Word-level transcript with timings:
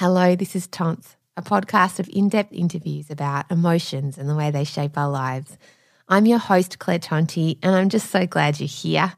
Hello, 0.00 0.36
this 0.36 0.54
is 0.54 0.68
Tonts, 0.68 1.16
a 1.36 1.42
podcast 1.42 1.98
of 1.98 2.08
in 2.12 2.28
depth 2.28 2.52
interviews 2.52 3.10
about 3.10 3.50
emotions 3.50 4.16
and 4.16 4.30
the 4.30 4.36
way 4.36 4.52
they 4.52 4.62
shape 4.62 4.96
our 4.96 5.10
lives. 5.10 5.58
I'm 6.08 6.24
your 6.24 6.38
host, 6.38 6.78
Claire 6.78 7.00
Tonti, 7.00 7.58
and 7.64 7.74
I'm 7.74 7.88
just 7.88 8.08
so 8.08 8.24
glad 8.24 8.60
you're 8.60 8.68
here. 8.68 9.12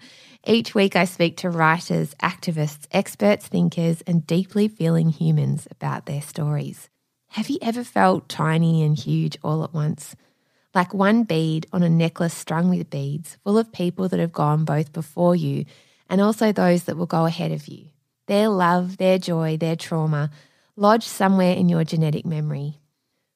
Each 0.46 0.74
week, 0.74 0.96
I 0.96 1.04
speak 1.04 1.36
to 1.36 1.50
writers, 1.50 2.14
activists, 2.22 2.86
experts, 2.92 3.46
thinkers, 3.46 4.00
and 4.06 4.26
deeply 4.26 4.68
feeling 4.68 5.10
humans 5.10 5.68
about 5.70 6.06
their 6.06 6.22
stories. 6.22 6.88
Have 7.32 7.50
you 7.50 7.58
ever 7.60 7.84
felt 7.84 8.30
tiny 8.30 8.82
and 8.82 8.96
huge 8.96 9.36
all 9.44 9.62
at 9.62 9.74
once? 9.74 10.16
Like 10.74 10.94
one 10.94 11.24
bead 11.24 11.66
on 11.74 11.82
a 11.82 11.90
necklace 11.90 12.32
strung 12.32 12.70
with 12.70 12.88
beads, 12.88 13.36
full 13.44 13.58
of 13.58 13.70
people 13.70 14.08
that 14.08 14.18
have 14.18 14.32
gone 14.32 14.64
both 14.64 14.94
before 14.94 15.36
you 15.36 15.66
and 16.08 16.22
also 16.22 16.52
those 16.52 16.84
that 16.84 16.96
will 16.96 17.04
go 17.04 17.26
ahead 17.26 17.52
of 17.52 17.68
you. 17.68 17.88
Their 18.28 18.48
love, 18.48 18.96
their 18.96 19.18
joy, 19.18 19.58
their 19.58 19.76
trauma 19.76 20.30
lodged 20.76 21.08
somewhere 21.08 21.54
in 21.54 21.68
your 21.68 21.84
genetic 21.84 22.24
memory. 22.24 22.80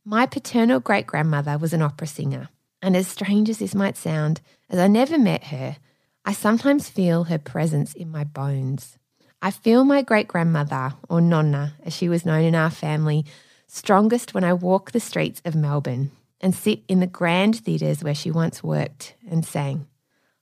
My 0.05 0.27
paternal 0.27 0.81
great 0.81 1.07
grandmother 1.07 1.59
was 1.59 1.73
an 1.73 1.83
opera 1.83 2.07
singer, 2.07 2.49
and 2.83 2.97
as 2.97 3.09
strange 3.09 3.49
as 3.49 3.59
this 3.59 3.75
might 3.75 3.97
sound, 3.97 4.41
as 4.69 4.79
I 4.79 4.87
never 4.87 5.19
met 5.19 5.45
her, 5.45 5.77
I 6.25 6.33
sometimes 6.33 6.89
feel 6.89 7.25
her 7.25 7.39
presence 7.39 7.95
in 7.95 8.11
my 8.11 8.25
bones. 8.25 8.99
I 9.43 9.51
feel 9.51 9.85
my 9.85 10.03
great 10.03 10.29
grandmother, 10.29 10.95
or 11.09 11.21
Nonna 11.21 11.75
as 11.85 11.95
she 11.95 12.09
was 12.09 12.25
known 12.25 12.45
in 12.45 12.55
our 12.55 12.71
family, 12.71 13.27
strongest 13.67 14.33
when 14.33 14.45
I 14.45 14.53
walk 14.55 14.93
the 14.93 15.01
streets 15.01 15.43
of 15.45 15.55
Melbourne 15.55 16.11
and 16.41 16.55
sit 16.55 16.83
in 16.89 17.01
the 17.01 17.07
grand 17.07 17.57
theatres 17.57 18.03
where 18.03 18.15
she 18.15 18.31
once 18.31 18.63
worked 18.63 19.15
and 19.31 19.45
sang. 19.45 19.87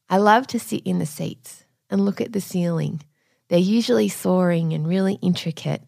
I 0.08 0.18
love 0.18 0.46
to 0.48 0.58
sit 0.58 0.82
in 0.84 0.98
the 0.98 1.06
seats 1.06 1.64
and 1.88 2.04
look 2.04 2.20
at 2.20 2.32
the 2.32 2.40
ceiling. 2.40 3.02
They're 3.48 3.58
usually 3.58 4.08
soaring 4.08 4.72
and 4.72 4.86
really 4.86 5.14
intricate 5.22 5.82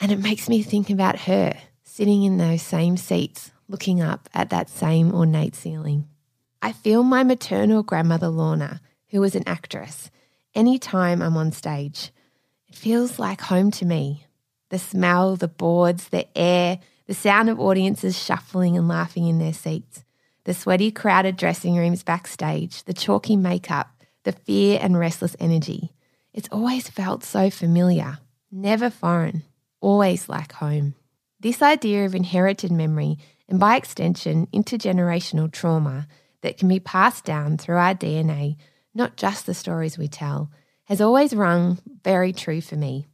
and 0.00 0.12
it 0.12 0.18
makes 0.18 0.48
me 0.48 0.62
think 0.62 0.90
about 0.90 1.20
her 1.20 1.56
sitting 1.84 2.24
in 2.24 2.36
those 2.36 2.62
same 2.62 2.96
seats, 2.96 3.52
looking 3.68 4.02
up 4.02 4.28
at 4.34 4.50
that 4.50 4.68
same 4.68 5.14
ornate 5.14 5.54
ceiling. 5.54 6.06
I 6.60 6.72
feel 6.72 7.02
my 7.02 7.22
maternal 7.24 7.82
grandmother 7.82 8.28
Lorna, 8.28 8.80
who 9.08 9.20
was 9.20 9.34
an 9.34 9.44
actress, 9.46 10.10
any 10.54 10.78
time 10.78 11.22
I'm 11.22 11.36
on 11.36 11.52
stage. 11.52 12.12
It 12.68 12.74
feels 12.74 13.18
like 13.18 13.40
home 13.40 13.70
to 13.72 13.86
me. 13.86 14.26
The 14.68 14.78
smell, 14.78 15.36
the 15.36 15.48
boards, 15.48 16.08
the 16.08 16.26
air, 16.36 16.80
the 17.06 17.14
sound 17.14 17.48
of 17.48 17.60
audiences 17.60 18.18
shuffling 18.22 18.76
and 18.76 18.88
laughing 18.88 19.28
in 19.28 19.38
their 19.38 19.52
seats, 19.52 20.04
the 20.44 20.54
sweaty, 20.54 20.90
crowded 20.90 21.36
dressing 21.36 21.76
rooms 21.76 22.02
backstage, 22.02 22.84
the 22.84 22.92
chalky 22.92 23.36
makeup, 23.36 23.88
the 24.24 24.32
fear 24.32 24.78
and 24.82 24.98
restless 24.98 25.36
energy. 25.38 25.92
It's 26.34 26.48
always 26.52 26.88
felt 26.90 27.24
so 27.24 27.48
familiar, 27.48 28.18
never 28.50 28.90
foreign 28.90 29.44
always 29.80 30.28
like 30.28 30.52
home. 30.52 30.94
This 31.40 31.62
idea 31.62 32.04
of 32.04 32.14
inherited 32.14 32.72
memory 32.72 33.18
and 33.48 33.60
by 33.60 33.76
extension 33.76 34.46
intergenerational 34.52 35.52
trauma 35.52 36.06
that 36.42 36.58
can 36.58 36.68
be 36.68 36.80
passed 36.80 37.24
down 37.24 37.58
through 37.58 37.76
our 37.76 37.94
DNA, 37.94 38.56
not 38.94 39.16
just 39.16 39.46
the 39.46 39.54
stories 39.54 39.98
we 39.98 40.08
tell, 40.08 40.50
has 40.84 41.00
always 41.00 41.34
rung 41.34 41.78
very 42.04 42.32
true 42.32 42.60
for 42.60 42.76
me. 42.76 43.06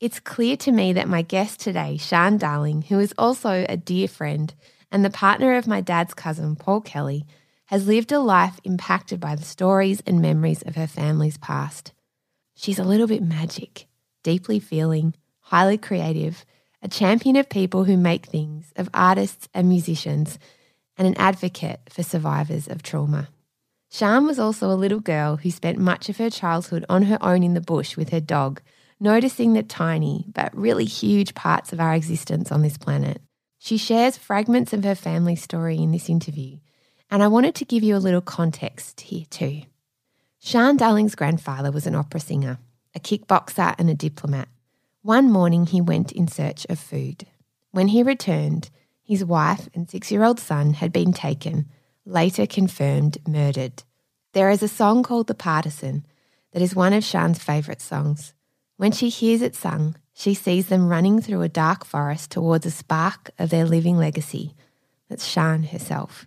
It's 0.00 0.20
clear 0.20 0.56
to 0.58 0.72
me 0.72 0.92
that 0.92 1.08
my 1.08 1.22
guest 1.22 1.60
today, 1.60 1.96
Sian 1.96 2.36
Darling, 2.36 2.82
who 2.82 2.98
is 2.98 3.14
also 3.16 3.64
a 3.68 3.76
dear 3.76 4.08
friend 4.08 4.52
and 4.92 5.04
the 5.04 5.10
partner 5.10 5.56
of 5.56 5.66
my 5.66 5.80
dad's 5.80 6.14
cousin, 6.14 6.56
Paul 6.56 6.80
Kelly, 6.80 7.24
has 7.66 7.86
lived 7.86 8.12
a 8.12 8.20
life 8.20 8.60
impacted 8.64 9.20
by 9.20 9.34
the 9.34 9.44
stories 9.44 10.02
and 10.06 10.20
memories 10.20 10.62
of 10.62 10.76
her 10.76 10.86
family's 10.86 11.38
past. 11.38 11.92
She's 12.54 12.78
a 12.78 12.84
little 12.84 13.06
bit 13.06 13.22
magic, 13.22 13.86
deeply 14.22 14.60
feeling, 14.60 15.14
highly 15.46 15.78
creative, 15.78 16.44
a 16.82 16.88
champion 16.88 17.36
of 17.36 17.48
people 17.48 17.84
who 17.84 17.96
make 17.96 18.26
things, 18.26 18.72
of 18.74 18.90
artists 18.92 19.48
and 19.54 19.68
musicians, 19.68 20.40
and 20.98 21.06
an 21.06 21.14
advocate 21.18 21.78
for 21.88 22.02
survivors 22.02 22.66
of 22.66 22.82
trauma. 22.82 23.28
Sian 23.88 24.26
was 24.26 24.40
also 24.40 24.72
a 24.72 24.74
little 24.74 24.98
girl 24.98 25.36
who 25.36 25.50
spent 25.52 25.78
much 25.78 26.08
of 26.08 26.16
her 26.16 26.30
childhood 26.30 26.84
on 26.88 27.02
her 27.02 27.18
own 27.20 27.44
in 27.44 27.54
the 27.54 27.60
bush 27.60 27.96
with 27.96 28.08
her 28.10 28.18
dog, 28.18 28.60
noticing 28.98 29.52
the 29.52 29.62
tiny 29.62 30.24
but 30.34 30.56
really 30.56 30.84
huge 30.84 31.32
parts 31.34 31.72
of 31.72 31.78
our 31.78 31.94
existence 31.94 32.50
on 32.50 32.62
this 32.62 32.76
planet. 32.76 33.22
She 33.60 33.76
shares 33.76 34.16
fragments 34.16 34.72
of 34.72 34.82
her 34.82 34.96
family 34.96 35.36
story 35.36 35.76
in 35.76 35.92
this 35.92 36.08
interview, 36.08 36.58
and 37.08 37.22
I 37.22 37.28
wanted 37.28 37.54
to 37.54 37.64
give 37.64 37.84
you 37.84 37.94
a 37.94 38.02
little 38.02 38.20
context 38.20 39.00
here 39.00 39.26
too. 39.30 39.62
Sian 40.40 40.76
Darling's 40.76 41.14
grandfather 41.14 41.70
was 41.70 41.86
an 41.86 41.94
opera 41.94 42.18
singer, 42.18 42.58
a 42.96 42.98
kickboxer, 42.98 43.76
and 43.78 43.88
a 43.88 43.94
diplomat. 43.94 44.48
One 45.06 45.30
morning 45.30 45.66
he 45.66 45.80
went 45.80 46.10
in 46.10 46.26
search 46.26 46.66
of 46.68 46.80
food. 46.80 47.28
When 47.70 47.86
he 47.86 48.02
returned, 48.02 48.70
his 49.04 49.24
wife 49.24 49.68
and 49.72 49.88
six 49.88 50.10
year 50.10 50.24
old 50.24 50.40
son 50.40 50.72
had 50.72 50.92
been 50.92 51.12
taken, 51.12 51.66
later 52.04 52.44
confirmed 52.44 53.18
murdered. 53.24 53.84
There 54.32 54.50
is 54.50 54.64
a 54.64 54.68
song 54.68 55.04
called 55.04 55.28
The 55.28 55.34
Partisan 55.36 56.04
that 56.50 56.60
is 56.60 56.74
one 56.74 56.92
of 56.92 57.04
Sian's 57.04 57.38
favourite 57.38 57.80
songs. 57.80 58.34
When 58.78 58.90
she 58.90 59.08
hears 59.08 59.42
it 59.42 59.54
sung, 59.54 59.94
she 60.12 60.34
sees 60.34 60.66
them 60.66 60.88
running 60.88 61.20
through 61.20 61.42
a 61.42 61.48
dark 61.48 61.84
forest 61.84 62.32
towards 62.32 62.66
a 62.66 62.72
spark 62.72 63.30
of 63.38 63.50
their 63.50 63.64
living 63.64 63.96
legacy. 63.96 64.56
That's 65.08 65.24
Sian 65.24 65.62
herself. 65.62 66.26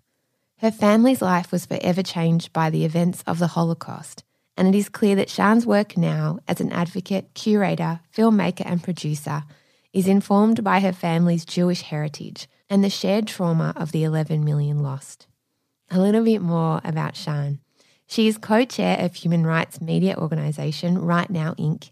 Her 0.59 0.71
family's 0.71 1.21
life 1.21 1.51
was 1.51 1.65
forever 1.65 2.01
changed 2.01 2.53
by 2.53 2.69
the 2.69 2.85
events 2.85 3.25
of 3.27 3.39
the 3.39 3.47
Holocaust, 3.47 4.23
and 4.59 4.67
it 4.67 4.77
is 4.77 4.89
clear 4.89 5.15
that 5.15 5.29
Sian's 5.29 5.65
work 5.65 5.95
now 5.95 6.39
as 6.45 6.59
an 6.59 6.73
advocate, 6.73 7.33
curator, 7.33 8.01
filmmaker, 8.13 8.63
and 8.65 8.83
producer 8.83 9.43
is 9.93 10.05
informed 10.05 10.65
by 10.65 10.81
her 10.81 10.91
family's 10.91 11.45
Jewish 11.45 11.81
heritage 11.81 12.49
and 12.69 12.83
the 12.83 12.89
shared 12.89 13.25
trauma 13.25 13.71
of 13.77 13.93
the 13.93 14.03
11 14.03 14.43
million 14.43 14.83
lost. 14.83 15.27
A 15.89 15.97
little 15.97 16.25
bit 16.25 16.41
more 16.41 16.81
about 16.83 17.15
Sian. 17.15 17.61
She 18.05 18.27
is 18.27 18.37
co 18.37 18.65
chair 18.65 18.99
of 18.99 19.15
human 19.15 19.45
rights 19.45 19.79
media 19.79 20.17
organisation 20.17 20.97
Right 20.97 21.29
Now 21.29 21.53
Inc., 21.53 21.91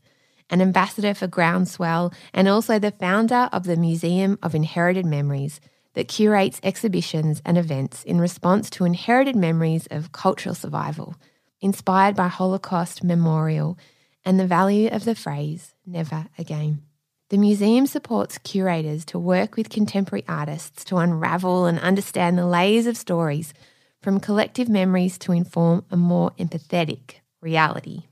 an 0.49 0.61
ambassador 0.61 1.13
for 1.13 1.27
Groundswell, 1.27 2.13
and 2.33 2.49
also 2.49 2.79
the 2.79 2.91
founder 2.91 3.47
of 3.53 3.63
the 3.63 3.77
Museum 3.77 4.37
of 4.43 4.53
Inherited 4.53 5.05
Memories 5.05 5.61
that 5.93 6.09
curates 6.09 6.59
exhibitions 6.63 7.41
and 7.45 7.57
events 7.57 8.03
in 8.03 8.19
response 8.19 8.69
to 8.71 8.83
inherited 8.83 9.37
memories 9.37 9.87
of 9.89 10.11
cultural 10.11 10.53
survival 10.53 11.15
inspired 11.61 12.15
by 12.15 12.27
Holocaust 12.27 13.03
memorial 13.03 13.77
and 14.23 14.39
the 14.39 14.47
value 14.47 14.89
of 14.89 15.05
the 15.05 15.15
phrase 15.15 15.73
never 15.85 16.27
again. 16.37 16.81
The 17.29 17.37
museum 17.37 17.87
supports 17.87 18.37
curators 18.37 19.03
to 19.05 19.19
work 19.19 19.57
with 19.57 19.69
contemporary 19.69 20.23
artists 20.27 20.85
to 20.85 20.97
unravel 20.97 21.65
and 21.65 21.79
understand 21.79 22.37
the 22.37 22.45
layers 22.45 22.87
of 22.87 22.95
stories 22.95 23.53
from 24.01 24.19
collective 24.19 24.69
memories 24.69 25.17
to 25.19 25.33
inform 25.33 25.83
a 25.91 25.97
more 25.97 26.31
empathetic 26.39 27.15
reality. 27.41 28.03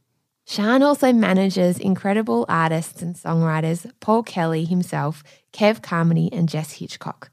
Sian 0.46 0.84
also 0.84 1.12
manages 1.12 1.80
incredible 1.80 2.46
artists 2.48 3.02
and 3.02 3.16
songwriters 3.16 3.90
Paul 4.00 4.22
Kelly 4.22 4.66
himself, 4.66 5.24
Kev 5.54 5.82
Carmody, 5.82 6.30
and 6.32 6.48
Jess 6.48 6.74
Hitchcock. 6.74 7.32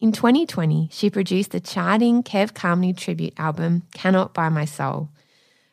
In 0.00 0.12
2020, 0.12 0.88
she 0.92 1.10
produced 1.10 1.50
the 1.50 1.60
charting 1.60 2.22
Kev 2.22 2.54
Carmody 2.54 2.92
tribute 2.92 3.34
album, 3.38 3.82
Cannot 3.94 4.32
Buy 4.32 4.48
My 4.48 4.64
Soul, 4.64 5.10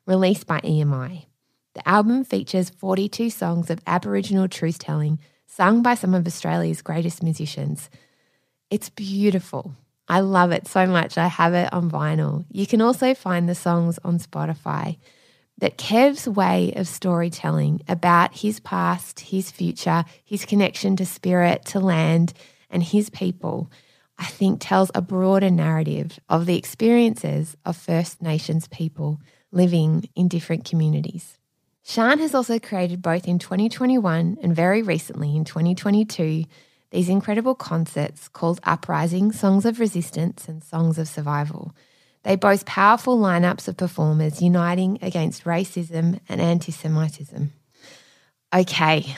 released 0.05 0.47
by 0.47 0.59
EMI. 0.61 1.25
The 1.73 1.87
album 1.87 2.23
features 2.23 2.69
42 2.69 3.29
songs 3.29 3.69
of 3.69 3.81
Aboriginal 3.87 4.47
truth 4.47 4.79
telling 4.79 5.19
sung 5.47 5.81
by 5.81 5.95
some 5.95 6.13
of 6.13 6.25
Australia's 6.25 6.81
greatest 6.81 7.23
musicians. 7.23 7.89
It's 8.69 8.89
beautiful. 8.89 9.75
I 10.07 10.19
love 10.19 10.51
it 10.51 10.67
so 10.67 10.85
much. 10.85 11.17
I 11.17 11.27
have 11.27 11.53
it 11.53 11.71
on 11.71 11.89
vinyl. 11.89 12.45
You 12.51 12.67
can 12.67 12.81
also 12.81 13.13
find 13.13 13.47
the 13.47 13.55
songs 13.55 13.99
on 14.03 14.19
Spotify. 14.19 14.97
That 15.59 15.77
Kev's 15.77 16.27
way 16.27 16.73
of 16.75 16.87
storytelling 16.87 17.81
about 17.87 18.35
his 18.35 18.59
past, 18.59 19.19
his 19.19 19.51
future, 19.51 20.03
his 20.23 20.45
connection 20.45 20.95
to 20.95 21.05
spirit, 21.05 21.63
to 21.65 21.79
land, 21.79 22.33
and 22.69 22.81
his 22.81 23.09
people, 23.11 23.71
I 24.17 24.25
think 24.25 24.59
tells 24.59 24.91
a 24.94 25.01
broader 25.01 25.51
narrative 25.51 26.19
of 26.27 26.47
the 26.47 26.57
experiences 26.57 27.56
of 27.65 27.77
First 27.77 28.21
Nations 28.21 28.67
people 28.67 29.19
living 29.53 30.09
in 30.15 30.27
different 30.27 30.65
communities. 30.65 31.38
Sian 31.83 32.19
has 32.19 32.33
also 32.33 32.59
created 32.59 33.01
both 33.01 33.27
in 33.27 33.39
2021 33.39 34.38
and 34.41 34.55
very 34.55 34.81
recently 34.81 35.35
in 35.35 35.45
2022 35.45 36.45
these 36.91 37.09
incredible 37.09 37.55
concerts 37.55 38.27
called 38.27 38.59
Uprising, 38.63 39.31
Songs 39.31 39.65
of 39.65 39.79
Resistance, 39.79 40.47
and 40.47 40.63
Songs 40.63 41.00
of 41.00 41.07
Survival. 41.07 41.75
They 42.21 42.35
boast 42.35 42.67
powerful 42.67 43.17
lineups 43.17 43.67
of 43.67 43.77
performers 43.77 44.44
uniting 44.44 45.00
against 45.01 45.44
racism 45.44 46.19
and 46.29 46.39
anti 46.39 46.71
Semitism. 46.71 47.51
Okay, 48.53 49.15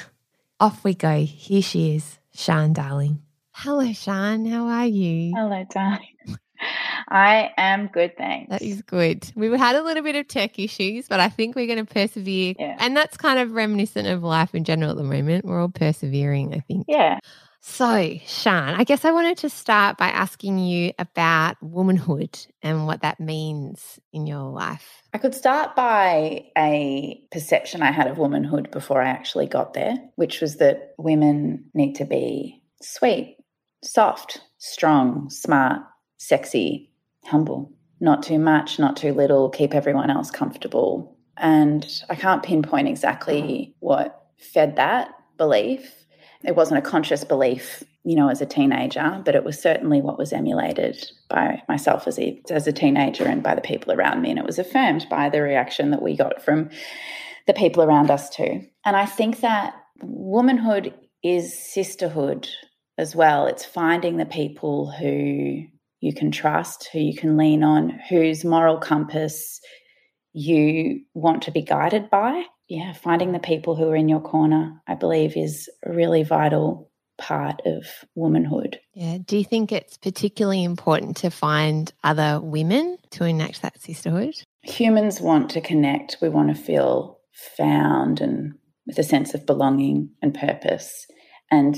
off 0.59 0.85
we 0.85 0.95
go. 0.95 1.19
Here 1.25 1.61
she 1.61 1.97
is, 1.97 2.17
Sian 2.31 2.71
Darling. 2.71 3.21
Hello, 3.51 3.91
Sian. 3.91 4.45
How 4.45 4.67
are 4.67 4.87
you? 4.87 5.33
Hello, 5.35 5.65
darling. 5.69 6.37
I 7.09 7.51
am 7.57 7.87
good, 7.87 8.17
thanks. 8.17 8.49
That 8.49 8.61
is 8.61 8.81
good. 8.81 9.31
We've 9.35 9.53
had 9.53 9.75
a 9.75 9.83
little 9.83 10.03
bit 10.03 10.15
of 10.15 10.27
tech 10.27 10.57
issues, 10.59 11.07
but 11.07 11.19
I 11.19 11.29
think 11.29 11.55
we're 11.55 11.67
going 11.67 11.85
to 11.85 11.93
persevere. 11.93 12.55
Yeah. 12.57 12.77
And 12.79 12.95
that's 12.95 13.17
kind 13.17 13.39
of 13.39 13.51
reminiscent 13.51 14.07
of 14.07 14.23
life 14.23 14.55
in 14.55 14.63
general 14.63 14.91
at 14.91 14.97
the 14.97 15.03
moment. 15.03 15.45
We're 15.45 15.61
all 15.61 15.69
persevering, 15.69 16.53
I 16.53 16.59
think. 16.59 16.85
Yeah. 16.87 17.19
So, 17.67 18.19
Sian, 18.27 18.75
I 18.75 18.83
guess 18.83 19.05
I 19.05 19.11
wanted 19.11 19.39
to 19.39 19.49
start 19.49 19.97
by 19.97 20.09
asking 20.09 20.59
you 20.59 20.93
about 20.99 21.57
womanhood 21.63 22.37
and 22.61 22.85
what 22.85 23.01
that 23.01 23.19
means 23.19 23.99
in 24.13 24.27
your 24.27 24.51
life. 24.51 25.01
I 25.15 25.17
could 25.17 25.33
start 25.33 25.75
by 25.75 26.45
a 26.55 27.19
perception 27.31 27.81
I 27.81 27.91
had 27.91 28.05
of 28.05 28.19
womanhood 28.19 28.69
before 28.69 29.01
I 29.01 29.07
actually 29.07 29.47
got 29.47 29.73
there, 29.73 29.95
which 30.15 30.41
was 30.41 30.57
that 30.57 30.93
women 30.99 31.65
need 31.73 31.95
to 31.95 32.05
be 32.05 32.61
sweet, 32.83 33.37
soft, 33.83 34.41
strong, 34.59 35.31
smart, 35.31 35.81
sexy, 36.17 36.91
humble. 37.25 37.71
Not 37.99 38.23
too 38.23 38.39
much, 38.39 38.77
not 38.77 38.97
too 38.97 39.13
little, 39.13 39.49
keep 39.49 39.73
everyone 39.73 40.09
else 40.09 40.29
comfortable. 40.29 41.17
And 41.37 41.85
I 42.09 42.15
can't 42.15 42.43
pinpoint 42.43 42.87
exactly 42.87 43.75
what 43.79 44.27
fed 44.37 44.75
that 44.75 45.09
belief 45.37 46.05
it 46.45 46.55
wasn't 46.55 46.77
a 46.77 46.89
conscious 46.89 47.23
belief, 47.23 47.83
you 48.03 48.15
know, 48.15 48.29
as 48.29 48.41
a 48.41 48.45
teenager, 48.45 49.21
but 49.25 49.35
it 49.35 49.43
was 49.43 49.59
certainly 49.59 50.01
what 50.01 50.17
was 50.17 50.31
emulated 50.31 51.11
by 51.27 51.61
myself 51.67 52.07
as 52.07 52.19
a, 52.19 52.41
as 52.49 52.67
a 52.67 52.71
teenager 52.71 53.25
and 53.25 53.41
by 53.41 53.55
the 53.55 53.61
people 53.61 53.91
around 53.91 54.21
me. 54.21 54.29
And 54.29 54.39
it 54.39 54.45
was 54.45 54.59
affirmed 54.59 55.07
by 55.09 55.29
the 55.29 55.41
reaction 55.41 55.91
that 55.91 56.01
we 56.01 56.15
got 56.15 56.43
from 56.43 56.69
the 57.47 57.53
people 57.53 57.83
around 57.83 58.11
us 58.11 58.29
too. 58.29 58.65
And 58.85 58.95
I 58.95 59.05
think 59.05 59.39
that 59.39 59.73
womanhood 60.01 60.93
is 61.23 61.57
sisterhood 61.57 62.47
as 62.97 63.15
well. 63.15 63.47
It's 63.47 63.65
finding 63.65 64.17
the 64.17 64.25
people 64.25 64.91
who 64.91 65.65
you 66.05 66.13
can 66.13 66.31
trust, 66.31 66.89
who 66.93 66.99
you 66.99 67.15
can 67.15 67.37
lean 67.37 67.63
on, 67.63 67.89
whose 68.09 68.45
moral 68.45 68.77
compass 68.77 69.59
you 70.33 71.01
want 71.13 71.43
to 71.43 71.51
be 71.51 71.61
guided 71.61 72.09
by 72.09 72.45
yeah, 72.67 72.93
finding 72.93 73.31
the 73.31 73.39
people 73.39 73.75
who 73.75 73.89
are 73.89 73.95
in 73.95 74.09
your 74.09 74.21
corner, 74.21 74.81
I 74.87 74.95
believe, 74.95 75.37
is 75.37 75.69
a 75.83 75.93
really 75.93 76.23
vital 76.23 76.89
part 77.17 77.61
of 77.65 77.85
womanhood. 78.15 78.79
Yeah. 78.93 79.19
Do 79.23 79.37
you 79.37 79.43
think 79.43 79.71
it's 79.71 79.97
particularly 79.97 80.63
important 80.63 81.17
to 81.17 81.29
find 81.29 81.91
other 82.03 82.39
women 82.41 82.97
to 83.11 83.25
enact 83.25 83.61
that 83.61 83.81
sisterhood? 83.81 84.33
Humans 84.63 85.21
want 85.21 85.51
to 85.51 85.61
connect. 85.61 86.17
We 86.21 86.29
want 86.29 86.55
to 86.55 86.61
feel 86.61 87.19
found 87.55 88.19
and 88.19 88.55
with 88.87 88.97
a 88.99 89.03
sense 89.03 89.33
of 89.33 89.45
belonging 89.45 90.09
and 90.21 90.33
purpose. 90.33 91.05
And 91.51 91.77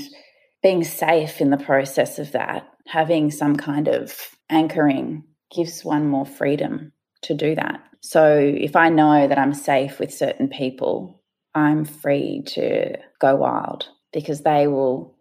being 0.62 0.82
safe 0.82 1.40
in 1.40 1.50
the 1.50 1.56
process 1.56 2.18
of 2.18 2.32
that, 2.32 2.66
having 2.88 3.30
some 3.30 3.54
kind 3.54 3.86
of 3.86 4.30
anchoring 4.48 5.22
gives 5.54 5.84
one 5.84 6.08
more 6.08 6.24
freedom 6.24 6.90
to 7.22 7.34
do 7.34 7.54
that. 7.54 7.82
So 8.00 8.38
if 8.38 8.76
I 8.76 8.88
know 8.88 9.28
that 9.28 9.38
I'm 9.38 9.52
safe 9.52 9.98
with 9.98 10.12
certain 10.12 10.48
people, 10.48 11.20
I'm 11.54 11.84
free 11.84 12.42
to 12.46 12.96
go 13.20 13.36
wild 13.36 13.88
because 14.12 14.40
they 14.40 14.66
will 14.68 15.14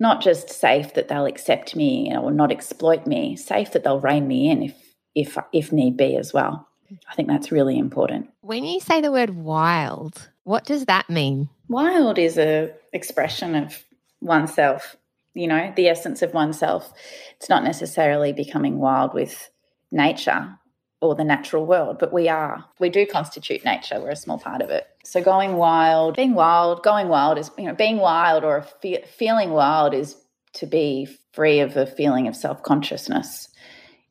not 0.00 0.22
just 0.22 0.50
safe 0.50 0.94
that 0.94 1.06
they'll 1.06 1.26
accept 1.26 1.76
me 1.76 2.12
or 2.16 2.32
not 2.32 2.50
exploit 2.50 3.06
me, 3.06 3.36
safe 3.36 3.72
that 3.72 3.84
they'll 3.84 4.00
rein 4.00 4.26
me 4.26 4.50
in 4.50 4.62
if 4.64 4.74
if 5.14 5.38
if 5.52 5.72
need 5.72 5.96
be 5.96 6.16
as 6.16 6.32
well. 6.32 6.66
I 7.08 7.14
think 7.14 7.28
that's 7.28 7.52
really 7.52 7.78
important. 7.78 8.30
When 8.40 8.64
you 8.64 8.80
say 8.80 9.00
the 9.00 9.12
word 9.12 9.30
wild, 9.30 10.30
what 10.42 10.64
does 10.64 10.86
that 10.86 11.08
mean? 11.08 11.48
Wild 11.68 12.18
is 12.18 12.38
a 12.38 12.72
expression 12.92 13.54
of 13.54 13.84
oneself, 14.20 14.96
you 15.34 15.46
know, 15.46 15.72
the 15.76 15.88
essence 15.88 16.22
of 16.22 16.32
oneself. 16.32 16.92
It's 17.36 17.48
not 17.48 17.64
necessarily 17.64 18.32
becoming 18.32 18.78
wild 18.78 19.14
with 19.14 19.50
nature 19.90 20.58
or 21.00 21.14
the 21.14 21.24
natural 21.24 21.66
world, 21.66 21.98
but 21.98 22.12
we 22.12 22.28
are. 22.28 22.64
We 22.78 22.88
do 22.88 23.06
constitute 23.06 23.64
nature. 23.64 24.00
We're 24.00 24.10
a 24.10 24.16
small 24.16 24.38
part 24.38 24.62
of 24.62 24.70
it. 24.70 24.86
So 25.04 25.22
going 25.22 25.56
wild, 25.56 26.16
being 26.16 26.34
wild, 26.34 26.82
going 26.82 27.08
wild 27.08 27.38
is, 27.38 27.50
you 27.58 27.64
know, 27.64 27.74
being 27.74 27.98
wild 27.98 28.44
or 28.44 28.62
fe- 28.80 29.04
feeling 29.18 29.50
wild 29.50 29.92
is 29.92 30.16
to 30.54 30.66
be 30.66 31.08
free 31.32 31.60
of 31.60 31.76
a 31.76 31.86
feeling 31.86 32.26
of 32.26 32.36
self 32.36 32.62
consciousness. 32.62 33.48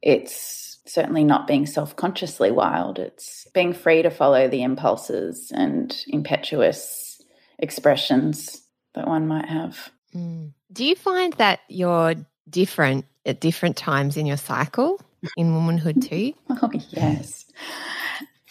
It's 0.02 0.80
certainly 0.86 1.24
not 1.24 1.48
being 1.48 1.66
self 1.66 1.96
consciously 1.96 2.52
wild. 2.52 3.00
It's 3.00 3.48
being 3.54 3.74
free 3.74 4.02
to 4.04 4.10
follow 4.10 4.48
the 4.48 4.64
impulses 4.64 5.52
and 5.56 5.96
impetuous 6.08 7.22
expressions 7.58 8.62
that 8.94 9.08
one 9.08 9.28
might 9.28 9.50
have. 9.50 9.90
Mm. 10.14 10.52
Do 10.74 10.84
you 10.84 10.96
find 10.96 11.34
that 11.34 11.62
you're 11.70 12.16
different 12.50 13.06
at 13.26 13.40
different 13.40 13.78
times 13.78 14.18
in 14.18 14.26
your 14.26 14.38
cycle? 14.38 15.00
in 15.38 15.54
womanhood 15.54 16.02
too? 16.10 16.34
Oh, 16.50 16.70
yes. 16.90 17.46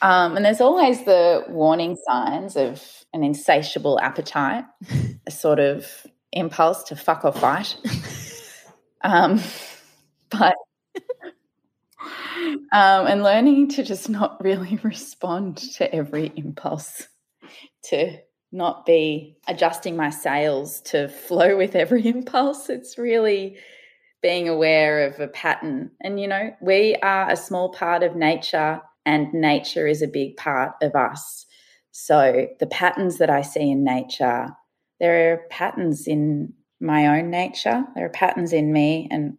Um, 0.00 0.36
and 0.36 0.44
there's 0.44 0.60
always 0.60 1.04
the 1.04 1.44
warning 1.48 1.96
signs 2.06 2.56
of 2.56 2.82
an 3.12 3.22
insatiable 3.22 4.00
appetite, 4.00 4.64
a 5.26 5.30
sort 5.30 5.60
of 5.60 6.06
impulse 6.32 6.82
to 6.84 6.96
fuck 6.96 7.24
or 7.24 7.32
fight. 7.32 7.76
Um, 9.04 9.40
but 10.30 10.54
um, 12.70 13.06
and 13.08 13.25
learning 13.25 13.70
to 13.70 13.82
just 13.82 14.08
not 14.08 14.40
really 14.40 14.78
respond 14.84 15.56
to 15.56 15.92
every 15.92 16.32
impulse, 16.36 17.08
to 17.86 18.16
not 18.52 18.84
be 18.84 19.37
adjusting 19.49 19.96
my 19.96 20.10
sails 20.10 20.81
to 20.82 21.08
flow 21.08 21.56
with 21.58 21.75
every 21.75 22.06
impulse. 22.06 22.69
It's 22.69 22.99
really 22.99 23.56
being 24.22 24.49
aware 24.49 25.06
of 25.06 25.19
a 25.19 25.26
pattern. 25.26 25.90
And, 26.00 26.20
you 26.20 26.28
know, 26.28 26.54
we 26.60 26.94
are 27.02 27.28
a 27.28 27.37
small 27.37 27.70
part 27.70 28.02
of 28.02 28.14
nature, 28.14 28.81
and 29.04 29.32
nature 29.34 29.87
is 29.87 30.00
a 30.00 30.06
big 30.06 30.37
part 30.37 30.75
of 30.81 30.94
us. 30.94 31.46
So, 31.90 32.46
the 32.60 32.66
patterns 32.66 33.19
that 33.19 33.31
I 33.31 33.43
see 33.43 33.70
in 33.70 33.84
nature, 33.84 34.49
there 35.00 35.32
are 35.32 35.49
patterns 35.50 36.06
in 36.06 36.52
my 36.81 37.19
own 37.19 37.31
nature, 37.31 37.84
there 37.94 38.06
are 38.06 38.10
patterns 38.10 38.52
in 38.52 38.72
me, 38.72 39.08
and 39.10 39.37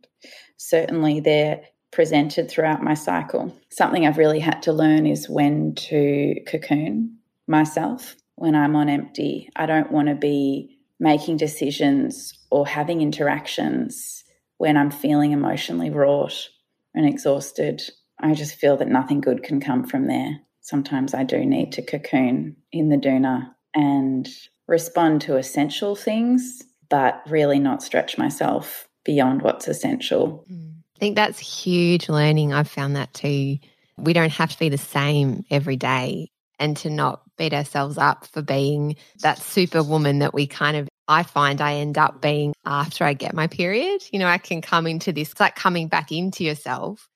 certainly 0.57 1.19
they're 1.19 1.61
presented 1.91 2.49
throughout 2.49 2.83
my 2.83 2.93
cycle. 2.93 3.55
Something 3.69 4.05
I've 4.05 4.17
really 4.17 4.39
had 4.39 4.61
to 4.63 4.73
learn 4.73 5.05
is 5.05 5.29
when 5.29 5.75
to 5.75 6.35
cocoon 6.45 7.17
myself 7.47 8.15
when 8.43 8.55
I'm 8.55 8.75
on 8.75 8.89
empty. 8.89 9.49
I 9.55 9.65
don't 9.65 9.89
want 9.89 10.09
to 10.09 10.15
be 10.15 10.77
making 10.99 11.37
decisions 11.37 12.33
or 12.51 12.67
having 12.67 12.99
interactions 12.99 14.25
when 14.57 14.75
I'm 14.75 14.91
feeling 14.91 15.31
emotionally 15.31 15.89
wrought 15.89 16.49
and 16.93 17.07
exhausted, 17.07 17.81
I 18.19 18.33
just 18.33 18.55
feel 18.55 18.75
that 18.77 18.89
nothing 18.89 19.21
good 19.21 19.43
can 19.43 19.61
come 19.61 19.85
from 19.85 20.07
there. 20.07 20.41
Sometimes 20.59 21.13
I 21.13 21.23
do 21.23 21.45
need 21.45 21.71
to 21.71 21.81
cocoon 21.81 22.57
in 22.73 22.89
the 22.89 22.97
doona 22.97 23.53
and 23.73 24.27
respond 24.67 25.21
to 25.21 25.37
essential 25.37 25.95
things, 25.95 26.63
but 26.89 27.21
really 27.29 27.59
not 27.59 27.81
stretch 27.81 28.17
myself 28.17 28.89
beyond 29.05 29.41
what's 29.41 29.69
essential. 29.69 30.45
I 30.51 30.99
think 30.99 31.15
that's 31.15 31.39
huge 31.39 32.09
learning. 32.09 32.51
I've 32.51 32.69
found 32.69 32.97
that 32.97 33.13
too. 33.13 33.59
We 33.97 34.11
don't 34.11 34.33
have 34.33 34.51
to 34.51 34.59
be 34.59 34.67
the 34.67 34.77
same 34.77 35.45
every 35.49 35.77
day 35.77 36.29
and 36.59 36.75
to 36.77 36.89
not 36.89 37.22
beat 37.37 37.53
ourselves 37.53 37.97
up 37.97 38.25
for 38.27 38.41
being 38.41 38.95
that 39.21 39.39
superwoman 39.39 40.19
that 40.19 40.33
we 40.33 40.47
kind 40.47 40.77
of 40.77 40.87
I 41.07 41.23
find 41.23 41.59
I 41.59 41.75
end 41.75 41.97
up 41.97 42.21
being 42.21 42.53
after 42.65 43.03
I 43.03 43.13
get 43.13 43.33
my 43.33 43.47
period. 43.47 44.03
You 44.11 44.19
know, 44.19 44.27
I 44.27 44.37
can 44.37 44.61
come 44.61 44.87
into 44.87 45.11
this, 45.11 45.31
it's 45.31 45.39
like 45.39 45.55
coming 45.55 45.87
back 45.87 46.11
into 46.11 46.43
yourself. 46.43 47.09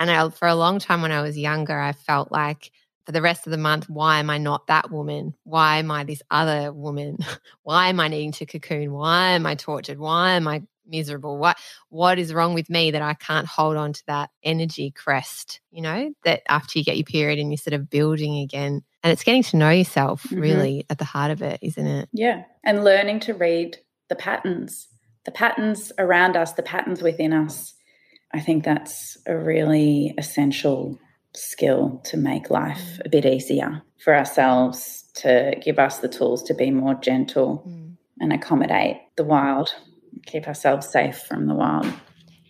And 0.00 0.10
I, 0.10 0.28
for 0.30 0.48
a 0.48 0.54
long 0.54 0.78
time 0.78 1.02
when 1.02 1.12
I 1.12 1.22
was 1.22 1.38
younger, 1.38 1.78
I 1.78 1.92
felt 1.92 2.32
like 2.32 2.70
for 3.06 3.12
the 3.12 3.22
rest 3.22 3.46
of 3.46 3.52
the 3.52 3.58
month, 3.58 3.88
why 3.88 4.18
am 4.18 4.28
I 4.30 4.38
not 4.38 4.66
that 4.66 4.90
woman? 4.90 5.34
Why 5.44 5.78
am 5.78 5.90
I 5.90 6.04
this 6.04 6.22
other 6.30 6.72
woman? 6.72 7.18
why 7.62 7.88
am 7.88 8.00
I 8.00 8.08
needing 8.08 8.32
to 8.32 8.46
cocoon? 8.46 8.92
Why 8.92 9.30
am 9.30 9.46
I 9.46 9.54
tortured? 9.54 9.98
Why 9.98 10.32
am 10.32 10.46
I 10.46 10.62
miserable? 10.88 11.38
What 11.38 11.56
what 11.88 12.18
is 12.18 12.32
wrong 12.32 12.54
with 12.54 12.70
me 12.70 12.90
that 12.90 13.02
I 13.02 13.14
can't 13.14 13.46
hold 13.46 13.76
on 13.76 13.92
to 13.92 14.02
that 14.06 14.30
energy 14.42 14.90
crest, 14.90 15.60
you 15.70 15.82
know, 15.82 16.12
that 16.24 16.42
after 16.48 16.78
you 16.78 16.84
get 16.84 16.96
your 16.96 17.04
period 17.04 17.38
and 17.38 17.50
you're 17.50 17.58
sort 17.58 17.74
of 17.74 17.90
building 17.90 18.38
again. 18.38 18.82
And 19.02 19.12
it's 19.12 19.24
getting 19.24 19.44
to 19.44 19.56
know 19.56 19.70
yourself 19.70 20.24
mm-hmm. 20.24 20.40
really 20.40 20.86
at 20.90 20.98
the 20.98 21.04
heart 21.04 21.30
of 21.30 21.42
it, 21.42 21.60
isn't 21.62 21.86
it? 21.86 22.08
Yeah. 22.12 22.42
And 22.64 22.84
learning 22.84 23.20
to 23.20 23.34
read 23.34 23.78
the 24.08 24.16
patterns, 24.16 24.88
the 25.24 25.30
patterns 25.30 25.92
around 25.98 26.36
us, 26.36 26.52
the 26.52 26.62
patterns 26.62 27.02
within 27.02 27.32
us. 27.32 27.74
I 28.32 28.40
think 28.40 28.64
that's 28.64 29.16
a 29.26 29.36
really 29.36 30.14
essential 30.18 30.98
skill 31.34 32.00
to 32.04 32.16
make 32.16 32.50
life 32.50 32.98
mm. 32.98 33.06
a 33.06 33.08
bit 33.08 33.24
easier 33.24 33.82
for 34.02 34.14
ourselves, 34.14 35.04
to 35.14 35.54
give 35.62 35.78
us 35.78 35.98
the 35.98 36.08
tools 36.08 36.42
to 36.44 36.54
be 36.54 36.70
more 36.70 36.94
gentle 36.94 37.64
mm. 37.66 37.96
and 38.20 38.32
accommodate 38.32 38.98
the 39.16 39.24
wild, 39.24 39.74
keep 40.26 40.46
ourselves 40.46 40.88
safe 40.88 41.18
from 41.18 41.46
the 41.46 41.54
wild. 41.54 41.92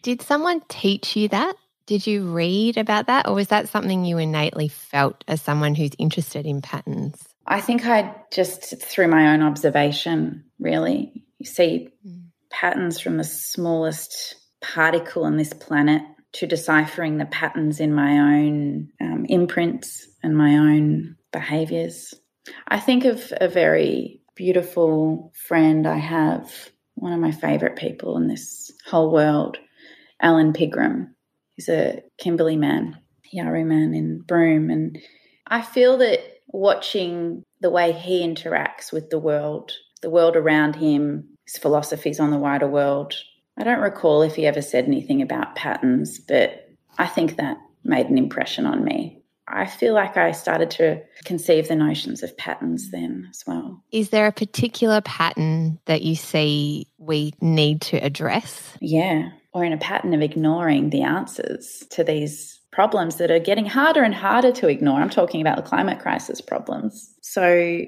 Did 0.03 0.23
someone 0.23 0.63
teach 0.69 1.17
you 1.17 1.29
that? 1.29 1.55
Did 1.87 2.07
you 2.07 2.31
read 2.31 2.77
about 2.77 3.07
that, 3.07 3.27
or 3.27 3.35
was 3.35 3.49
that 3.49 3.69
something 3.69 4.05
you 4.05 4.19
innately 4.19 4.69
felt 4.69 5.25
as 5.27 5.41
someone 5.41 5.75
who's 5.75 5.93
interested 5.99 6.45
in 6.45 6.61
patterns? 6.61 7.25
I 7.47 7.61
think 7.63 7.87
I 7.87 8.15
just, 8.31 8.81
through 8.83 9.09
my 9.09 9.33
own 9.33 9.43
observation, 9.43 10.45
really, 10.59 11.25
you 11.39 11.47
see 11.47 11.89
mm. 12.07 12.25
patterns 12.51 13.01
from 13.01 13.17
the 13.17 13.25
smallest 13.25 14.37
particle 14.61 15.25
on 15.25 15.39
this 15.39 15.55
planet 15.55 16.03
to 16.33 16.47
deciphering 16.47 17.17
the 17.17 17.25
patterns 17.27 17.81
in 17.81 17.95
my 17.95 18.19
own 18.19 18.91
um, 19.01 19.25
imprints 19.29 20.07
and 20.23 20.37
my 20.37 20.59
own 20.59 21.17
behaviors. 21.33 22.13
I 22.69 22.81
think 22.81 23.05
of 23.05 23.33
a 23.41 23.49
very 23.49 24.21
beautiful 24.35 25.33
friend 25.35 25.87
I 25.87 25.97
have, 25.97 26.53
one 27.01 27.13
of 27.13 27.21
my 27.21 27.31
favorite 27.31 27.77
people 27.77 28.17
in 28.17 28.29
this 28.29 28.71
whole 28.87 29.13
world, 29.13 29.59
Alan 30.21 30.53
Pigram. 30.53 31.09
He's 31.55 31.69
a 31.69 32.03
Kimberley 32.19 32.57
man, 32.57 32.99
Yawuru 33.35 33.67
man 33.67 33.95
in 33.95 34.21
Broome. 34.21 34.71
And 34.71 34.99
I 35.47 35.63
feel 35.63 35.99
that 35.99 36.21
watching 36.49 37.43
the 37.61 37.71
way 37.71 37.93
he 37.93 38.27
interacts 38.27 38.93
with 38.93 39.11
the 39.11 39.19
world, 39.19 39.73
the 40.03 40.11
world 40.11 40.37
around 40.37 40.77
him, 40.77 41.37
his 41.47 41.59
philosophies 41.59 42.21
on 42.21 42.31
the 42.31 42.39
wider 42.39 42.69
world, 42.69 43.15
I 43.59 43.65
don't 43.65 43.81
recall 43.81 44.23
if 44.23 44.37
he 44.37 44.47
ever 44.47 44.63
said 44.63 44.85
anything 44.85 45.21
about 45.21 45.57
patterns, 45.57 46.21
but 46.21 46.69
I 46.97 47.07
think 47.07 47.37
that 47.37 47.59
made 47.85 48.07
an 48.07 48.19
impression 48.19 48.67
on 48.67 48.85
me. 48.85 49.18
I 49.51 49.67
feel 49.67 49.95
like 49.95 50.17
I 50.17 50.33
started 50.33 50.71
to 50.73 51.03
conceive 51.25 51.69
the 51.69 51.77
notions 51.77 52.23
of 52.23 52.37
patterns 52.37 52.91
then 52.91 53.29
as 53.31 53.45
well. 53.47 53.83
Is 53.91 54.11
there 54.11 54.27
a 54.27 54.33
particular 54.33 55.01
pattern 55.01 55.79
that 55.87 56.03
you 56.03 56.15
see 56.15 56.87
we 56.99 57.33
need 57.41 57.81
to 57.83 57.97
address? 57.97 58.77
Yeah, 58.81 59.31
or 59.53 59.65
in 59.65 59.73
a 59.73 59.79
pattern 59.79 60.15
of 60.15 60.23
ignoring 60.23 60.91
the 60.91 61.03
answers 61.03 61.85
to 61.91 62.05
these 62.05 62.61
problems 62.71 63.17
that 63.17 63.31
are 63.31 63.39
getting 63.39 63.67
harder 63.67 64.03
and 64.03 64.15
harder 64.15 64.53
to 64.53 64.69
ignore. 64.69 65.01
I'm 65.01 65.11
talking 65.11 65.41
about 65.41 65.57
the 65.57 65.63
climate 65.63 66.01
crisis 66.01 66.41
problems. 66.41 67.15
So, 67.23 67.81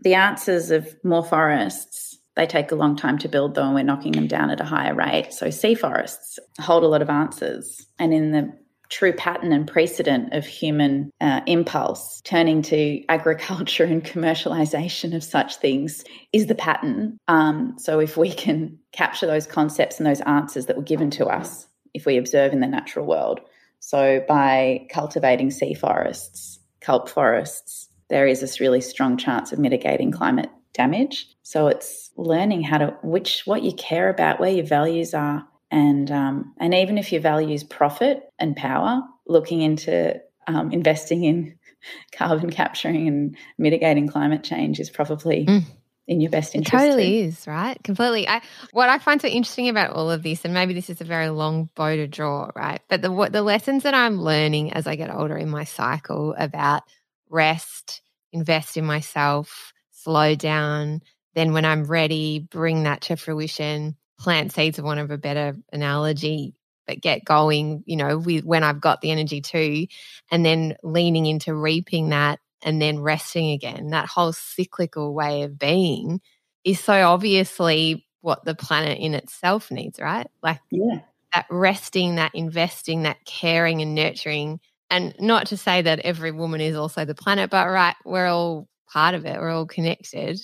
the 0.00 0.14
answers 0.14 0.70
of 0.70 0.94
more 1.02 1.24
forests, 1.24 2.18
they 2.34 2.46
take 2.46 2.70
a 2.70 2.76
long 2.76 2.96
time 2.96 3.18
to 3.18 3.28
build, 3.28 3.54
though, 3.54 3.64
and 3.64 3.74
we're 3.74 3.82
knocking 3.82 4.12
them 4.12 4.26
down 4.26 4.50
at 4.50 4.60
a 4.60 4.64
higher 4.64 4.94
rate. 4.94 5.32
So, 5.32 5.50
sea 5.50 5.74
forests 5.74 6.38
hold 6.60 6.84
a 6.84 6.88
lot 6.88 7.02
of 7.02 7.08
answers. 7.08 7.86
And 7.98 8.12
in 8.12 8.32
the 8.32 8.52
true 8.88 9.12
pattern 9.12 9.52
and 9.52 9.66
precedent 9.66 10.32
of 10.32 10.46
human 10.46 11.10
uh, 11.20 11.40
impulse, 11.46 12.20
turning 12.22 12.62
to 12.62 13.02
agriculture 13.08 13.84
and 13.84 14.04
commercialization 14.04 15.14
of 15.14 15.24
such 15.24 15.56
things 15.56 16.04
is 16.32 16.46
the 16.46 16.54
pattern. 16.54 17.18
Um, 17.28 17.74
so, 17.78 18.00
if 18.00 18.16
we 18.16 18.32
can 18.32 18.78
capture 18.92 19.26
those 19.26 19.46
concepts 19.46 19.98
and 19.98 20.06
those 20.06 20.20
answers 20.22 20.66
that 20.66 20.76
were 20.76 20.82
given 20.82 21.10
to 21.10 21.26
us, 21.26 21.66
if 21.94 22.06
we 22.06 22.16
observe 22.16 22.52
in 22.52 22.60
the 22.60 22.66
natural 22.66 23.06
world, 23.06 23.40
so 23.80 24.24
by 24.28 24.86
cultivating 24.90 25.50
sea 25.50 25.74
forests, 25.74 26.58
kelp 26.80 27.08
forests, 27.08 27.88
there 28.08 28.26
is 28.26 28.40
this 28.40 28.60
really 28.60 28.80
strong 28.80 29.16
chance 29.16 29.52
of 29.52 29.58
mitigating 29.58 30.12
climate 30.12 30.50
damage. 30.72 31.28
So, 31.42 31.68
it's 31.68 32.10
learning 32.16 32.62
how 32.62 32.78
to 32.78 32.96
which 33.02 33.42
what 33.46 33.62
you 33.62 33.72
care 33.72 34.08
about, 34.08 34.40
where 34.40 34.50
your 34.50 34.66
values 34.66 35.14
are, 35.14 35.46
and 35.70 36.10
um, 36.10 36.54
and 36.58 36.74
even 36.74 36.98
if 36.98 37.12
your 37.12 37.20
values 37.20 37.64
profit 37.64 38.22
and 38.38 38.56
power, 38.56 39.02
looking 39.26 39.62
into 39.62 40.20
um, 40.46 40.72
investing 40.72 41.24
in 41.24 41.58
carbon 42.12 42.50
capturing 42.50 43.08
and 43.08 43.36
mitigating 43.58 44.08
climate 44.08 44.44
change 44.44 44.78
is 44.78 44.90
probably 44.90 45.46
mm. 45.46 45.64
in 46.06 46.20
your 46.20 46.30
best 46.30 46.54
interest. 46.54 46.72
It 46.72 46.86
totally 46.86 47.22
too. 47.22 47.28
is, 47.28 47.46
right? 47.46 47.82
Completely. 47.82 48.28
I, 48.28 48.42
what 48.72 48.88
I 48.88 48.98
find 48.98 49.20
so 49.20 49.28
interesting 49.28 49.68
about 49.68 49.90
all 49.90 50.10
of 50.10 50.22
this, 50.22 50.44
and 50.44 50.54
maybe 50.54 50.72
this 50.72 50.90
is 50.90 51.00
a 51.00 51.04
very 51.04 51.30
long 51.30 51.68
bow 51.74 51.96
to 51.96 52.06
draw, 52.06 52.50
right? 52.54 52.80
But 52.88 53.02
the 53.02 53.10
what 53.10 53.32
the 53.32 53.42
lessons 53.42 53.82
that 53.82 53.94
I'm 53.94 54.20
learning 54.22 54.72
as 54.72 54.86
I 54.86 54.96
get 54.96 55.12
older 55.12 55.36
in 55.36 55.50
my 55.50 55.64
cycle 55.64 56.34
about 56.38 56.84
rest, 57.28 58.02
invest 58.32 58.76
in 58.76 58.84
myself, 58.84 59.72
slow 59.90 60.36
down. 60.36 61.02
Then 61.34 61.52
when 61.52 61.64
I'm 61.64 61.84
ready, 61.84 62.38
bring 62.38 62.84
that 62.84 63.02
to 63.02 63.16
fruition 63.16 63.96
plant 64.18 64.52
seeds, 64.52 64.78
of 64.78 64.84
one 64.84 64.98
of 64.98 65.10
a 65.10 65.18
better 65.18 65.54
analogy, 65.72 66.54
but 66.86 67.00
get 67.00 67.24
going, 67.24 67.82
you 67.86 67.96
know, 67.96 68.18
with 68.18 68.44
when 68.44 68.64
I've 68.64 68.80
got 68.80 69.00
the 69.00 69.10
energy 69.10 69.40
too, 69.40 69.86
and 70.30 70.44
then 70.44 70.76
leaning 70.82 71.26
into 71.26 71.54
reaping 71.54 72.10
that 72.10 72.40
and 72.62 72.80
then 72.80 73.00
resting 73.00 73.50
again. 73.50 73.90
That 73.90 74.08
whole 74.08 74.32
cyclical 74.32 75.14
way 75.14 75.42
of 75.42 75.58
being 75.58 76.20
is 76.64 76.80
so 76.80 76.94
obviously 77.08 78.06
what 78.20 78.44
the 78.44 78.54
planet 78.54 78.98
in 78.98 79.14
itself 79.14 79.70
needs, 79.70 80.00
right? 80.00 80.26
Like 80.42 80.60
yeah. 80.70 81.00
that 81.34 81.46
resting, 81.50 82.16
that 82.16 82.34
investing, 82.34 83.02
that 83.02 83.24
caring 83.24 83.82
and 83.82 83.94
nurturing. 83.94 84.60
And 84.90 85.14
not 85.20 85.48
to 85.48 85.56
say 85.56 85.82
that 85.82 86.00
every 86.00 86.32
woman 86.32 86.60
is 86.60 86.76
also 86.76 87.04
the 87.04 87.14
planet, 87.14 87.50
but 87.50 87.68
right, 87.68 87.94
we're 88.04 88.26
all 88.26 88.68
part 88.88 89.14
of 89.14 89.26
it, 89.26 89.38
we're 89.38 89.50
all 89.50 89.66
connected 89.66 90.40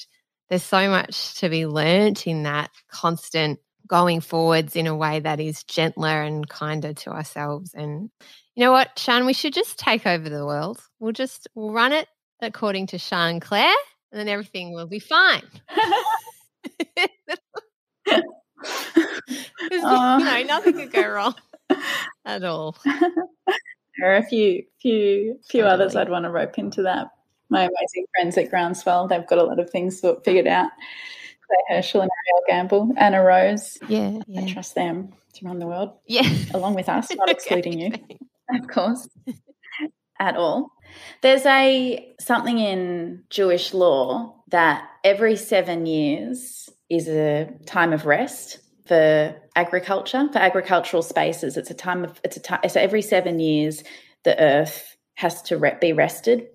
there's 0.49 0.63
so 0.63 0.89
much 0.89 1.35
to 1.41 1.49
be 1.49 1.67
learnt 1.67 2.27
in 2.27 2.43
that 2.45 2.71
constant 2.91 3.59
going 3.87 4.21
forwards 4.21 4.77
in 4.77 4.87
a 4.87 4.97
way 4.97 5.21
that 5.21 5.41
is 5.41 5.65
gentler 5.65 6.23
and 6.23 6.49
kinder 6.49 6.95
to 6.95 7.11
ourselves. 7.11 7.75
And 7.75 8.11
you 8.55 8.65
know 8.65 8.73
what, 8.73 8.99
Sian, 8.99 9.27
we 9.27 9.33
should 9.33 9.53
just 9.53 9.79
take 9.79 10.07
over 10.07 10.29
the 10.29 10.47
world. 10.47 10.81
We'll 10.99 11.13
just 11.13 11.49
we'll 11.55 11.73
run 11.73 11.93
it 11.93 12.09
according 12.41 12.89
to 12.89 12.99
Sian 12.99 13.41
Claire, 13.41 13.75
and 14.11 14.19
then 14.19 14.29
everything 14.29 14.73
will 14.73 14.87
be 14.87 14.99
fine. 14.99 15.43
uh, 18.11 18.21
you 19.71 19.81
know, 19.81 20.43
nothing 20.47 20.75
could 20.75 20.93
go 20.93 21.09
wrong 21.09 21.35
at 22.25 22.45
all. 22.45 22.77
There 23.99 24.15
are 24.15 24.17
a 24.17 24.25
few, 24.25 24.65
few, 24.81 25.39
few 25.49 25.63
totally. 25.63 25.75
others 25.75 25.97
I'd 25.97 26.09
want 26.09 26.25
to 26.25 26.31
rope 26.31 26.59
into 26.59 26.83
that 26.83 27.09
my 27.52 27.61
amazing 27.64 28.06
friends 28.14 28.37
at 28.38 28.50
Groundswell. 28.50 29.09
They've 29.09 29.26
got 29.26 29.38
a 29.38 29.44
lot 29.44 29.61
of 29.61 29.71
things 29.71 30.02
figured 30.25 30.49
out. 30.49 30.71
Claire 31.47 31.76
Herschel 31.76 32.00
and 32.00 32.11
Ariel 32.26 32.42
Gamble, 32.49 32.94
Anna 32.97 33.23
Rose. 33.23 33.78
Yeah, 33.88 34.18
yeah. 34.26 34.40
I 34.40 34.50
trust 34.50 34.75
them 34.75 35.12
to 35.35 35.44
run 35.44 35.59
the 35.59 35.66
world. 35.66 35.90
Yeah. 36.06 36.28
Along 36.54 36.75
with 36.75 36.88
us, 36.88 37.14
not 37.14 37.30
excluding 37.30 37.78
you, 37.78 37.92
of 38.61 38.66
course, 38.68 39.06
at 40.18 40.37
all. 40.37 40.73
There's 41.21 41.47
a 41.47 42.14
something 42.21 42.59
in 42.59 43.25
Jewish 43.30 43.75
law 43.75 44.42
that 44.49 44.88
every 45.04 45.37
seven 45.37 45.87
years 45.87 46.68
is 46.90 47.09
a 47.09 47.50
time 47.66 47.92
of 47.92 48.06
rest 48.06 48.59
for 48.87 49.35
agriculture, 49.56 50.28
for 50.32 50.38
agricultural 50.38 51.02
spaces. 51.02 51.56
It's 51.56 51.71
a 51.71 51.75
time 51.75 52.04
of 52.04 52.18
it's 52.25 52.38
a 52.38 52.40
time. 52.40 52.61
So 52.68 52.80
every 52.80 53.02
seven 53.02 53.40
years, 53.40 53.85
the 54.25 54.40
earth 54.40 54.97
has 55.14 55.42
to 55.42 55.59
re- 55.59 55.76
be 55.80 55.92
rested 55.92 56.49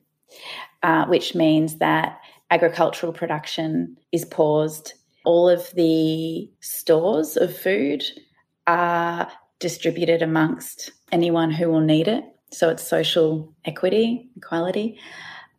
uh, 0.84 1.06
which 1.06 1.36
means 1.36 1.78
that 1.78 2.20
agricultural 2.52 3.14
production 3.14 3.98
is 4.12 4.26
paused. 4.26 4.94
All 5.26 5.50
of 5.50 5.70
the 5.72 6.50
stores 6.62 7.38
of 7.38 7.56
food 7.56 8.04
are 8.66 9.30
distributed 9.60 10.22
amongst 10.22 10.92
anyone 11.12 11.52
who 11.52 11.70
will 11.70 11.82
need 11.82 12.08
it. 12.08 12.24
So 12.52 12.70
it's 12.70 12.88
social 12.88 13.54
equity, 13.66 14.30
equality. 14.38 15.00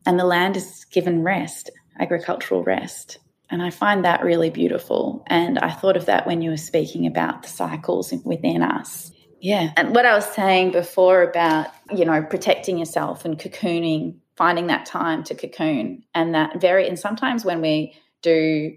And 0.07 0.19
the 0.19 0.25
land 0.25 0.57
is 0.57 0.87
given 0.87 1.23
rest, 1.23 1.71
agricultural 1.99 2.65
rest. 2.65 3.19
And 3.51 3.63
I 3.63 3.71
find 3.71 4.05
that 4.05 4.23
really 4.23 4.51
beautiful. 4.51 5.25
And 5.27 5.59
I 5.59 5.71
thought 5.71 5.97
of 5.97 6.07
that 6.07 6.27
when 6.27 6.43
you 6.43 6.51
were 6.51 6.57
speaking 6.57 7.07
about 7.07 7.43
the 7.43 7.49
cycles 7.49 8.13
within 8.25 8.63
us. 8.63 9.11
Yeah. 9.41 9.73
And 9.77 9.95
what 9.95 10.07
I 10.07 10.15
was 10.15 10.27
saying 10.27 10.73
before 10.73 11.23
about, 11.23 11.69
you 11.95 12.05
know, 12.05 12.23
protecting 12.23 12.79
yourself 12.79 13.25
and 13.25 13.39
cocooning 13.39 14.17
finding 14.39 14.69
that 14.69 14.87
time 14.87 15.25
to 15.25 15.35
cocoon. 15.35 16.05
And 16.15 16.35
that 16.37 16.61
very 16.61 16.89
and 16.89 16.99
sometimes 16.99 17.45
when 17.45 17.61
we 17.61 17.95
do 18.23 18.73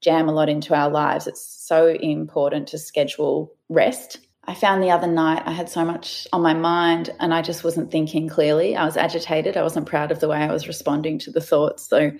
jam 0.00 0.28
a 0.28 0.32
lot 0.32 0.48
into 0.48 0.74
our 0.74 0.88
lives 0.88 1.26
it's 1.26 1.44
so 1.44 1.88
important 1.88 2.68
to 2.68 2.78
schedule 2.78 3.52
rest. 3.68 4.20
I 4.44 4.54
found 4.54 4.82
the 4.82 4.90
other 4.90 5.08
night 5.08 5.42
i 5.44 5.52
had 5.52 5.68
so 5.68 5.84
much 5.84 6.26
on 6.32 6.40
my 6.40 6.54
mind 6.54 7.10
and 7.20 7.34
i 7.34 7.42
just 7.42 7.64
wasn't 7.64 7.90
thinking 7.90 8.28
clearly. 8.28 8.76
I 8.76 8.84
was 8.84 8.96
agitated. 8.96 9.56
I 9.56 9.62
wasn't 9.62 9.86
proud 9.86 10.12
of 10.12 10.20
the 10.20 10.28
way 10.28 10.38
i 10.38 10.52
was 10.52 10.68
responding 10.68 11.18
to 11.20 11.32
the 11.32 11.40
thoughts. 11.40 11.88
So 11.88 12.12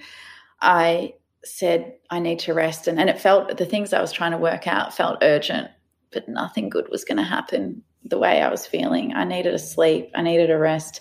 i 0.60 1.14
said 1.44 1.94
i 2.10 2.18
need 2.18 2.40
to 2.40 2.54
rest. 2.54 2.88
And, 2.88 2.98
and 2.98 3.08
it 3.08 3.20
felt 3.20 3.56
the 3.56 3.66
things 3.66 3.92
i 3.92 4.00
was 4.00 4.12
trying 4.12 4.32
to 4.32 4.38
work 4.38 4.66
out 4.66 4.94
felt 4.94 5.22
urgent 5.22 5.68
but 6.12 6.28
nothing 6.28 6.68
good 6.68 6.88
was 6.90 7.04
going 7.04 7.16
to 7.16 7.34
happen 7.36 7.82
the 8.04 8.18
way 8.18 8.42
i 8.42 8.50
was 8.50 8.66
feeling. 8.66 9.14
I 9.14 9.22
needed 9.22 9.54
a 9.54 9.58
sleep. 9.60 10.10
I 10.16 10.22
needed 10.22 10.50
a 10.50 10.58
rest 10.58 11.00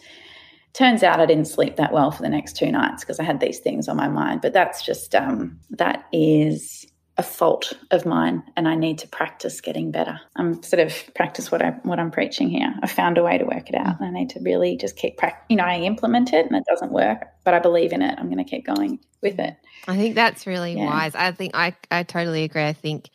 turns 0.74 1.04
out 1.04 1.20
I 1.20 1.26
didn't 1.26 1.48
sleep 1.48 1.76
that 1.76 1.92
well 1.92 2.12
for 2.12 2.22
the 2.22 2.30
next 2.30 2.56
two 2.56 2.72
nights 2.72 3.04
because 3.04 3.20
I 3.20 3.24
had 3.24 3.40
these 3.40 3.60
things 3.60 3.88
on 3.88 3.98
my 3.98 4.08
mind. 4.08 4.42
But 4.42 4.54
that's 4.54 4.84
just 4.84 5.14
um, 5.16 5.60
that 5.72 6.06
is 6.12 6.86
a 7.18 7.24
fault 7.24 7.74
of 7.92 8.06
mine, 8.06 8.42
and 8.56 8.68
I 8.68 8.76
need 8.76 8.98
to 9.00 9.08
practice 9.08 9.60
getting 9.60 9.92
better. 9.92 10.20
I'm 10.38 10.64
sort 10.64 10.80
of 10.80 11.14
practice 11.14 11.52
what 11.52 11.62
I 11.62 11.72
what 11.84 12.00
I'm 12.00 12.12
preaching 12.12 12.50
here. 12.50 12.74
I 12.82 12.88
found 12.88 13.18
a 13.18 13.24
way 13.24 13.38
to 13.38 13.46
work 13.46 13.70
it 13.70 13.76
out, 13.76 14.02
I 14.02 14.10
need 14.10 14.30
to 14.32 14.40
really 14.40 14.78
just 14.78 14.96
keep 14.96 15.18
practice. 15.18 15.46
You 15.50 15.58
know, 15.58 15.66
I 15.66 15.80
implement 15.80 16.34
it, 16.34 16.46
and 16.46 16.56
it 16.56 16.64
doesn't 16.70 16.92
work, 16.92 17.28
but 17.44 17.54
I 17.54 17.60
believe 17.60 17.92
in 17.92 18.02
it. 18.02 18.18
I'm 18.18 18.28
going 18.28 18.44
to 18.44 18.50
keep 18.50 18.66
going 18.66 19.00
with 19.22 19.40
it. 19.40 19.56
I 19.88 19.98
think 19.98 20.16
that's 20.16 20.48
really 20.48 20.74
yeah. 20.74 20.86
wise. 20.86 21.16
I 21.16 21.32
think 21.32 21.52
I 21.54 21.76
I 21.92 22.04
totally 22.04 22.44
agree. 22.44 22.66
I 22.66 22.74
think 22.74 23.10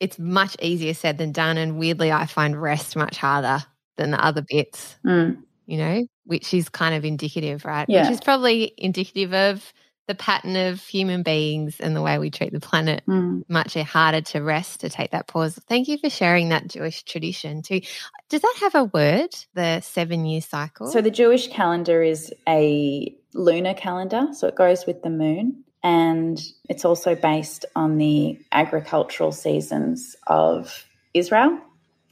it's 0.00 0.18
much 0.18 0.56
easier 0.60 0.92
said 0.92 1.18
than 1.18 1.32
done, 1.32 1.56
and 1.56 1.78
weirdly, 1.78 2.10
I 2.10 2.26
find 2.26 2.60
rest 2.60 2.96
much 2.96 3.16
harder 3.16 3.64
than 3.96 4.10
the 4.10 4.22
other 4.22 4.44
bits. 4.46 4.96
Mm 5.06 5.44
you 5.66 5.78
know, 5.78 6.06
which 6.26 6.52
is 6.52 6.68
kind 6.68 6.94
of 6.94 7.04
indicative, 7.04 7.64
right? 7.64 7.86
Yeah. 7.88 8.02
Which 8.02 8.12
is 8.12 8.20
probably 8.20 8.74
indicative 8.76 9.32
of 9.32 9.72
the 10.06 10.14
pattern 10.14 10.56
of 10.56 10.80
human 10.82 11.22
beings 11.22 11.80
and 11.80 11.94
the 11.96 12.02
way 12.02 12.18
we 12.18 12.30
treat 12.30 12.52
the 12.52 12.60
planet 12.60 13.02
mm. 13.08 13.42
much 13.48 13.74
harder 13.74 14.20
to 14.20 14.40
rest 14.40 14.80
to 14.80 14.88
take 14.88 15.10
that 15.10 15.26
pause 15.26 15.58
thank 15.68 15.88
you 15.88 15.98
for 15.98 16.08
sharing 16.08 16.50
that 16.50 16.68
jewish 16.68 17.02
tradition 17.02 17.62
too 17.62 17.80
does 18.28 18.40
that 18.40 18.56
have 18.60 18.74
a 18.74 18.84
word 18.84 19.34
the 19.54 19.80
seven 19.80 20.24
year 20.24 20.40
cycle 20.40 20.86
so 20.86 21.00
the 21.00 21.10
jewish 21.10 21.48
calendar 21.48 22.02
is 22.02 22.32
a 22.48 23.14
lunar 23.34 23.74
calendar 23.74 24.28
so 24.32 24.46
it 24.46 24.54
goes 24.54 24.86
with 24.86 25.02
the 25.02 25.10
moon 25.10 25.64
and 25.82 26.40
it's 26.68 26.84
also 26.84 27.14
based 27.14 27.64
on 27.74 27.98
the 27.98 28.38
agricultural 28.52 29.32
seasons 29.32 30.16
of 30.26 30.86
israel 31.14 31.58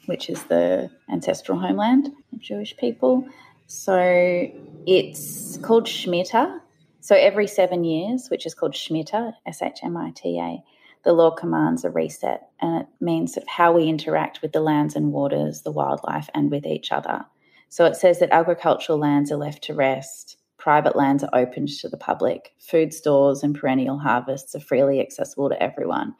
which 0.06 0.28
is 0.28 0.42
the 0.44 0.90
ancestral 1.10 1.58
homeland 1.58 2.08
of 2.32 2.40
jewish 2.40 2.76
people 2.76 3.24
so 3.66 4.48
it's 4.86 5.56
called 5.58 5.86
Shemitah, 5.86 6.60
so 7.00 7.14
every 7.14 7.46
seven 7.46 7.84
years, 7.84 8.28
which 8.28 8.46
is 8.46 8.54
called 8.54 8.72
Shmita, 8.72 9.34
S 9.46 9.60
H 9.60 9.80
M 9.82 9.96
I 9.96 10.10
T 10.14 10.40
A, 10.40 10.62
the 11.04 11.12
law 11.12 11.30
commands 11.30 11.84
a 11.84 11.90
reset, 11.90 12.48
and 12.60 12.82
it 12.82 12.86
means 13.00 13.34
sort 13.34 13.44
of 13.44 13.48
how 13.48 13.72
we 13.72 13.84
interact 13.84 14.40
with 14.40 14.52
the 14.52 14.60
lands 14.60 14.96
and 14.96 15.12
waters, 15.12 15.62
the 15.62 15.70
wildlife, 15.70 16.30
and 16.34 16.50
with 16.50 16.64
each 16.64 16.92
other. 16.92 17.24
So 17.68 17.84
it 17.84 17.96
says 17.96 18.20
that 18.20 18.30
agricultural 18.32 18.98
lands 18.98 19.30
are 19.30 19.36
left 19.36 19.64
to 19.64 19.74
rest, 19.74 20.38
private 20.56 20.96
lands 20.96 21.22
are 21.22 21.38
opened 21.38 21.68
to 21.68 21.88
the 21.90 21.98
public, 21.98 22.54
food 22.58 22.94
stores 22.94 23.42
and 23.42 23.54
perennial 23.54 23.98
harvests 23.98 24.54
are 24.54 24.60
freely 24.60 24.98
accessible 25.00 25.50
to 25.50 25.62
everyone, 25.62 26.14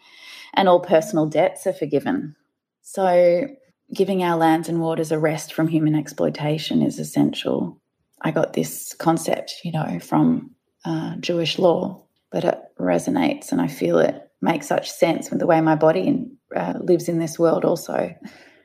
and 0.53 0.69
all 0.69 0.81
personal 0.81 1.25
debts 1.25 1.67
are 1.67 1.73
forgiven. 1.73 2.37
So 2.83 3.47
giving 3.93 4.23
our 4.23 4.37
lands 4.37 4.69
and 4.69 4.81
waters 4.81 5.13
a 5.13 5.19
rest 5.19 5.53
from 5.53 5.69
human 5.69 5.95
exploitation 5.95 6.83
is 6.83 6.99
essential. 6.99 7.81
I 8.21 8.31
got 8.31 8.53
this 8.53 8.95
concept, 8.95 9.61
you 9.65 9.73
know, 9.73 9.99
from 10.01 10.53
uh, 10.85 11.17
Jewish 11.17 11.59
law, 11.59 12.05
but 12.31 12.45
it 12.45 12.59
resonates 12.79 13.53
and 13.53 13.61
I 13.61 13.69
feel 13.69 13.99
it 13.99 14.31
makes 14.41 14.67
such 14.67 14.91
sense 14.91 15.31
with 15.31 15.39
the 15.39 15.47
way 15.47 15.61
my 15.61 15.75
body 15.75 16.27
uh, 16.55 16.75
lives 16.81 17.09
in 17.09 17.19
this 17.19 17.39
world, 17.39 17.65
also. 17.65 18.15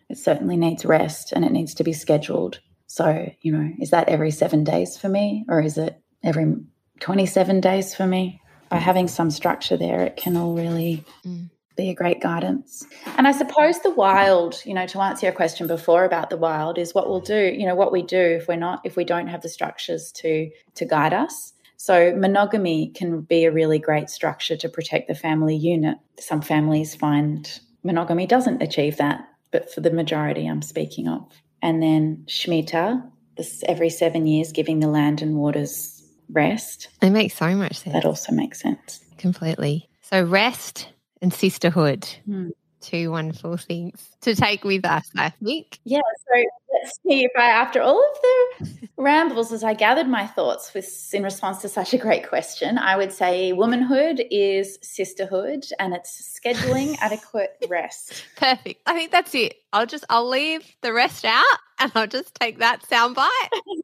It 0.09 0.17
certainly 0.17 0.57
needs 0.57 0.85
rest 0.85 1.33
and 1.33 1.45
it 1.45 1.51
needs 1.51 1.73
to 1.75 1.83
be 1.83 1.93
scheduled. 1.93 2.59
So, 2.87 3.31
you 3.41 3.51
know, 3.51 3.69
is 3.79 3.91
that 3.91 4.09
every 4.09 4.31
seven 4.31 4.63
days 4.63 4.97
for 4.97 5.09
me 5.09 5.45
or 5.47 5.61
is 5.61 5.77
it 5.77 6.01
every 6.23 6.55
27 6.99 7.61
days 7.61 7.93
for 7.93 8.07
me? 8.07 8.41
By 8.69 8.77
having 8.77 9.07
some 9.07 9.31
structure 9.31 9.77
there, 9.77 10.01
it 10.01 10.15
can 10.15 10.37
all 10.37 10.53
really. 10.53 11.03
Mm 11.25 11.49
be 11.81 11.89
a 11.89 11.95
great 11.95 12.21
guidance. 12.21 12.85
And 13.17 13.27
I 13.27 13.31
suppose 13.31 13.79
the 13.79 13.91
wild, 13.91 14.61
you 14.65 14.73
know, 14.73 14.87
to 14.87 15.01
answer 15.01 15.25
your 15.25 15.33
question 15.33 15.67
before 15.67 16.03
about 16.05 16.29
the 16.29 16.37
wild 16.37 16.77
is 16.77 16.93
what 16.93 17.09
we'll 17.09 17.21
do, 17.21 17.53
you 17.55 17.65
know, 17.65 17.75
what 17.75 17.91
we 17.91 18.01
do 18.01 18.19
if 18.19 18.47
we're 18.47 18.55
not 18.55 18.81
if 18.83 18.95
we 18.95 19.03
don't 19.03 19.27
have 19.27 19.41
the 19.41 19.49
structures 19.49 20.11
to 20.13 20.49
to 20.75 20.85
guide 20.85 21.13
us 21.13 21.53
so, 21.81 22.13
monogamy 22.13 22.89
can 22.89 23.21
be 23.21 23.45
a 23.45 23.53
really 23.53 23.79
great 23.79 24.09
structure 24.09 24.57
to 24.57 24.67
protect 24.67 25.07
the 25.07 25.15
family 25.15 25.55
unit. 25.55 25.97
Some 26.19 26.41
families 26.41 26.93
find 26.93 27.49
monogamy 27.83 28.27
doesn't 28.27 28.61
achieve 28.61 28.97
that, 28.97 29.25
but 29.51 29.73
for 29.73 29.79
the 29.79 29.89
majority 29.89 30.45
I'm 30.45 30.61
speaking 30.61 31.07
of. 31.07 31.31
And 31.61 31.81
then 31.81 32.25
Shemitah, 32.27 33.09
this 33.37 33.63
every 33.65 33.89
seven 33.89 34.27
years, 34.27 34.51
giving 34.51 34.81
the 34.81 34.89
land 34.89 35.21
and 35.21 35.37
waters 35.37 36.03
rest. 36.29 36.89
It 37.01 37.11
makes 37.11 37.35
so 37.35 37.55
much 37.55 37.79
sense. 37.79 37.93
That 37.93 38.03
also 38.03 38.33
makes 38.33 38.59
sense. 38.59 38.99
Completely. 39.17 39.89
So, 40.01 40.21
rest 40.21 40.89
and 41.21 41.33
sisterhood. 41.33 42.07
Hmm 42.25 42.49
two 42.81 43.11
wonderful 43.11 43.57
things 43.57 44.15
to 44.21 44.35
take 44.35 44.63
with 44.63 44.85
us, 44.85 45.09
I 45.17 45.29
think. 45.29 45.79
Yeah, 45.83 45.99
so 45.99 46.43
let's 46.73 46.99
see 47.07 47.23
if 47.23 47.31
I, 47.37 47.45
after 47.49 47.81
all 47.81 48.01
of 48.01 48.17
the 48.21 48.89
rambles, 48.97 49.51
as 49.51 49.63
I 49.63 49.73
gathered 49.73 50.07
my 50.07 50.27
thoughts 50.27 50.73
with 50.73 51.13
in 51.13 51.23
response 51.23 51.61
to 51.61 51.69
such 51.69 51.93
a 51.93 51.97
great 51.97 52.27
question, 52.27 52.77
I 52.77 52.95
would 52.95 53.11
say 53.11 53.53
womanhood 53.53 54.23
is 54.31 54.79
sisterhood 54.81 55.65
and 55.79 55.93
it's 55.93 56.39
scheduling 56.39 56.97
adequate 56.99 57.57
rest. 57.69 58.23
Perfect. 58.35 58.81
I 58.85 58.93
think 58.93 59.11
that's 59.11 59.35
it. 59.35 59.55
I'll 59.73 59.85
just 59.85 60.05
I'll 60.09 60.27
leave 60.27 60.65
the 60.81 60.93
rest 60.93 61.25
out 61.25 61.45
and 61.79 61.91
I'll 61.95 62.07
just 62.07 62.35
take 62.35 62.59
that 62.59 62.83
soundbite 62.89 63.27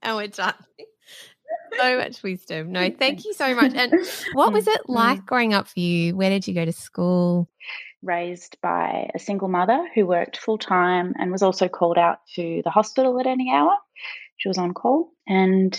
and 0.02 0.16
we're 0.16 0.28
done 0.28 0.54
so 1.78 1.98
much 1.98 2.24
wisdom. 2.24 2.72
No, 2.72 2.90
thank 2.90 3.26
you 3.26 3.34
so 3.34 3.54
much. 3.56 3.74
And 3.74 3.94
what 4.34 4.54
was 4.54 4.68
it 4.68 4.82
mm. 4.88 4.96
like 4.96 5.26
growing 5.26 5.54
up 5.54 5.68
for 5.68 5.80
you? 5.80 6.16
Where 6.16 6.30
did 6.30 6.48
you 6.48 6.54
go 6.54 6.66
to 6.66 6.74
school? 6.74 7.50
raised 8.06 8.58
by 8.62 9.10
a 9.14 9.20
single 9.20 9.48
mother 9.48 9.88
who 9.94 10.06
worked 10.06 10.38
full 10.38 10.58
time 10.58 11.14
and 11.18 11.32
was 11.32 11.42
also 11.42 11.68
called 11.68 11.98
out 11.98 12.20
to 12.36 12.62
the 12.64 12.70
hospital 12.70 13.20
at 13.20 13.28
any 13.28 13.52
hour. 13.52 13.76
She 14.38 14.48
was 14.48 14.58
on 14.58 14.74
call. 14.74 15.12
And 15.28 15.76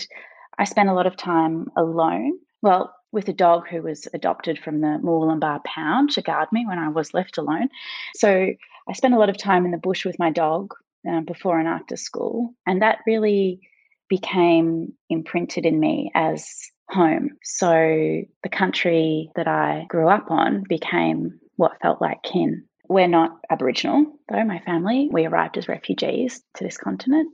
I 0.57 0.65
spent 0.65 0.89
a 0.89 0.93
lot 0.93 1.07
of 1.07 1.15
time 1.15 1.67
alone. 1.77 2.33
Well, 2.61 2.93
with 3.11 3.29
a 3.29 3.33
dog 3.33 3.67
who 3.69 3.81
was 3.81 4.07
adopted 4.13 4.59
from 4.59 4.81
the 4.81 4.99
Murwillumbah 5.01 5.63
pound 5.63 6.11
to 6.11 6.21
guard 6.21 6.49
me 6.51 6.65
when 6.67 6.77
I 6.77 6.89
was 6.89 7.13
left 7.13 7.37
alone. 7.37 7.69
So 8.15 8.29
I 8.87 8.93
spent 8.93 9.13
a 9.13 9.17
lot 9.17 9.29
of 9.29 9.37
time 9.37 9.65
in 9.65 9.71
the 9.71 9.77
bush 9.77 10.05
with 10.05 10.19
my 10.19 10.29
dog 10.29 10.73
uh, 11.09 11.21
before 11.21 11.57
and 11.57 11.67
after 11.67 11.95
school. 11.95 12.53
And 12.65 12.81
that 12.81 12.99
really 13.07 13.61
became 14.09 14.93
imprinted 15.09 15.65
in 15.65 15.79
me 15.79 16.11
as 16.15 16.47
home. 16.89 17.31
So 17.43 17.69
the 18.43 18.49
country 18.49 19.31
that 19.35 19.47
I 19.47 19.85
grew 19.89 20.07
up 20.07 20.31
on 20.31 20.63
became 20.67 21.39
what 21.55 21.81
felt 21.81 22.01
like 22.01 22.23
kin. 22.23 22.65
We're 22.89 23.07
not 23.07 23.31
Aboriginal, 23.49 24.05
though, 24.29 24.45
my 24.45 24.59
family. 24.59 25.09
We 25.11 25.25
arrived 25.25 25.57
as 25.57 25.67
refugees 25.67 26.41
to 26.55 26.63
this 26.63 26.77
continent. 26.77 27.29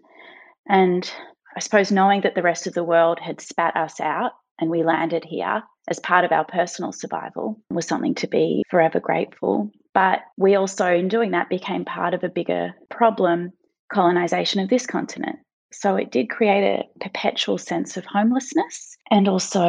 And 0.68 1.10
I 1.56 1.60
suppose 1.60 1.92
knowing 1.92 2.22
that 2.22 2.34
the 2.36 2.42
rest 2.42 2.66
of 2.66 2.74
the 2.74 2.84
world 2.84 3.20
had 3.20 3.42
spat 3.42 3.76
us 3.76 4.00
out 4.00 4.32
and 4.60 4.72
we 4.72 4.84
landed 4.84 5.24
here 5.24 5.62
as 5.90 6.00
part 6.00 6.26
of 6.26 6.32
our 6.32 6.46
personal 6.46 6.92
survival 6.92 7.62
was 7.70 7.86
something 7.86 8.16
to 8.16 8.28
be 8.28 8.64
forever 8.70 9.00
grateful. 9.00 9.70
But 9.94 10.22
we 10.38 10.56
also, 10.56 10.88
in 10.88 11.08
doing 11.08 11.32
that, 11.32 11.50
became 11.50 11.86
part 11.86 12.14
of 12.14 12.24
a 12.24 12.30
bigger 12.30 12.74
problem 12.90 13.52
colonization 13.92 14.62
of 14.62 14.70
this 14.70 14.88
continent. 14.88 15.38
So 15.74 15.96
it 15.96 16.12
did 16.12 16.30
create 16.30 16.64
a 16.64 17.00
perpetual 17.00 17.58
sense 17.58 17.98
of 17.98 18.06
homelessness 18.06 18.98
and 19.10 19.28
also 19.28 19.64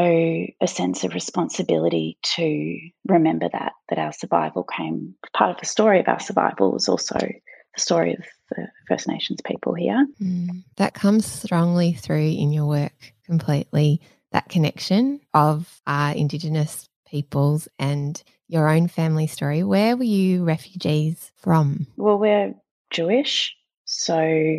a 0.60 0.66
sense 0.66 1.04
of 1.04 1.14
responsibility 1.14 2.18
to 2.36 2.78
remember 3.08 3.48
that 3.52 3.72
that 3.88 3.98
our 3.98 4.12
survival 4.12 4.64
came 4.64 5.14
part 5.32 5.50
of 5.50 5.58
the 5.58 5.66
story 5.66 6.00
of 6.00 6.08
our 6.08 6.20
survival 6.20 6.72
was 6.72 6.88
also 6.88 7.18
the 7.18 7.80
story 7.80 8.14
of 8.14 8.24
the 8.50 8.68
First 8.88 9.08
Nations 9.08 9.40
people 9.44 9.74
here. 9.74 10.06
Mm, 10.22 10.64
that 10.76 10.94
comes 10.94 11.26
strongly 11.26 11.92
through 11.94 12.30
in 12.30 12.52
your 12.52 12.66
work 12.66 13.14
completely. 13.24 14.00
That 14.32 14.48
connection 14.48 15.20
of 15.32 15.80
our 15.86 16.12
Indigenous 16.12 16.88
peoples 17.06 17.68
and 17.78 18.22
your 18.48 18.68
own 18.68 18.88
family 18.88 19.26
story. 19.26 19.62
Where 19.62 19.96
were 19.96 20.04
you 20.04 20.44
refugees 20.44 21.32
from? 21.36 21.86
Well, 21.96 22.18
we're 22.18 22.54
Jewish, 22.90 23.56
so 23.84 24.58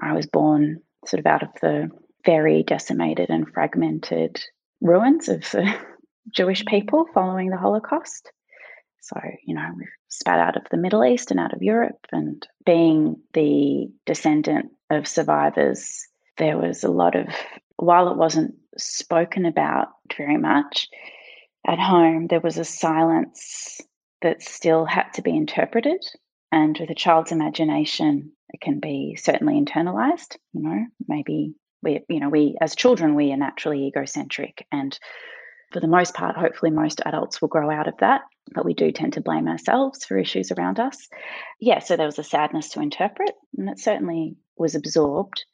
I 0.00 0.12
was 0.12 0.26
born 0.26 0.82
sort 1.06 1.20
of 1.20 1.26
out 1.26 1.42
of 1.42 1.50
the 1.60 1.90
very 2.24 2.62
decimated 2.62 3.30
and 3.30 3.48
fragmented 3.48 4.40
ruins 4.80 5.28
of 5.28 5.40
the 5.50 5.74
Jewish 6.34 6.64
people 6.66 7.06
following 7.14 7.50
the 7.50 7.56
Holocaust. 7.56 8.30
So, 9.00 9.18
you 9.46 9.54
know, 9.54 9.66
we've 9.76 9.88
spat 10.08 10.38
out 10.38 10.56
of 10.56 10.64
the 10.70 10.76
Middle 10.76 11.04
East 11.04 11.30
and 11.30 11.40
out 11.40 11.54
of 11.54 11.62
Europe. 11.62 12.06
And 12.12 12.46
being 12.66 13.16
the 13.32 13.90
descendant 14.04 14.72
of 14.90 15.08
survivors, 15.08 16.06
there 16.36 16.58
was 16.58 16.84
a 16.84 16.90
lot 16.90 17.16
of, 17.16 17.26
while 17.76 18.10
it 18.10 18.18
wasn't 18.18 18.54
spoken 18.76 19.46
about 19.46 19.88
very 20.16 20.36
much 20.36 20.88
at 21.66 21.78
home, 21.78 22.26
there 22.28 22.40
was 22.40 22.58
a 22.58 22.64
silence 22.64 23.80
that 24.22 24.42
still 24.42 24.84
had 24.84 25.10
to 25.14 25.22
be 25.22 25.36
interpreted. 25.36 26.04
And 26.50 26.76
with 26.78 26.90
a 26.90 26.94
child's 26.94 27.32
imagination, 27.32 28.32
it 28.50 28.60
can 28.60 28.80
be 28.80 29.16
certainly 29.20 29.60
internalized 29.60 30.36
you 30.52 30.62
know 30.62 30.86
maybe 31.06 31.54
we 31.82 32.00
you 32.08 32.20
know 32.20 32.28
we 32.28 32.56
as 32.60 32.74
children 32.74 33.14
we 33.14 33.32
are 33.32 33.36
naturally 33.36 33.86
egocentric 33.86 34.66
and 34.72 34.98
for 35.72 35.80
the 35.80 35.86
most 35.86 36.14
part 36.14 36.36
hopefully 36.36 36.70
most 36.70 37.00
adults 37.04 37.40
will 37.40 37.48
grow 37.48 37.70
out 37.70 37.88
of 37.88 37.94
that 37.98 38.22
but 38.54 38.64
we 38.64 38.74
do 38.74 38.90
tend 38.90 39.12
to 39.12 39.20
blame 39.20 39.46
ourselves 39.46 40.06
for 40.06 40.16
issues 40.16 40.50
around 40.50 40.80
us. 40.80 41.08
Yeah 41.60 41.80
so 41.80 41.96
there 41.96 42.06
was 42.06 42.18
a 42.18 42.24
sadness 42.24 42.70
to 42.70 42.80
interpret 42.80 43.32
and 43.56 43.68
it 43.68 43.78
certainly 43.78 44.36
was 44.56 44.74
absorbed 44.74 45.44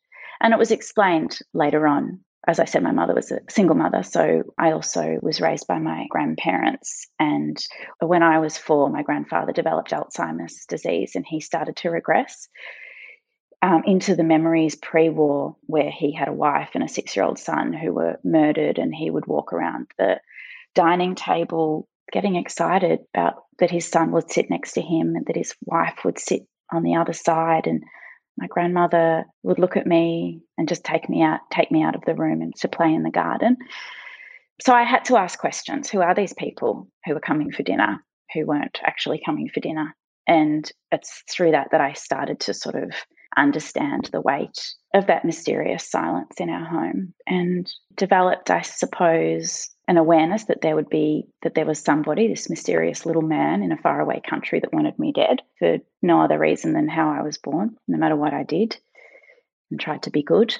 and 0.40 0.52
it 0.52 0.58
was 0.58 0.70
explained 0.70 1.38
later 1.52 1.86
on 1.86 2.20
as 2.46 2.60
I 2.60 2.64
said, 2.66 2.82
my 2.82 2.92
mother 2.92 3.14
was 3.14 3.30
a 3.30 3.40
single 3.48 3.76
mother, 3.76 4.02
so 4.02 4.42
I 4.58 4.72
also 4.72 5.18
was 5.22 5.40
raised 5.40 5.66
by 5.66 5.78
my 5.78 6.06
grandparents. 6.10 7.06
And 7.18 7.56
when 8.00 8.22
I 8.22 8.38
was 8.38 8.58
four, 8.58 8.90
my 8.90 9.02
grandfather 9.02 9.52
developed 9.52 9.92
Alzheimer's 9.92 10.66
disease 10.66 11.12
and 11.14 11.24
he 11.26 11.40
started 11.40 11.76
to 11.76 11.90
regress 11.90 12.48
um, 13.62 13.82
into 13.86 14.14
the 14.14 14.24
memories 14.24 14.76
pre 14.76 15.08
war, 15.08 15.56
where 15.62 15.90
he 15.90 16.12
had 16.12 16.28
a 16.28 16.34
wife 16.34 16.70
and 16.74 16.84
a 16.84 16.88
six 16.88 17.16
year 17.16 17.24
old 17.24 17.38
son 17.38 17.72
who 17.72 17.94
were 17.94 18.20
murdered, 18.22 18.78
and 18.78 18.94
he 18.94 19.10
would 19.10 19.26
walk 19.26 19.54
around 19.54 19.86
the 19.96 20.20
dining 20.74 21.14
table 21.14 21.88
getting 22.12 22.36
excited 22.36 23.00
about 23.14 23.44
that 23.58 23.70
his 23.70 23.88
son 23.88 24.10
would 24.12 24.30
sit 24.30 24.50
next 24.50 24.72
to 24.72 24.82
him 24.82 25.14
and 25.16 25.24
that 25.26 25.36
his 25.36 25.54
wife 25.64 26.04
would 26.04 26.18
sit 26.18 26.42
on 26.70 26.82
the 26.82 26.96
other 26.96 27.14
side. 27.14 27.66
And 27.66 27.84
my 28.36 28.46
grandmother 28.46 29.24
would 29.42 29.58
look 29.58 29.76
at 29.76 29.86
me 29.86 30.40
and 30.58 30.68
just 30.68 30.84
take 30.84 31.08
me 31.08 31.22
out, 31.22 31.40
take 31.52 31.70
me 31.70 31.82
out 31.82 31.94
of 31.94 32.04
the 32.04 32.14
room 32.14 32.42
and 32.42 32.54
to 32.56 32.68
play 32.68 32.92
in 32.92 33.02
the 33.02 33.10
garden. 33.10 33.56
so 34.60 34.74
I 34.74 34.82
had 34.82 35.04
to 35.06 35.16
ask 35.16 35.38
questions. 35.38 35.90
Who 35.90 36.00
are 36.00 36.14
these 36.14 36.32
people 36.32 36.88
who 37.04 37.14
were 37.14 37.20
coming 37.20 37.52
for 37.52 37.62
dinner, 37.62 38.04
who 38.32 38.46
weren't 38.46 38.80
actually 38.82 39.20
coming 39.24 39.48
for 39.48 39.60
dinner? 39.60 39.94
And 40.26 40.70
it's 40.90 41.22
through 41.30 41.52
that 41.52 41.68
that 41.72 41.80
I 41.80 41.92
started 41.92 42.40
to 42.40 42.54
sort 42.54 42.76
of 42.76 42.92
understand 43.36 44.08
the 44.12 44.20
weight 44.20 44.74
of 44.94 45.06
that 45.06 45.24
mysterious 45.24 45.88
silence 45.88 46.34
in 46.38 46.48
our 46.48 46.64
home 46.64 47.14
and 47.26 47.70
developed, 47.96 48.50
I 48.50 48.62
suppose, 48.62 49.68
an 49.86 49.96
awareness 49.96 50.44
that 50.44 50.60
there 50.62 50.74
would 50.74 50.88
be 50.88 51.26
that 51.42 51.54
there 51.54 51.66
was 51.66 51.78
somebody, 51.78 52.28
this 52.28 52.48
mysterious 52.48 53.04
little 53.04 53.22
man 53.22 53.62
in 53.62 53.72
a 53.72 53.76
faraway 53.76 54.20
country 54.20 54.60
that 54.60 54.72
wanted 54.72 54.98
me 54.98 55.12
dead 55.12 55.42
for 55.58 55.78
no 56.02 56.22
other 56.22 56.38
reason 56.38 56.72
than 56.72 56.88
how 56.88 57.10
I 57.10 57.22
was 57.22 57.38
born, 57.38 57.76
no 57.86 57.98
matter 57.98 58.16
what 58.16 58.32
I 58.32 58.44
did, 58.44 58.76
and 59.70 59.78
tried 59.78 60.02
to 60.04 60.10
be 60.10 60.22
good. 60.22 60.56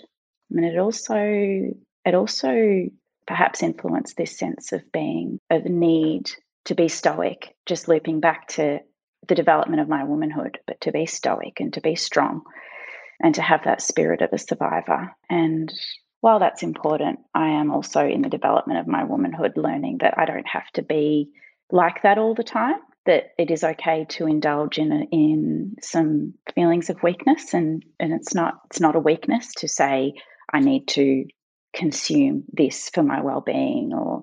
Mean, 0.50 0.64
it 0.64 0.78
also 0.78 1.16
it 2.04 2.14
also 2.14 2.88
perhaps 3.26 3.62
influenced 3.62 4.16
this 4.16 4.38
sense 4.38 4.72
of 4.72 4.92
being 4.92 5.38
of 5.50 5.64
need 5.64 6.30
to 6.66 6.74
be 6.74 6.88
stoic, 6.88 7.54
just 7.66 7.88
looping 7.88 8.20
back 8.20 8.48
to 8.48 8.80
the 9.26 9.34
development 9.34 9.80
of 9.80 9.88
my 9.88 10.04
womanhood, 10.04 10.58
but 10.66 10.80
to 10.82 10.92
be 10.92 11.06
stoic 11.06 11.60
and 11.60 11.72
to 11.74 11.80
be 11.80 11.94
strong 11.96 12.42
and 13.20 13.34
to 13.34 13.42
have 13.42 13.64
that 13.64 13.80
spirit 13.80 14.20
of 14.20 14.30
a 14.32 14.38
survivor. 14.38 15.14
And 15.30 15.72
while 16.24 16.38
that's 16.38 16.62
important, 16.62 17.18
I 17.34 17.48
am 17.48 17.70
also 17.70 18.00
in 18.08 18.22
the 18.22 18.30
development 18.30 18.80
of 18.80 18.86
my 18.86 19.04
womanhood 19.04 19.58
learning 19.58 19.98
that 20.00 20.14
I 20.16 20.24
don't 20.24 20.46
have 20.46 20.66
to 20.72 20.80
be 20.80 21.28
like 21.70 22.00
that 22.02 22.16
all 22.16 22.34
the 22.34 22.42
time. 22.42 22.76
That 23.04 23.24
it 23.36 23.50
is 23.50 23.62
okay 23.62 24.06
to 24.08 24.26
indulge 24.26 24.78
in 24.78 24.90
in 25.12 25.76
some 25.82 26.32
feelings 26.54 26.88
of 26.88 27.02
weakness, 27.02 27.52
and 27.52 27.84
and 28.00 28.14
it's 28.14 28.34
not 28.34 28.54
it's 28.70 28.80
not 28.80 28.96
a 28.96 29.00
weakness 29.00 29.52
to 29.56 29.68
say 29.68 30.14
I 30.50 30.60
need 30.60 30.88
to 30.96 31.26
consume 31.74 32.44
this 32.50 32.88
for 32.88 33.02
my 33.02 33.20
well-being 33.20 33.92
or 33.92 34.22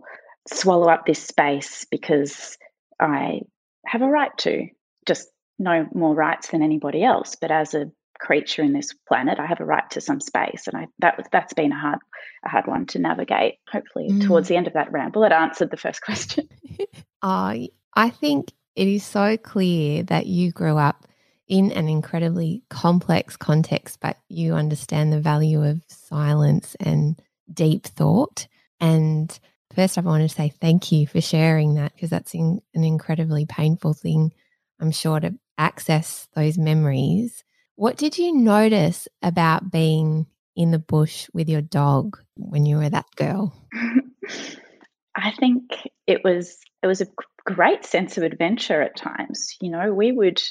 swallow 0.52 0.90
up 0.90 1.06
this 1.06 1.22
space 1.22 1.86
because 1.92 2.58
I 3.00 3.42
have 3.86 4.02
a 4.02 4.10
right 4.10 4.36
to 4.40 4.70
just 5.06 5.28
no 5.60 5.86
more 5.94 6.16
rights 6.16 6.48
than 6.48 6.64
anybody 6.64 7.04
else 7.04 7.36
but 7.40 7.52
as 7.52 7.76
a 7.76 7.92
creature 8.22 8.62
in 8.62 8.74
this 8.74 8.94
planet 9.08 9.40
I 9.40 9.46
have 9.46 9.60
a 9.60 9.66
right 9.66 9.90
to 9.92 10.02
some 10.02 10.22
space 10.22 10.68
and 10.68 10.78
I 10.78 10.88
that 11.00 11.18
was 11.18 11.26
that's 11.32 11.54
been 11.54 11.72
a 11.72 11.80
hard 11.80 12.00
a 12.46 12.50
hard 12.50 12.68
one 12.68 12.86
to 12.88 13.00
navigate 13.00 13.56
hopefully 13.70 14.10
mm. 14.10 14.26
towards 14.26 14.48
the 14.48 14.56
end 14.56 14.68
of 14.68 14.74
that 14.74 14.92
ramble 14.92 15.24
it 15.24 15.32
answered 15.32 15.72
the 15.72 15.78
first 15.78 16.02
question 16.06 16.48
uh, 17.22 17.56
I 17.96 18.10
think 18.10 18.52
it 18.76 18.88
is 18.88 19.04
so 19.04 19.38
clear 19.38 20.04
that 20.04 20.28
you 20.28 20.52
grew 20.52 20.78
up 20.78 21.06
in 21.48 21.72
an 21.74 21.90
incredibly 21.90 22.64
complex 22.70 23.36
context 23.36 24.00
but 24.00 24.18
you 24.30 24.54
understand 24.54 25.12
the 25.12 25.20
value 25.20 25.64
of 25.64 25.82
silence 25.88 26.76
and 26.80 27.22
deep 27.54 27.86
thought. 27.86 28.48
And 28.80 29.38
first, 29.76 29.98
I 29.98 30.02
want 30.02 30.28
to 30.28 30.34
say 30.34 30.50
thank 30.50 30.92
you 30.92 31.08
for 31.08 31.22
sharing 31.22 31.76
that 31.76 31.94
because 31.94 32.10
that's 32.10 32.34
in, 32.34 32.62
an 32.74 32.84
incredibly 32.84 33.46
painful 33.46 33.94
thing, 33.94 34.34
I'm 34.80 34.92
sure, 34.92 35.20
to 35.20 35.38
access 35.58 36.28
those 36.36 36.58
memories. 36.58 37.44
What 37.76 37.98
did 37.98 38.18
you 38.18 38.34
notice 38.34 39.08
about 39.22 39.72
being 39.72 40.28
in 40.56 40.72
the 40.72 40.80
bush 40.80 41.30
with 41.34 41.50
your 41.50 41.62
dog 41.62 42.18
when 42.36 42.66
you 42.66 42.78
were 42.78 42.90
that 42.90 43.08
girl? 43.16 43.54
I 45.16 45.32
think 45.32 45.64
it 46.08 46.24
was 46.24 46.58
it 46.84 46.88
was 46.88 47.02
a 47.02 47.08
great 47.46 47.86
sense 47.86 48.18
of 48.18 48.24
adventure 48.24 48.82
at 48.82 48.96
times. 48.96 49.56
You 49.62 49.70
know, 49.70 49.94
we 49.94 50.12
would 50.12 50.42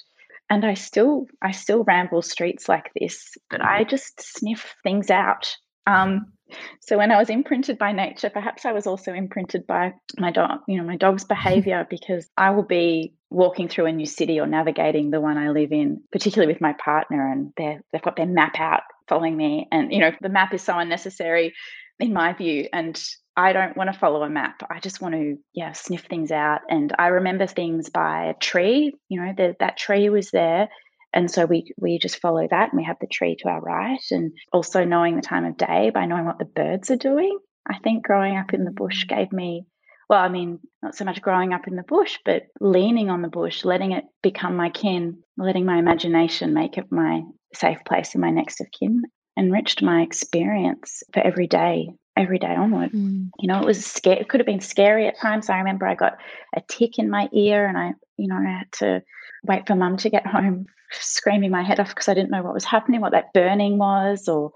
and 0.48 0.64
I 0.64 0.74
still 0.74 1.26
I 1.42 1.52
still 1.52 1.84
ramble 1.84 2.22
streets 2.22 2.68
like 2.68 2.90
this, 2.98 3.36
but 3.48 3.62
I 3.62 3.84
just 3.84 4.20
sniff 4.20 4.74
things 4.82 5.10
out. 5.10 5.56
Um, 5.86 6.32
so 6.80 6.98
when 6.98 7.10
I 7.10 7.18
was 7.18 7.30
imprinted 7.30 7.78
by 7.78 7.92
nature, 7.92 8.30
perhaps 8.30 8.64
I 8.64 8.72
was 8.72 8.86
also 8.86 9.12
imprinted 9.12 9.66
by 9.66 9.94
my 10.18 10.30
dog, 10.30 10.60
you 10.68 10.76
know, 10.76 10.84
my 10.84 10.96
dog's 10.96 11.24
mm-hmm. 11.24 11.34
behavior 11.34 11.86
because 11.88 12.28
I 12.36 12.50
will 12.50 12.64
be 12.64 13.14
walking 13.30 13.68
through 13.68 13.86
a 13.86 13.92
new 13.92 14.06
city 14.06 14.40
or 14.40 14.46
navigating 14.46 15.10
the 15.10 15.20
one 15.20 15.38
I 15.38 15.50
live 15.50 15.72
in, 15.72 16.02
particularly 16.12 16.52
with 16.52 16.60
my 16.60 16.74
partner, 16.74 17.30
and 17.30 17.52
they're, 17.56 17.80
they've 17.92 18.02
got 18.02 18.16
their 18.16 18.26
map 18.26 18.58
out 18.58 18.82
following 19.08 19.36
me. 19.36 19.68
And, 19.70 19.92
you 19.92 20.00
know, 20.00 20.12
the 20.20 20.28
map 20.28 20.52
is 20.52 20.62
so 20.62 20.76
unnecessary 20.78 21.54
in 21.98 22.12
my 22.12 22.32
view. 22.32 22.68
And 22.72 23.00
I 23.36 23.52
don't 23.52 23.76
want 23.76 23.92
to 23.92 23.98
follow 23.98 24.22
a 24.22 24.30
map. 24.30 24.62
I 24.68 24.80
just 24.80 25.00
want 25.00 25.14
to, 25.14 25.38
yeah, 25.54 25.72
sniff 25.72 26.06
things 26.06 26.30
out. 26.30 26.60
And 26.68 26.92
I 26.98 27.08
remember 27.08 27.46
things 27.46 27.88
by 27.88 28.26
a 28.26 28.34
tree, 28.34 28.94
you 29.08 29.20
know, 29.20 29.32
the, 29.36 29.56
that 29.60 29.76
tree 29.76 30.08
was 30.08 30.30
there 30.30 30.68
and 31.12 31.30
so 31.30 31.44
we 31.44 31.72
we 31.78 31.98
just 31.98 32.20
follow 32.20 32.46
that 32.48 32.70
and 32.72 32.78
we 32.78 32.84
have 32.84 32.98
the 33.00 33.06
tree 33.06 33.36
to 33.36 33.48
our 33.48 33.60
right 33.60 34.00
and 34.10 34.32
also 34.52 34.84
knowing 34.84 35.16
the 35.16 35.22
time 35.22 35.44
of 35.44 35.56
day 35.56 35.90
by 35.92 36.06
knowing 36.06 36.24
what 36.24 36.38
the 36.38 36.44
birds 36.44 36.90
are 36.90 36.96
doing 36.96 37.38
i 37.68 37.78
think 37.78 38.04
growing 38.04 38.36
up 38.36 38.52
in 38.52 38.64
the 38.64 38.70
bush 38.70 39.04
mm. 39.04 39.08
gave 39.08 39.32
me 39.32 39.64
well 40.08 40.20
i 40.20 40.28
mean 40.28 40.58
not 40.82 40.94
so 40.94 41.04
much 41.04 41.22
growing 41.22 41.52
up 41.52 41.66
in 41.66 41.76
the 41.76 41.82
bush 41.82 42.18
but 42.24 42.42
leaning 42.60 43.10
on 43.10 43.22
the 43.22 43.28
bush 43.28 43.64
letting 43.64 43.92
it 43.92 44.04
become 44.22 44.56
my 44.56 44.70
kin 44.70 45.18
letting 45.36 45.64
my 45.64 45.78
imagination 45.78 46.54
make 46.54 46.78
it 46.78 46.90
my 46.90 47.22
safe 47.54 47.78
place 47.86 48.14
and 48.14 48.22
my 48.22 48.30
next 48.30 48.60
of 48.60 48.66
kin 48.78 49.02
enriched 49.38 49.82
my 49.82 50.02
experience 50.02 51.02
for 51.12 51.20
every 51.20 51.46
day 51.46 51.88
every 52.16 52.38
day 52.38 52.54
onward 52.54 52.92
mm. 52.92 53.28
you 53.38 53.48
know 53.48 53.60
it 53.60 53.64
was 53.64 53.84
scary 53.84 54.18
it 54.20 54.28
could 54.28 54.40
have 54.40 54.46
been 54.46 54.60
scary 54.60 55.06
at 55.06 55.18
times 55.18 55.48
i 55.48 55.58
remember 55.58 55.86
i 55.86 55.94
got 55.94 56.18
a 56.54 56.60
tick 56.68 56.98
in 56.98 57.08
my 57.08 57.28
ear 57.32 57.66
and 57.66 57.78
i 57.78 57.92
you 58.16 58.26
know 58.26 58.36
i 58.36 58.58
had 58.58 58.72
to 58.72 59.02
wait 59.44 59.66
for 59.66 59.74
mum 59.74 59.96
to 59.96 60.10
get 60.10 60.26
home 60.26 60.66
screaming 60.90 61.50
my 61.50 61.62
head 61.62 61.80
off 61.80 61.90
because 61.90 62.08
I 62.08 62.14
didn't 62.14 62.30
know 62.30 62.42
what 62.42 62.54
was 62.54 62.64
happening, 62.64 63.00
what 63.00 63.12
that 63.12 63.32
burning 63.32 63.78
was, 63.78 64.28
or 64.28 64.52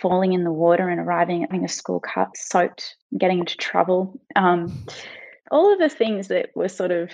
falling 0.00 0.32
in 0.32 0.44
the 0.44 0.52
water 0.52 0.88
and 0.88 1.00
arriving 1.00 1.42
at 1.42 1.50
having 1.50 1.64
a 1.64 1.68
school 1.68 2.00
cut 2.00 2.36
soaked, 2.36 2.96
getting 3.16 3.40
into 3.40 3.56
trouble. 3.56 4.20
Um, 4.36 4.86
all 5.50 5.72
of 5.72 5.78
the 5.78 5.88
things 5.88 6.28
that 6.28 6.50
were 6.54 6.68
sort 6.68 6.90
of 6.90 7.10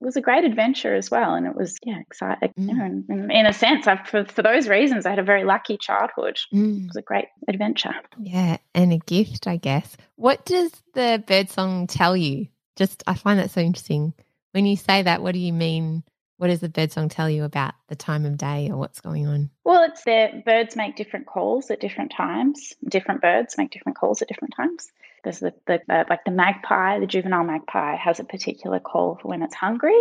was 0.00 0.16
a 0.16 0.20
great 0.20 0.44
adventure 0.44 0.94
as 0.94 1.10
well, 1.10 1.34
and 1.34 1.46
it 1.46 1.54
was 1.54 1.76
yeah 1.82 2.00
exciting. 2.00 2.52
Mm. 2.58 2.68
You 2.68 2.74
know, 2.74 2.84
in, 2.84 3.30
in, 3.30 3.46
a 3.46 3.52
sense, 3.52 3.86
I, 3.86 4.02
for 4.04 4.24
for 4.24 4.42
those 4.42 4.68
reasons, 4.68 5.06
I 5.06 5.10
had 5.10 5.18
a 5.18 5.24
very 5.24 5.44
lucky 5.44 5.76
childhood. 5.76 6.38
Mm. 6.52 6.82
It 6.82 6.86
was 6.88 6.96
a 6.96 7.02
great 7.02 7.26
adventure. 7.48 7.94
Yeah, 8.18 8.58
and 8.74 8.92
a 8.92 8.98
gift, 8.98 9.46
I 9.46 9.56
guess. 9.56 9.96
What 10.16 10.44
does 10.44 10.72
the 10.94 11.22
birdsong 11.26 11.86
tell 11.86 12.16
you? 12.16 12.48
Just 12.76 13.02
I 13.06 13.14
find 13.14 13.38
that 13.38 13.50
so 13.50 13.60
interesting. 13.60 14.14
When 14.52 14.66
you 14.66 14.76
say 14.76 15.02
that, 15.02 15.22
what 15.22 15.32
do 15.32 15.38
you 15.38 15.52
mean? 15.52 16.02
What 16.38 16.48
does 16.48 16.60
the 16.60 16.68
birdsong 16.68 17.08
tell 17.08 17.30
you 17.30 17.44
about 17.44 17.74
the 17.88 17.96
time 17.96 18.26
of 18.26 18.36
day 18.36 18.68
or 18.70 18.76
what's 18.76 19.00
going 19.00 19.26
on? 19.26 19.50
Well, 19.64 19.84
it's 19.84 20.04
that 20.04 20.44
birds 20.44 20.76
make 20.76 20.96
different 20.96 21.26
calls 21.26 21.70
at 21.70 21.80
different 21.80 22.12
times. 22.12 22.74
Different 22.86 23.22
birds 23.22 23.56
make 23.56 23.70
different 23.70 23.96
calls 23.96 24.20
at 24.20 24.28
different 24.28 24.54
times. 24.54 24.90
There's 25.26 25.40
the, 25.40 25.52
the 25.66 25.80
uh, 25.90 26.04
like 26.08 26.24
the 26.24 26.30
magpie, 26.30 27.00
the 27.00 27.06
juvenile 27.06 27.44
magpie 27.44 27.96
has 27.96 28.20
a 28.20 28.24
particular 28.24 28.78
call 28.78 29.18
for 29.20 29.28
when 29.28 29.42
it's 29.42 29.54
hungry, 29.54 30.00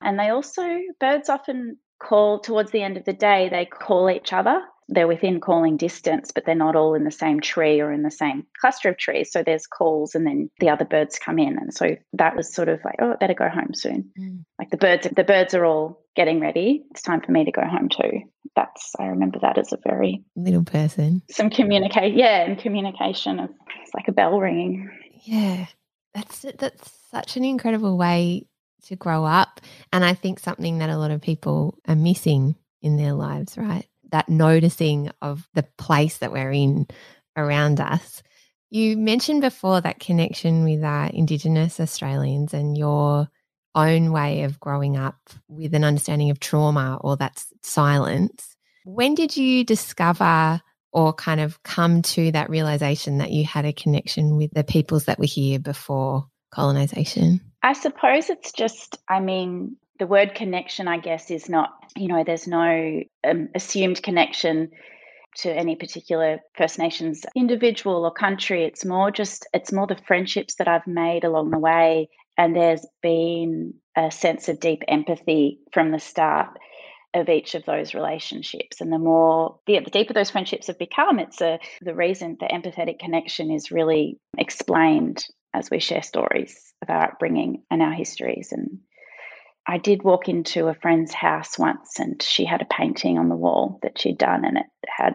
and 0.00 0.18
they 0.18 0.30
also 0.30 0.62
birds 0.98 1.28
often 1.28 1.78
call 1.98 2.40
towards 2.40 2.72
the 2.72 2.82
end 2.82 2.96
of 2.96 3.04
the 3.04 3.12
day. 3.12 3.48
They 3.48 3.66
call 3.66 4.10
each 4.10 4.32
other 4.32 4.60
they're 4.88 5.08
within 5.08 5.40
calling 5.40 5.76
distance, 5.76 6.30
but 6.32 6.44
they're 6.44 6.54
not 6.54 6.76
all 6.76 6.94
in 6.94 7.04
the 7.04 7.10
same 7.10 7.40
tree 7.40 7.80
or 7.80 7.92
in 7.92 8.02
the 8.02 8.10
same 8.10 8.46
cluster 8.60 8.90
of 8.90 8.98
trees. 8.98 9.32
So 9.32 9.42
there's 9.42 9.66
calls 9.66 10.14
and 10.14 10.26
then 10.26 10.50
the 10.60 10.68
other 10.68 10.84
birds 10.84 11.18
come 11.18 11.38
in. 11.38 11.58
And 11.58 11.72
so 11.72 11.96
that 12.14 12.36
was 12.36 12.52
sort 12.52 12.68
of 12.68 12.80
like, 12.84 12.96
oh, 13.00 13.12
I 13.12 13.16
better 13.16 13.34
go 13.34 13.48
home 13.48 13.72
soon. 13.72 14.10
Mm. 14.18 14.44
Like 14.58 14.70
the 14.70 14.76
birds, 14.76 15.08
the 15.14 15.24
birds 15.24 15.54
are 15.54 15.64
all 15.64 16.03
getting 16.14 16.40
ready. 16.40 16.84
It's 16.90 17.02
time 17.02 17.20
for 17.20 17.32
me 17.32 17.44
to 17.44 17.52
go 17.52 17.62
home 17.62 17.88
too. 17.88 18.22
That's 18.56 18.92
I 18.98 19.06
remember 19.06 19.38
that 19.40 19.58
as 19.58 19.72
a 19.72 19.78
very 19.86 20.24
little 20.36 20.64
person. 20.64 21.22
Some 21.30 21.50
communicate, 21.50 22.14
yeah, 22.14 22.42
and 22.42 22.58
communication. 22.58 23.40
Of, 23.40 23.50
it's 23.82 23.94
like 23.94 24.08
a 24.08 24.12
bell 24.12 24.38
ringing. 24.38 24.90
Yeah, 25.24 25.66
that's 26.14 26.44
that's 26.58 26.90
such 27.10 27.36
an 27.36 27.44
incredible 27.44 27.96
way 27.96 28.46
to 28.86 28.96
grow 28.96 29.24
up, 29.24 29.60
and 29.92 30.04
I 30.04 30.14
think 30.14 30.38
something 30.38 30.78
that 30.78 30.90
a 30.90 30.98
lot 30.98 31.10
of 31.10 31.20
people 31.20 31.78
are 31.88 31.96
missing 31.96 32.56
in 32.82 32.96
their 32.96 33.14
lives, 33.14 33.56
right? 33.56 33.86
that 34.14 34.28
noticing 34.28 35.10
of 35.20 35.48
the 35.54 35.64
place 35.76 36.18
that 36.18 36.30
we're 36.30 36.52
in 36.52 36.86
around 37.36 37.80
us. 37.80 38.22
You 38.70 38.96
mentioned 38.96 39.40
before 39.40 39.80
that 39.80 39.98
connection 39.98 40.62
with 40.62 40.84
uh, 40.84 41.10
Indigenous 41.12 41.80
Australians 41.80 42.54
and 42.54 42.78
your 42.78 43.28
own 43.74 44.12
way 44.12 44.42
of 44.42 44.60
growing 44.60 44.96
up 44.96 45.16
with 45.48 45.74
an 45.74 45.84
understanding 45.84 46.30
of 46.30 46.40
trauma 46.40 46.98
or 47.00 47.16
that 47.16 47.44
silence. 47.62 48.56
When 48.84 49.14
did 49.14 49.36
you 49.36 49.64
discover 49.64 50.60
or 50.92 51.12
kind 51.12 51.40
of 51.40 51.62
come 51.62 52.02
to 52.02 52.30
that 52.32 52.50
realization 52.50 53.18
that 53.18 53.32
you 53.32 53.44
had 53.44 53.64
a 53.64 53.72
connection 53.72 54.36
with 54.36 54.52
the 54.52 54.64
peoples 54.64 55.06
that 55.06 55.18
were 55.18 55.24
here 55.24 55.58
before 55.58 56.26
colonization? 56.52 57.40
I 57.62 57.72
suppose 57.72 58.30
it's 58.30 58.52
just, 58.52 58.98
I 59.08 59.20
mean, 59.20 59.76
the 59.98 60.06
word 60.06 60.34
connection, 60.34 60.86
I 60.86 60.98
guess, 60.98 61.30
is 61.30 61.48
not, 61.48 61.70
you 61.96 62.08
know, 62.08 62.24
there's 62.24 62.46
no 62.46 63.00
um, 63.26 63.48
assumed 63.54 64.02
connection 64.02 64.70
to 65.38 65.52
any 65.52 65.74
particular 65.74 66.40
First 66.56 66.78
Nations 66.78 67.24
individual 67.34 68.04
or 68.04 68.12
country. 68.12 68.64
It's 68.64 68.84
more 68.84 69.10
just, 69.10 69.46
it's 69.52 69.72
more 69.72 69.86
the 69.86 69.96
friendships 70.06 70.56
that 70.56 70.68
I've 70.68 70.86
made 70.86 71.24
along 71.24 71.50
the 71.50 71.58
way. 71.58 72.08
And 72.36 72.54
there's 72.54 72.86
been 73.02 73.74
a 73.96 74.10
sense 74.10 74.48
of 74.48 74.60
deep 74.60 74.82
empathy 74.88 75.60
from 75.72 75.92
the 75.92 76.00
start 76.00 76.58
of 77.14 77.28
each 77.28 77.54
of 77.54 77.64
those 77.64 77.94
relationships. 77.94 78.80
And 78.80 78.92
the 78.92 78.98
more, 78.98 79.60
the, 79.66 79.78
the 79.78 79.90
deeper 79.90 80.12
those 80.12 80.30
friendships 80.30 80.66
have 80.66 80.78
become, 80.78 81.20
it's 81.20 81.40
a, 81.40 81.60
the 81.80 81.94
reason 81.94 82.36
the 82.40 82.46
empathetic 82.46 82.98
connection 82.98 83.52
is 83.52 83.70
really 83.70 84.18
explained 84.36 85.24
as 85.54 85.70
we 85.70 85.78
share 85.78 86.02
stories 86.02 86.74
of 86.82 86.90
our 86.90 87.12
upbringing 87.12 87.62
and 87.70 87.80
our 87.80 87.92
histories. 87.92 88.50
And 88.50 88.80
I 89.66 89.78
did 89.78 90.02
walk 90.02 90.28
into 90.28 90.66
a 90.66 90.74
friend's 90.74 91.14
house 91.14 91.58
once 91.58 91.98
and 91.98 92.20
she 92.22 92.44
had 92.44 92.62
a 92.62 92.66
painting 92.66 93.18
on 93.18 93.28
the 93.28 93.36
wall 93.36 93.78
that 93.82 93.98
she'd 93.98 94.18
done 94.18 94.44
and 94.44 94.58
it 94.58 94.66
had 94.86 95.14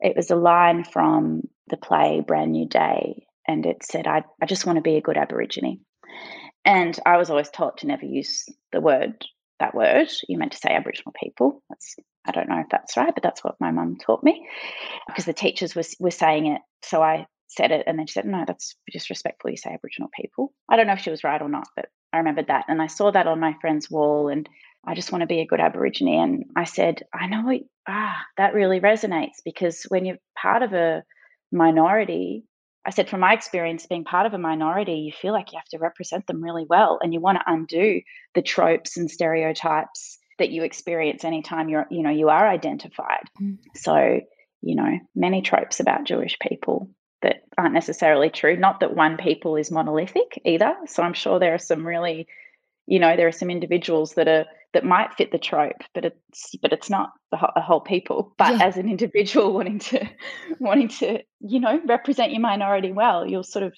it 0.00 0.14
was 0.16 0.30
a 0.30 0.36
line 0.36 0.84
from 0.84 1.42
the 1.68 1.76
play 1.76 2.22
Bran 2.26 2.52
Nue 2.52 2.68
Dae 2.68 3.26
and 3.46 3.66
it 3.66 3.82
said 3.82 4.06
I 4.06 4.22
I 4.40 4.46
just 4.46 4.64
want 4.64 4.76
to 4.76 4.82
be 4.82 4.96
a 4.96 5.02
good 5.02 5.18
aborigine. 5.18 5.80
And 6.64 6.98
I 7.06 7.16
was 7.16 7.30
always 7.30 7.50
taught 7.50 7.78
to 7.78 7.86
never 7.86 8.04
use 8.04 8.46
the 8.72 8.80
word 8.80 9.24
that 9.60 9.74
word. 9.74 10.08
You 10.28 10.38
meant 10.38 10.52
to 10.52 10.58
say 10.58 10.70
Aboriginal 10.70 11.12
people. 11.20 11.62
That's 11.68 11.96
I 12.26 12.32
don't 12.32 12.48
know 12.48 12.60
if 12.60 12.68
that's 12.70 12.96
right, 12.96 13.14
but 13.14 13.22
that's 13.22 13.42
what 13.42 13.60
my 13.60 13.70
mum 13.70 13.96
taught 13.96 14.22
me 14.22 14.46
because 15.06 15.24
the 15.24 15.32
teachers 15.32 15.74
was 15.74 15.96
were 15.98 16.10
saying 16.10 16.46
it. 16.46 16.62
So 16.84 17.02
I 17.02 17.26
said 17.48 17.70
it, 17.70 17.84
and 17.86 17.98
then 17.98 18.06
she 18.06 18.12
said, 18.12 18.26
"No, 18.26 18.44
that's 18.46 18.76
disrespectful. 18.90 19.50
You 19.50 19.56
say 19.56 19.70
Aboriginal 19.72 20.10
people." 20.14 20.52
I 20.68 20.76
don't 20.76 20.86
know 20.86 20.92
if 20.92 21.00
she 21.00 21.10
was 21.10 21.24
right 21.24 21.40
or 21.40 21.48
not, 21.48 21.68
but 21.74 21.86
I 22.12 22.18
remembered 22.18 22.48
that, 22.48 22.66
and 22.68 22.80
I 22.82 22.86
saw 22.86 23.10
that 23.10 23.26
on 23.26 23.40
my 23.40 23.54
friend's 23.60 23.90
wall, 23.90 24.28
and 24.28 24.48
I 24.84 24.94
just 24.94 25.12
want 25.12 25.22
to 25.22 25.26
be 25.26 25.40
a 25.40 25.46
good 25.46 25.60
Aborigine. 25.60 26.08
And 26.08 26.44
I 26.56 26.64
said, 26.64 27.02
"I 27.12 27.26
know, 27.26 27.58
ah, 27.88 28.24
that 28.36 28.54
really 28.54 28.80
resonates 28.80 29.42
because 29.44 29.84
when 29.88 30.04
you're 30.04 30.18
part 30.40 30.62
of 30.62 30.72
a 30.72 31.02
minority." 31.52 32.44
I 32.86 32.90
said, 32.90 33.08
from 33.08 33.20
my 33.20 33.34
experience, 33.34 33.86
being 33.86 34.04
part 34.04 34.26
of 34.26 34.34
a 34.34 34.38
minority, 34.38 34.94
you 34.94 35.12
feel 35.12 35.32
like 35.32 35.52
you 35.52 35.58
have 35.58 35.68
to 35.68 35.78
represent 35.78 36.26
them 36.26 36.42
really 36.42 36.64
well, 36.68 36.98
and 37.02 37.12
you 37.12 37.20
want 37.20 37.38
to 37.38 37.52
undo 37.52 38.00
the 38.34 38.42
tropes 38.42 38.96
and 38.96 39.10
stereotypes 39.10 40.18
that 40.38 40.50
you 40.50 40.62
experience 40.62 41.24
anytime 41.24 41.68
you're, 41.68 41.86
you 41.90 42.02
know, 42.02 42.10
you 42.10 42.28
are 42.28 42.48
identified. 42.48 43.24
Mm. 43.42 43.58
So, 43.74 44.20
you 44.62 44.74
know, 44.76 44.98
many 45.14 45.42
tropes 45.42 45.80
about 45.80 46.04
Jewish 46.04 46.38
people 46.40 46.90
that 47.22 47.42
aren't 47.56 47.74
necessarily 47.74 48.30
true. 48.30 48.56
Not 48.56 48.80
that 48.80 48.94
one 48.94 49.16
people 49.16 49.56
is 49.56 49.70
monolithic 49.70 50.40
either. 50.44 50.74
So 50.86 51.02
I'm 51.02 51.14
sure 51.14 51.40
there 51.40 51.54
are 51.54 51.58
some 51.58 51.86
really, 51.86 52.28
you 52.86 53.00
know, 53.00 53.16
there 53.16 53.26
are 53.26 53.32
some 53.32 53.50
individuals 53.50 54.14
that 54.14 54.28
are 54.28 54.46
that 54.74 54.84
might 54.84 55.14
fit 55.14 55.32
the 55.32 55.38
trope, 55.38 55.82
but 55.94 56.04
it's 56.04 56.54
but 56.60 56.72
it's 56.72 56.90
not 56.90 57.10
the 57.30 57.36
whole, 57.36 57.50
whole 57.56 57.80
people. 57.80 58.34
But 58.38 58.58
yeah. 58.58 58.66
as 58.66 58.76
an 58.76 58.88
individual 58.88 59.52
wanting 59.54 59.78
to 59.80 60.08
wanting 60.58 60.88
to, 60.88 61.20
you 61.40 61.60
know, 61.60 61.80
represent 61.86 62.32
your 62.32 62.40
minority 62.40 62.92
well, 62.92 63.26
you'll 63.26 63.44
sort 63.44 63.64
of 63.64 63.72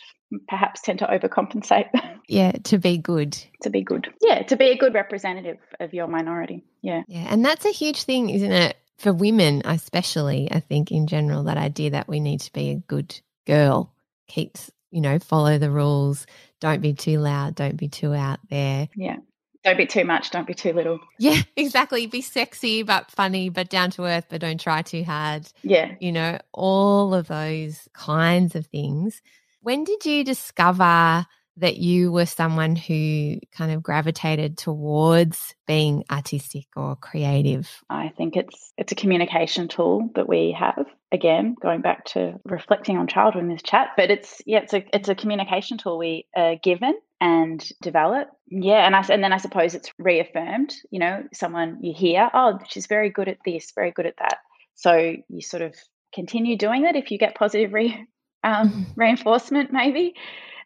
perhaps 0.49 0.81
tend 0.81 1.01
to 1.01 1.07
overcompensate. 1.07 1.89
Yeah, 2.29 2.53
to 2.53 2.79
be 2.79 2.97
good. 2.97 3.37
to 3.63 3.71
be 3.71 3.83
good. 3.83 4.09
Yeah, 4.21 4.45
to 4.45 4.57
be 4.57 4.67
a 4.67 4.77
good 4.77 4.95
representative 4.95 5.57
of 5.81 5.93
your 5.93 6.07
minority. 6.07 6.63
Yeah. 6.81 7.03
Yeah, 7.09 7.27
and 7.29 7.45
that's 7.45 7.65
a 7.65 7.73
huge 7.73 8.05
thing, 8.05 8.31
isn't 8.31 8.53
it? 8.53 8.77
For 8.99 9.13
women, 9.13 9.63
especially, 9.65 10.49
I 10.49 10.61
think 10.61 10.93
in 10.93 11.09
general, 11.09 11.43
that 11.45 11.57
idea 11.57 11.91
that 11.91 12.07
we 12.07 12.21
need 12.21 12.39
to 12.43 12.53
be 12.53 12.71
a 12.71 12.77
good 12.77 13.21
girl 13.49 13.93
keeps, 14.29 14.71
you 14.93 15.01
know, 15.01 15.19
follow 15.19 15.59
the 15.59 15.73
rules. 15.73 16.25
Don't 16.61 16.81
be 16.81 16.95
too 16.95 17.19
loud. 17.19 17.57
Don't 17.57 17.77
be 17.77 17.89
too 17.89 18.15
out 18.15 18.39
there. 18.49 18.89
Yeah. 18.95 19.17
Don't 19.65 19.77
be 19.77 19.87
too 19.87 20.05
much. 20.05 20.31
Don't 20.31 20.47
be 20.47 20.55
too 20.55 20.73
little. 20.73 21.01
Yeah, 21.19 21.41
exactly. 21.57 22.07
Be 22.07 22.23
sexy, 22.23 22.83
but 22.83 23.11
funny, 23.11 23.51
but 23.51 23.69
down 23.69 23.91
to 23.93 24.05
earth, 24.05 24.27
but 24.29 24.41
don't 24.41 24.61
try 24.61 24.83
too 24.83 25.05
hard. 25.05 25.47
Yeah. 25.63 25.95
You 26.01 26.13
know, 26.13 26.39
all 26.53 27.15
of 27.15 27.29
those 27.29 27.89
kinds 27.93 28.55
of 28.55 28.67
things. 28.67 29.21
When 29.63 29.85
did 29.85 30.07
you 30.07 30.25
discover 30.25 31.27
that 31.59 31.77
you 31.77 32.11
were 32.11 32.27
someone 32.27 32.75
who 32.75 33.39
kind 33.53 33.73
of 33.73 33.83
gravitated 33.83 34.57
towards 34.57 35.55
being 35.67 36.05
artistic 36.11 36.67
or 36.75 36.97
creative? 36.97 37.69
I 37.91 38.13
think 38.17 38.37
it's 38.37 38.73
it's 38.79 38.93
a 38.93 38.97
communication 38.97 39.69
tool 39.69 40.11
that 40.15 40.29
we 40.29 40.57
have. 40.59 40.87
Again, 41.13 41.57
going 41.61 41.83
back 41.83 42.05
to 42.07 42.41
reflecting 42.45 42.97
on 42.97 43.09
childhood 43.09 43.43
in 43.43 43.49
this 43.49 43.63
chat, 43.63 43.89
but 43.97 44.11
it's 44.11 44.41
yeah, 44.47 44.61
it's 44.61 44.73
a 44.73 44.85
it's 44.95 45.09
a 45.09 45.15
communication 45.15 45.77
tool 45.77 45.99
we 45.99 46.27
are 46.35 46.57
given 46.57 46.95
and 47.21 47.67
develop. 47.83 48.29
Yeah, 48.49 48.87
and 48.87 48.97
I 48.97 49.05
and 49.11 49.23
then 49.23 49.33
I 49.33 49.39
suppose 49.39 49.75
it's 49.75 49.93
reaffirmed. 49.99 50.75
You 50.91 51.01
know, 51.01 51.25
someone 51.33 51.79
you 51.83 51.93
hear, 51.95 52.31
oh, 52.33 52.59
she's 52.69 52.87
very 52.87 53.11
good 53.11 53.29
at 53.29 53.39
this, 53.45 53.73
very 53.75 53.93
good 53.93 54.07
at 54.07 54.17
that. 54.19 54.39
So 54.75 55.15
you 55.29 55.41
sort 55.43 55.63
of 55.63 55.75
continue 56.15 56.57
doing 56.57 56.87
it 56.87 56.97
if 56.97 57.11
you 57.11 57.19
get 57.19 57.35
positive 57.35 57.73
re, 57.73 58.07
um, 58.43 58.87
reinforcement, 58.97 59.73
maybe 59.73 60.15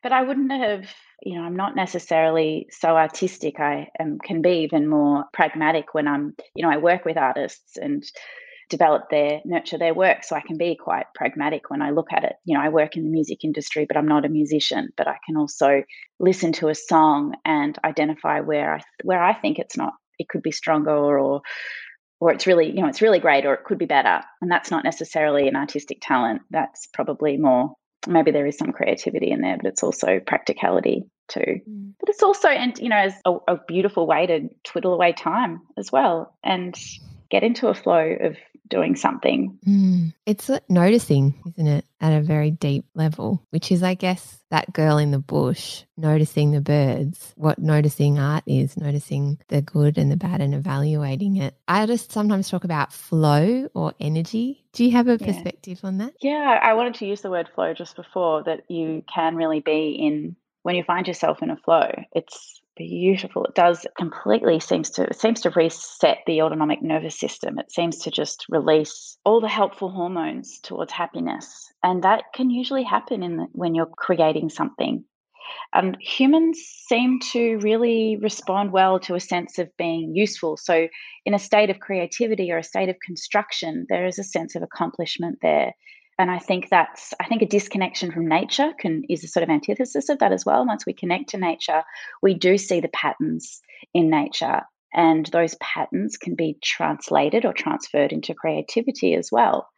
but 0.04 0.12
I 0.12 0.22
wouldn't 0.22 0.52
have, 0.52 0.84
you 1.22 1.36
know, 1.36 1.44
I'm 1.44 1.56
not 1.56 1.74
necessarily 1.74 2.68
so 2.70 2.90
artistic. 2.90 3.58
I 3.58 3.88
am, 3.98 4.18
can 4.18 4.42
be 4.42 4.58
even 4.58 4.86
more 4.86 5.24
pragmatic 5.32 5.94
when 5.94 6.06
I'm, 6.06 6.34
you 6.54 6.62
know, 6.62 6.70
I 6.70 6.76
work 6.76 7.06
with 7.06 7.16
artists 7.16 7.78
and 7.78 8.04
develop 8.70 9.10
their 9.10 9.40
nurture 9.44 9.78
their 9.78 9.94
work 9.94 10.24
so 10.24 10.36
i 10.36 10.40
can 10.40 10.56
be 10.56 10.76
quite 10.76 11.06
pragmatic 11.14 11.70
when 11.70 11.82
i 11.82 11.90
look 11.90 12.08
at 12.12 12.24
it 12.24 12.36
you 12.44 12.56
know 12.56 12.62
i 12.62 12.68
work 12.68 12.96
in 12.96 13.04
the 13.04 13.10
music 13.10 13.44
industry 13.44 13.84
but 13.86 13.96
i'm 13.96 14.08
not 14.08 14.24
a 14.24 14.28
musician 14.28 14.88
but 14.96 15.08
i 15.08 15.16
can 15.26 15.36
also 15.36 15.82
listen 16.18 16.52
to 16.52 16.68
a 16.68 16.74
song 16.74 17.34
and 17.44 17.78
identify 17.84 18.40
where 18.40 18.74
i 18.74 18.80
where 19.02 19.22
i 19.22 19.34
think 19.34 19.58
it's 19.58 19.76
not 19.76 19.92
it 20.18 20.28
could 20.28 20.42
be 20.42 20.52
stronger 20.52 21.18
or 21.18 21.42
or 22.20 22.32
it's 22.32 22.46
really 22.46 22.66
you 22.66 22.80
know 22.80 22.88
it's 22.88 23.02
really 23.02 23.18
great 23.18 23.44
or 23.44 23.54
it 23.54 23.64
could 23.64 23.78
be 23.78 23.86
better 23.86 24.22
and 24.40 24.50
that's 24.50 24.70
not 24.70 24.84
necessarily 24.84 25.48
an 25.48 25.56
artistic 25.56 25.98
talent 26.00 26.42
that's 26.50 26.86
probably 26.92 27.36
more 27.36 27.74
maybe 28.06 28.30
there 28.30 28.46
is 28.46 28.58
some 28.58 28.72
creativity 28.72 29.30
in 29.30 29.40
there, 29.40 29.56
but 29.56 29.66
it's 29.66 29.82
also 29.82 30.20
practicality 30.20 31.04
too. 31.28 31.60
Mm. 31.68 31.94
But 31.98 32.08
it's 32.08 32.22
also, 32.22 32.48
and 32.48 32.76
you 32.78 32.88
know, 32.88 32.96
as 32.96 33.14
a, 33.24 33.36
a, 33.48 33.60
beautiful 33.66 34.06
way 34.06 34.26
to 34.26 34.48
twiddle 34.64 34.94
away 34.94 35.12
time 35.12 35.60
as 35.78 35.90
well 35.90 36.34
and 36.42 36.74
get 37.30 37.42
into 37.42 37.68
a 37.68 37.74
flow 37.74 38.16
of 38.20 38.36
doing 38.74 38.96
something. 38.96 39.56
Mm. 39.64 40.12
It's 40.26 40.50
noticing, 40.68 41.34
isn't 41.46 41.66
it, 41.66 41.84
at 42.00 42.12
a 42.12 42.20
very 42.20 42.50
deep 42.50 42.86
level, 42.94 43.40
which 43.50 43.70
is, 43.70 43.84
I 43.84 43.94
guess, 43.94 44.40
that 44.50 44.72
girl 44.72 44.98
in 44.98 45.12
the 45.12 45.20
bush 45.20 45.84
noticing 45.96 46.50
the 46.50 46.60
birds. 46.60 47.32
What 47.36 47.60
noticing 47.60 48.18
art 48.18 48.42
is, 48.48 48.76
noticing 48.76 49.38
the 49.46 49.62
good 49.62 49.96
and 49.96 50.10
the 50.10 50.16
bad 50.16 50.40
and 50.40 50.54
evaluating 50.54 51.36
it. 51.36 51.54
I 51.68 51.86
just 51.86 52.10
sometimes 52.10 52.50
talk 52.50 52.64
about 52.64 52.92
flow 52.92 53.68
or 53.74 53.94
energy. 54.00 54.64
Do 54.72 54.84
you 54.84 54.90
have 54.90 55.06
a 55.06 55.18
perspective 55.18 55.78
on 55.84 55.98
that? 55.98 56.14
Yeah, 56.20 56.58
I 56.60 56.74
wanted 56.74 56.94
to 56.94 57.06
use 57.06 57.20
the 57.20 57.30
word 57.30 57.48
flow 57.54 57.74
just 57.74 57.94
before 57.94 58.42
that 58.42 58.68
you 58.68 59.04
can 59.12 59.36
really 59.36 59.60
be 59.60 59.90
in 59.90 60.34
when 60.62 60.74
you 60.74 60.82
find 60.82 61.06
yourself 61.06 61.42
in 61.42 61.50
a 61.50 61.56
flow. 61.56 61.92
It's 62.12 62.60
beautiful. 62.76 63.44
It 63.44 63.54
does 63.54 63.86
completely 63.96 64.60
seems 64.60 64.90
to 64.90 65.12
seems 65.14 65.40
to 65.42 65.50
reset 65.50 66.18
the 66.26 66.42
autonomic 66.42 66.82
nervous 66.82 67.18
system. 67.18 67.58
It 67.58 67.72
seems 67.72 67.98
to 68.00 68.10
just 68.10 68.46
release 68.48 69.16
all 69.24 69.40
the 69.40 69.48
helpful 69.48 69.90
hormones 69.90 70.58
towards 70.60 70.92
happiness, 70.92 71.72
and 71.82 72.02
that 72.04 72.24
can 72.34 72.50
usually 72.50 72.84
happen 72.84 73.22
in 73.22 73.36
the, 73.36 73.46
when 73.52 73.74
you're 73.74 73.86
creating 73.86 74.50
something. 74.50 75.04
And 75.72 75.96
humans 76.00 76.58
seem 76.88 77.20
to 77.32 77.58
really 77.58 78.16
respond 78.20 78.72
well 78.72 78.98
to 79.00 79.14
a 79.14 79.20
sense 79.20 79.58
of 79.58 79.68
being 79.76 80.14
useful. 80.14 80.56
So, 80.56 80.88
in 81.26 81.34
a 81.34 81.38
state 81.38 81.70
of 81.70 81.80
creativity 81.80 82.50
or 82.50 82.58
a 82.58 82.64
state 82.64 82.88
of 82.88 82.96
construction, 83.04 83.86
there 83.88 84.06
is 84.06 84.18
a 84.18 84.24
sense 84.24 84.54
of 84.54 84.62
accomplishment 84.62 85.38
there 85.42 85.74
and 86.18 86.30
I 86.30 86.38
think 86.38 86.68
that's 86.68 87.12
I 87.20 87.26
think 87.26 87.42
a 87.42 87.46
disconnection 87.46 88.12
from 88.12 88.28
nature 88.28 88.72
can 88.78 89.02
is 89.08 89.24
a 89.24 89.28
sort 89.28 89.42
of 89.42 89.50
antithesis 89.50 90.08
of 90.08 90.18
that 90.20 90.32
as 90.32 90.44
well. 90.44 90.66
Once 90.66 90.86
we 90.86 90.92
connect 90.92 91.30
to 91.30 91.38
nature, 91.38 91.82
we 92.22 92.34
do 92.34 92.56
see 92.58 92.80
the 92.80 92.88
patterns 92.88 93.60
in 93.92 94.10
nature, 94.10 94.62
and 94.92 95.26
those 95.26 95.56
patterns 95.56 96.16
can 96.16 96.34
be 96.34 96.58
translated 96.62 97.44
or 97.44 97.52
transferred 97.52 98.12
into 98.12 98.34
creativity 98.34 99.14
as 99.14 99.30
well. 99.32 99.68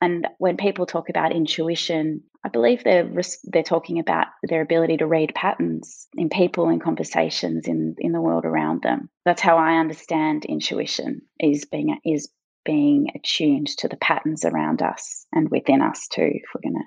And 0.00 0.28
when 0.38 0.56
people 0.56 0.86
talk 0.86 1.08
about 1.08 1.32
intuition, 1.32 2.22
I 2.44 2.50
believe 2.50 2.84
they're 2.84 3.10
they're 3.44 3.62
talking 3.62 3.98
about 3.98 4.26
their 4.42 4.60
ability 4.60 4.98
to 4.98 5.06
read 5.06 5.34
patterns 5.34 6.06
in 6.16 6.28
people 6.28 6.68
in 6.68 6.80
conversations 6.80 7.66
in 7.66 7.96
in 7.98 8.12
the 8.12 8.20
world 8.20 8.44
around 8.44 8.82
them. 8.82 9.08
That's 9.24 9.42
how 9.42 9.56
I 9.56 9.78
understand 9.78 10.44
intuition 10.44 11.22
is 11.40 11.64
being 11.64 11.98
is 12.04 12.28
being 12.68 13.06
attuned 13.14 13.66
to 13.66 13.88
the 13.88 13.96
patterns 13.96 14.44
around 14.44 14.82
us 14.82 15.24
and 15.32 15.50
within 15.50 15.80
us 15.80 16.06
too, 16.12 16.30
if 16.34 16.42
we're 16.54 16.70
going 16.70 16.74
to 16.74 16.84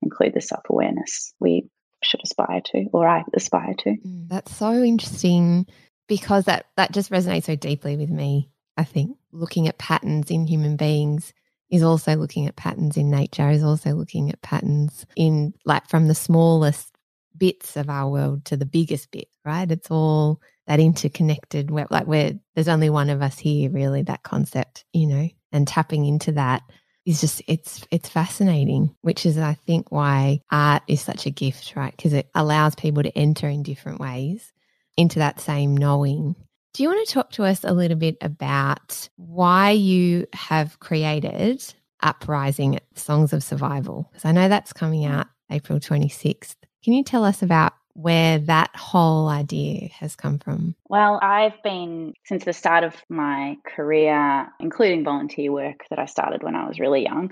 include 0.00 0.32
the 0.32 0.40
self 0.40 0.62
awareness 0.70 1.34
we 1.40 1.68
should 2.04 2.20
aspire 2.22 2.60
to, 2.66 2.84
or 2.92 3.08
I 3.08 3.24
aspire 3.34 3.74
to. 3.74 3.90
Mm, 3.90 4.28
that's 4.28 4.54
so 4.54 4.72
interesting 4.72 5.66
because 6.06 6.44
that, 6.44 6.66
that 6.76 6.92
just 6.92 7.10
resonates 7.10 7.44
so 7.44 7.56
deeply 7.56 7.96
with 7.96 8.10
me. 8.10 8.48
I 8.76 8.84
think 8.84 9.16
looking 9.32 9.66
at 9.66 9.78
patterns 9.78 10.30
in 10.30 10.46
human 10.46 10.76
beings 10.76 11.32
is 11.68 11.82
also 11.82 12.14
looking 12.14 12.46
at 12.46 12.54
patterns 12.54 12.96
in 12.96 13.10
nature, 13.10 13.50
is 13.50 13.64
also 13.64 13.90
looking 13.90 14.30
at 14.30 14.40
patterns 14.40 15.04
in 15.16 15.52
like 15.64 15.88
from 15.88 16.06
the 16.06 16.14
smallest 16.14 16.93
bits 17.36 17.76
of 17.76 17.88
our 17.88 18.10
world 18.10 18.44
to 18.46 18.56
the 18.56 18.66
biggest 18.66 19.10
bit, 19.10 19.28
right? 19.44 19.70
It's 19.70 19.90
all 19.90 20.40
that 20.66 20.80
interconnected 20.80 21.70
web 21.70 21.88
like 21.90 22.06
where 22.06 22.32
there's 22.54 22.68
only 22.68 22.88
one 22.88 23.10
of 23.10 23.20
us 23.20 23.38
here 23.38 23.70
really 23.70 24.00
that 24.00 24.22
concept 24.22 24.86
you 24.94 25.06
know 25.06 25.28
and 25.52 25.68
tapping 25.68 26.06
into 26.06 26.32
that 26.32 26.62
is 27.04 27.20
just 27.20 27.42
it's 27.46 27.86
it's 27.90 28.08
fascinating 28.08 28.94
which 29.02 29.26
is 29.26 29.36
i 29.38 29.54
think 29.54 29.92
why 29.92 30.40
art 30.50 30.82
is 30.88 31.00
such 31.00 31.26
a 31.26 31.30
gift 31.30 31.74
right? 31.76 31.94
Because 31.96 32.12
it 32.12 32.28
allows 32.34 32.74
people 32.74 33.02
to 33.02 33.16
enter 33.16 33.48
in 33.48 33.62
different 33.62 34.00
ways 34.00 34.52
into 34.96 35.18
that 35.18 35.40
same 35.40 35.76
knowing. 35.76 36.36
Do 36.72 36.82
you 36.82 36.88
want 36.88 37.06
to 37.06 37.12
talk 37.12 37.30
to 37.32 37.44
us 37.44 37.62
a 37.62 37.72
little 37.72 37.96
bit 37.96 38.16
about 38.20 39.08
why 39.16 39.70
you 39.70 40.26
have 40.32 40.80
created 40.80 41.62
uprising 42.00 42.80
songs 42.94 43.32
of 43.32 43.42
survival? 43.42 44.08
Because 44.10 44.24
i 44.24 44.32
know 44.32 44.48
that's 44.48 44.72
coming 44.72 45.02
mm. 45.02 45.10
out 45.10 45.26
april 45.50 45.78
26th 45.78 46.56
Can 46.84 46.92
you 46.92 47.02
tell 47.02 47.24
us 47.24 47.42
about 47.42 47.72
where 47.94 48.38
that 48.40 48.74
whole 48.76 49.28
idea 49.28 49.88
has 50.00 50.14
come 50.14 50.38
from? 50.38 50.74
Well, 50.88 51.18
I've 51.22 51.62
been 51.62 52.12
since 52.24 52.44
the 52.44 52.52
start 52.52 52.84
of 52.84 52.94
my 53.08 53.56
career, 53.64 54.48
including 54.60 55.04
volunteer 55.04 55.50
work 55.50 55.86
that 55.88 55.98
I 55.98 56.06
started 56.06 56.42
when 56.42 56.56
I 56.56 56.68
was 56.68 56.78
really 56.78 57.02
young. 57.02 57.30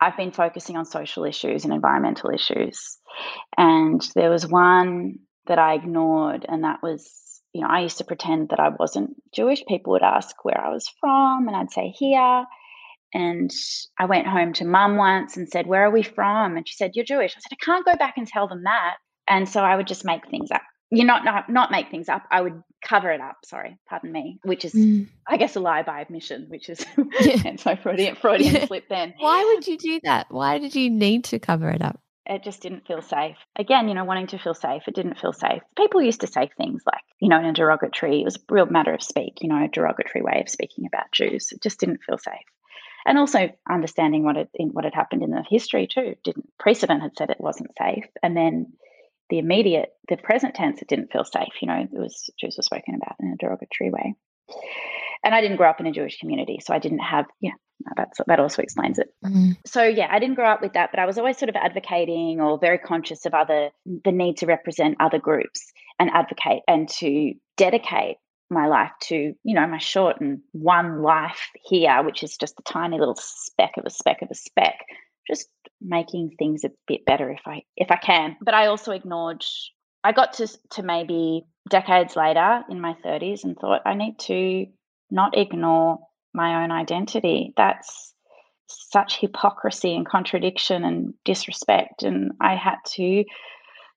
I've 0.00 0.16
been 0.16 0.30
focusing 0.30 0.76
on 0.76 0.84
social 0.84 1.24
issues 1.24 1.64
and 1.64 1.72
environmental 1.72 2.30
issues. 2.30 2.98
And 3.56 4.00
there 4.14 4.30
was 4.30 4.46
one 4.46 5.18
that 5.46 5.58
I 5.58 5.74
ignored, 5.74 6.46
and 6.48 6.64
that 6.64 6.82
was, 6.82 7.40
you 7.52 7.62
know, 7.62 7.68
I 7.68 7.80
used 7.80 7.98
to 7.98 8.04
pretend 8.04 8.50
that 8.50 8.60
I 8.60 8.68
wasn't 8.68 9.16
Jewish. 9.34 9.64
People 9.66 9.92
would 9.94 10.02
ask 10.02 10.44
where 10.44 10.60
I 10.60 10.70
was 10.70 10.88
from, 11.00 11.48
and 11.48 11.56
I'd 11.56 11.72
say 11.72 11.88
here. 11.88 12.44
And 13.14 13.50
I 13.98 14.06
went 14.06 14.26
home 14.26 14.52
to 14.54 14.64
mum 14.64 14.96
once 14.96 15.36
and 15.36 15.48
said, 15.48 15.66
Where 15.66 15.84
are 15.84 15.90
we 15.90 16.02
from? 16.02 16.56
And 16.56 16.66
she 16.66 16.74
said, 16.74 16.92
You're 16.94 17.04
Jewish. 17.04 17.34
I 17.36 17.40
said, 17.40 17.56
I 17.60 17.64
can't 17.64 17.84
go 17.84 17.96
back 17.96 18.14
and 18.16 18.26
tell 18.26 18.48
them 18.48 18.62
that. 18.64 18.96
And 19.28 19.48
so 19.48 19.60
I 19.60 19.76
would 19.76 19.86
just 19.86 20.04
make 20.04 20.28
things 20.28 20.50
up. 20.50 20.62
You 20.90 21.04
not 21.04 21.24
not 21.24 21.48
not 21.48 21.70
make 21.70 21.90
things 21.90 22.08
up. 22.08 22.22
I 22.30 22.42
would 22.42 22.62
cover 22.84 23.10
it 23.10 23.20
up. 23.20 23.36
Sorry, 23.46 23.78
pardon 23.88 24.12
me. 24.12 24.38
Which 24.44 24.64
is, 24.64 24.74
mm. 24.74 25.08
I 25.26 25.38
guess, 25.38 25.56
a 25.56 25.60
lie 25.60 25.82
by 25.82 26.00
admission. 26.00 26.46
Which 26.48 26.68
is, 26.68 26.84
yeah. 27.20 27.42
and 27.46 27.60
so 27.60 27.76
Freudian 27.76 28.14
Freudian 28.16 28.54
yeah. 28.54 28.66
slip. 28.66 28.88
Then 28.88 29.14
why 29.18 29.42
would 29.54 29.66
you 29.66 29.78
do 29.78 30.00
that? 30.04 30.26
Why 30.30 30.58
did 30.58 30.74
you 30.74 30.90
need 30.90 31.24
to 31.24 31.38
cover 31.38 31.70
it 31.70 31.80
up? 31.80 31.98
It 32.24 32.44
just 32.44 32.62
didn't 32.62 32.86
feel 32.86 33.02
safe. 33.02 33.36
Again, 33.56 33.88
you 33.88 33.94
know, 33.94 34.04
wanting 34.04 34.28
to 34.28 34.38
feel 34.38 34.54
safe, 34.54 34.82
it 34.86 34.94
didn't 34.94 35.18
feel 35.18 35.32
safe. 35.32 35.60
People 35.76 36.02
used 36.02 36.20
to 36.20 36.28
say 36.28 36.48
things 36.56 36.82
like, 36.86 37.02
you 37.20 37.28
know, 37.28 37.40
in 37.40 37.46
a 37.46 37.52
derogatory, 37.52 38.20
it 38.20 38.24
was 38.24 38.36
a 38.36 38.54
real 38.54 38.66
matter 38.66 38.94
of 38.94 39.02
speak, 39.02 39.38
you 39.40 39.48
know, 39.48 39.64
a 39.64 39.66
derogatory 39.66 40.22
way 40.22 40.40
of 40.40 40.48
speaking 40.48 40.86
about 40.86 41.10
Jews. 41.10 41.50
It 41.50 41.60
just 41.60 41.80
didn't 41.80 42.04
feel 42.06 42.18
safe 42.18 42.44
and 43.06 43.18
also 43.18 43.50
understanding 43.68 44.24
what 44.24 44.36
it 44.36 44.48
what 44.72 44.84
had 44.84 44.94
happened 44.94 45.22
in 45.22 45.30
the 45.30 45.44
history 45.48 45.86
too. 45.86 46.14
Didn't 46.24 46.48
precedent 46.58 47.02
had 47.02 47.16
said 47.16 47.30
it 47.30 47.40
wasn't 47.40 47.70
safe, 47.78 48.06
and 48.22 48.36
then 48.36 48.72
the 49.30 49.38
immediate, 49.38 49.90
the 50.08 50.16
present 50.18 50.54
tense, 50.54 50.82
it 50.82 50.88
didn't 50.88 51.10
feel 51.10 51.24
safe. 51.24 51.54
You 51.62 51.68
know, 51.68 51.80
it 51.80 51.88
was 51.92 52.28
Jews 52.38 52.56
were 52.56 52.62
spoken 52.62 52.94
about 52.94 53.16
in 53.20 53.32
a 53.32 53.36
derogatory 53.36 53.90
way. 53.90 54.14
And 55.24 55.34
I 55.34 55.40
didn't 55.40 55.56
grow 55.56 55.70
up 55.70 55.80
in 55.80 55.86
a 55.86 55.92
Jewish 55.92 56.18
community, 56.18 56.58
so 56.62 56.74
I 56.74 56.78
didn't 56.78 56.98
have 56.98 57.26
yeah. 57.40 57.52
That's 57.96 58.20
that 58.26 58.38
also 58.38 58.62
explains 58.62 58.98
it. 58.98 59.08
Mm. 59.24 59.56
So 59.66 59.82
yeah, 59.82 60.06
I 60.10 60.18
didn't 60.18 60.36
grow 60.36 60.48
up 60.48 60.62
with 60.62 60.74
that, 60.74 60.90
but 60.92 61.00
I 61.00 61.06
was 61.06 61.18
always 61.18 61.38
sort 61.38 61.48
of 61.48 61.56
advocating 61.56 62.40
or 62.40 62.58
very 62.58 62.78
conscious 62.78 63.26
of 63.26 63.34
other 63.34 63.70
the 64.04 64.12
need 64.12 64.36
to 64.38 64.46
represent 64.46 64.98
other 65.00 65.18
groups 65.18 65.72
and 65.98 66.10
advocate 66.10 66.62
and 66.68 66.88
to 66.88 67.32
dedicate 67.56 68.18
my 68.52 68.66
life 68.66 68.92
to, 69.08 69.34
you 69.42 69.54
know, 69.54 69.66
my 69.66 69.78
short 69.78 70.20
and 70.20 70.40
one 70.52 71.02
life 71.02 71.50
here, 71.64 72.02
which 72.02 72.22
is 72.22 72.36
just 72.36 72.58
a 72.58 72.62
tiny 72.62 72.98
little 72.98 73.16
speck 73.18 73.72
of 73.78 73.84
a 73.86 73.90
speck 73.90 74.22
of 74.22 74.28
a 74.30 74.34
speck, 74.34 74.84
just 75.26 75.48
making 75.80 76.30
things 76.38 76.64
a 76.64 76.70
bit 76.86 77.04
better 77.04 77.30
if 77.30 77.40
I 77.46 77.62
if 77.76 77.90
I 77.90 77.96
can. 77.96 78.36
But 78.40 78.54
I 78.54 78.66
also 78.66 78.92
ignored 78.92 79.44
I 80.04 80.12
got 80.12 80.34
to 80.34 80.48
to 80.70 80.82
maybe 80.82 81.46
decades 81.68 82.16
later 82.16 82.62
in 82.68 82.80
my 82.80 82.96
30s 83.04 83.44
and 83.44 83.56
thought 83.56 83.82
I 83.86 83.94
need 83.94 84.18
to 84.20 84.66
not 85.10 85.36
ignore 85.36 85.98
my 86.34 86.62
own 86.62 86.70
identity. 86.72 87.52
That's 87.56 88.14
such 88.66 89.18
hypocrisy 89.18 89.94
and 89.94 90.08
contradiction 90.08 90.84
and 90.84 91.14
disrespect 91.24 92.02
and 92.02 92.32
I 92.40 92.56
had 92.56 92.76
to 92.94 93.24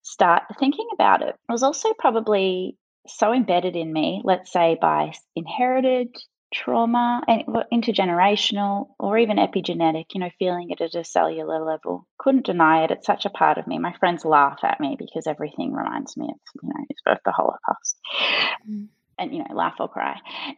start 0.02 0.44
thinking 0.60 0.88
about 0.94 1.22
it. 1.22 1.30
It 1.30 1.52
was 1.52 1.64
also 1.64 1.94
probably 1.98 2.78
so 3.08 3.34
embedded 3.34 3.76
in 3.76 3.92
me, 3.92 4.22
let's 4.24 4.52
say 4.52 4.78
by 4.80 5.14
inherited 5.36 6.16
trauma 6.54 7.22
and 7.28 7.44
intergenerational 7.74 8.88
or 9.00 9.18
even 9.18 9.38
epigenetic, 9.38 10.06
you 10.14 10.22
know, 10.22 10.30
feeling 10.40 10.70
it 10.70 10.82
at 10.82 10.96
a 10.96 11.04
cellular 11.04 11.64
level. 11.64 12.08
Couldn't 12.18 12.46
deny 12.46 12.84
it. 12.84 12.92
It's 12.92 13.06
such 13.06 13.26
a 13.26 13.30
part 13.30 13.58
of 13.58 13.68
me. 13.68 13.78
My 13.78 13.94
friends 14.00 14.24
laugh 14.24 14.60
at 14.64 14.80
me 14.80 14.96
because 14.98 15.28
everything 15.28 15.74
reminds 15.74 16.16
me 16.16 16.26
of, 16.26 16.40
you 16.62 16.70
know, 16.70 17.12
of 17.12 17.20
the 17.26 17.32
Holocaust. 17.32 17.98
Mm. 18.70 18.88
And, 19.18 19.34
you 19.34 19.40
know, 19.40 19.56
laugh 19.56 19.76
or 19.80 19.88
cry. 19.88 20.18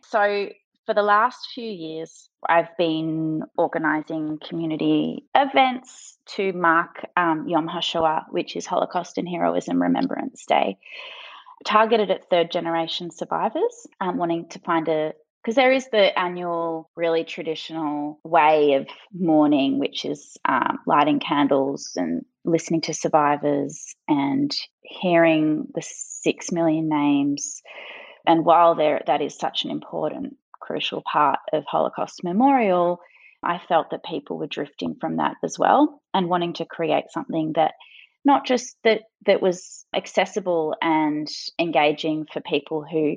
So 0.10 0.50
for 0.86 0.94
the 0.94 1.04
last 1.04 1.50
few 1.54 1.70
years, 1.70 2.30
I've 2.48 2.76
been 2.78 3.44
organizing 3.58 4.40
community 4.48 5.26
events 5.36 6.18
to 6.36 6.54
mark 6.54 7.06
um, 7.16 7.48
Yom 7.48 7.68
HaShoah, 7.68 8.26
which 8.30 8.56
is 8.56 8.66
Holocaust 8.66 9.18
and 9.18 9.28
Heroism 9.28 9.82
Remembrance 9.82 10.46
Day 10.46 10.78
targeted 11.66 12.12
at 12.12 12.30
third 12.30 12.52
generation 12.52 13.12
survivors, 13.12 13.88
um, 14.00 14.18
wanting 14.18 14.50
to 14.50 14.60
find 14.60 14.88
a 14.88 15.14
because 15.48 15.56
there 15.56 15.72
is 15.72 15.88
the 15.94 16.20
annual, 16.20 16.90
really 16.98 17.24
traditional 17.24 18.20
way 18.26 18.74
of 18.74 18.86
mourning, 19.14 19.80
which 19.80 20.04
is 20.04 20.36
um, 20.44 20.80
lighting 20.86 21.22
candles 21.22 21.92
and 21.96 22.26
listening 22.44 22.82
to 22.82 22.94
survivors 22.94 23.96
and 24.10 24.52
hearing 24.82 25.68
the 25.74 25.82
six 25.82 26.52
million 26.52 26.90
names. 26.90 27.62
And 28.26 28.44
while 28.44 28.76
there, 28.76 29.02
that 29.08 29.22
is 29.22 29.38
such 29.38 29.64
an 29.64 29.72
important, 29.72 30.36
crucial 30.60 31.02
part 31.10 31.40
of 31.54 31.64
Holocaust 31.66 32.26
Memorial, 32.26 33.00
I 33.42 33.62
felt 33.70 33.92
that 33.92 34.04
people 34.04 34.38
were 34.38 34.48
drifting 34.48 34.96
from 35.00 35.16
that 35.16 35.38
as 35.46 35.58
well 35.58 36.02
and 36.14 36.28
wanting 36.28 36.54
to 36.54 36.66
create 36.66 37.06
something 37.12 37.54
that 37.56 37.76
not 38.28 38.46
just 38.46 38.76
that 38.84 39.04
that 39.26 39.42
was 39.42 39.86
accessible 39.96 40.76
and 40.82 41.28
engaging 41.58 42.28
for 42.32 42.42
people 42.42 42.86
who 42.86 43.16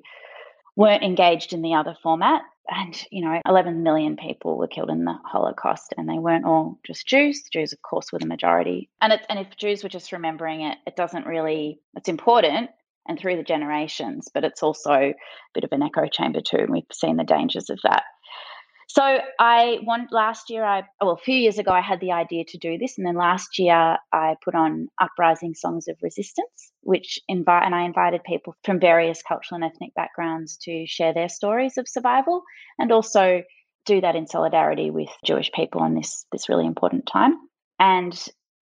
weren't 0.77 1.03
engaged 1.03 1.53
in 1.53 1.61
the 1.61 1.75
other 1.75 1.94
format. 2.03 2.40
And 2.68 2.96
you 3.11 3.25
know 3.25 3.40
11 3.46 3.83
million 3.83 4.16
people 4.16 4.57
were 4.57 4.68
killed 4.68 4.90
in 4.90 5.05
the 5.05 5.18
holocaust 5.25 5.92
and 5.99 6.09
they 6.09 6.18
weren't 6.18 6.46
all 6.46 6.79
just 6.87 7.07
jews. 7.07 7.42
Jews 7.53 7.73
of 7.73 7.83
course 7.83 8.12
were 8.12 8.20
the 8.20 8.27
majority. 8.27 8.88
And 9.01 9.12
it, 9.12 9.27
and 9.29 9.40
if 9.40 9.57
jews 9.57 9.83
were 9.83 9.88
just 9.88 10.12
remembering 10.12 10.61
it 10.62 10.79
it 10.87 10.94
doesn't 10.94 11.27
really 11.27 11.81
it's 11.96 12.09
important 12.09 12.70
and 13.09 13.18
through 13.18 13.37
the 13.37 13.42
generations 13.42 14.29
but 14.33 14.44
it's 14.44 14.62
also 14.62 14.92
a 14.92 15.14
bit 15.53 15.64
of 15.64 15.73
an 15.73 15.83
echo 15.83 16.07
chamber 16.07 16.40
too 16.40 16.59
and 16.59 16.70
we've 16.70 16.85
seen 16.92 17.16
the 17.16 17.25
dangers 17.25 17.70
of 17.70 17.81
that 17.83 18.05
so 18.92 19.20
I 19.38 19.79
want 19.85 20.12
last 20.12 20.50
year 20.50 20.64
I 20.64 20.83
well 21.00 21.12
a 21.12 21.16
few 21.16 21.37
years 21.37 21.59
ago 21.59 21.70
I 21.70 21.81
had 21.81 22.00
the 22.00 22.11
idea 22.11 22.44
to 22.48 22.59
do 22.59 22.76
this 22.76 22.98
and 22.98 23.07
then 23.07 23.14
last 23.14 23.59
year 23.59 23.98
I 24.12 24.35
put 24.44 24.57
on 24.57 24.88
uprising 25.00 25.55
songs 25.55 25.87
of 25.87 25.96
resistance 26.03 26.72
which 26.83 27.20
invite 27.29 27.64
and 27.64 27.74
I 27.74 27.85
invited 27.85 28.24
people 28.24 28.57
from 28.64 28.81
various 28.81 29.22
cultural 29.22 29.62
and 29.62 29.64
ethnic 29.64 29.94
backgrounds 29.94 30.57
to 30.62 30.87
share 30.87 31.14
their 31.14 31.29
stories 31.29 31.79
of 31.79 31.88
survival 31.88 32.42
and 32.79 32.90
also 32.90 33.42
do 33.87 34.00
that 34.00 34.16
in 34.16 34.26
solidarity 34.26 34.90
with 34.90 35.11
Jewish 35.24 35.53
people 35.53 35.83
on 35.83 35.94
this 35.94 36.26
this 36.33 36.48
really 36.48 36.66
important 36.66 37.07
time. 37.07 37.35
And 37.79 38.12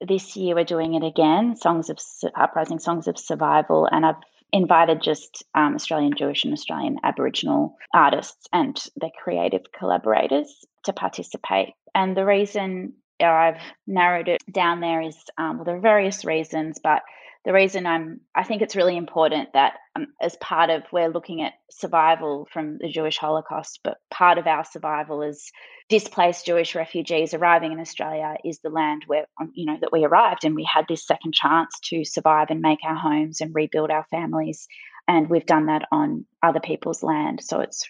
this 0.07 0.37
year 0.37 0.55
we're 0.55 0.65
doing 0.65 0.95
it 0.95 1.05
again 1.05 1.57
songs 1.57 1.89
of 1.89 1.99
uprising 2.37 2.79
songs 2.81 3.09
of 3.09 3.19
survival 3.19 3.89
and 3.91 4.05
I've 4.05 4.23
invited 4.53 5.03
just 5.03 5.45
um, 5.55 5.75
Australian 5.75 6.15
Jewish 6.17 6.45
and 6.45 6.53
Australian 6.53 6.99
Aboriginal 7.03 7.77
artists 7.95 8.47
and 8.53 8.83
their 8.97 9.11
creative 9.23 9.63
collaborators 9.77 10.65
to 10.85 10.93
participate. 10.93 11.75
And 11.95 12.17
the 12.17 12.25
reason 12.25 12.95
I've 13.21 13.61
narrowed 13.87 14.29
it 14.29 14.43
down 14.51 14.81
there 14.81 15.03
is 15.03 15.17
um, 15.37 15.59
well, 15.59 15.65
there 15.65 15.77
are 15.77 15.81
various 15.81 16.25
reasons, 16.25 16.79
but 16.83 17.03
the 17.49 17.55
reason 17.55 17.87
I'm, 17.87 18.21
I 18.35 18.45
think 18.45 18.61
it's 18.61 18.77
really 18.77 18.99
important 18.99 19.55
that 19.55 19.73
um, 19.97 20.09
as 20.21 20.37
part 20.37 20.69
of, 20.69 20.83
we're 20.93 21.09
looking 21.09 21.41
at 21.41 21.55
survival 21.71 22.47
from 22.53 22.77
the 22.77 22.91
Jewish 22.91 23.17
Holocaust, 23.17 23.81
but 23.83 23.97
part 24.11 24.37
of 24.37 24.47
our 24.47 24.67
survival 24.67 25.23
as 25.23 25.51
displaced 25.89 26.45
Jewish 26.45 26.75
refugees 26.75 27.33
arriving 27.33 27.73
in 27.73 27.81
Australia 27.81 28.35
is 28.45 28.59
the 28.59 28.69
land 28.69 29.05
where, 29.07 29.25
um, 29.41 29.51
you 29.55 29.65
know, 29.65 29.79
that 29.81 29.93
we 29.93 30.05
arrived 30.05 30.45
and 30.45 30.55
we 30.55 30.69
had 30.71 30.85
this 30.91 31.07
second 31.07 31.33
chance 31.33 31.73
to 31.85 32.05
survive 32.05 32.49
and 32.51 32.61
make 32.61 32.81
our 32.85 32.95
homes 32.95 33.41
and 33.41 33.55
rebuild 33.55 33.91
our 33.91 34.05
families. 34.11 34.69
And 35.09 35.31
we've 35.31 35.47
done 35.47 35.67
that 35.67 35.89
on 35.91 36.27
other 36.43 36.61
people's 36.61 37.03
land. 37.03 37.41
So 37.43 37.61
it's 37.61 37.89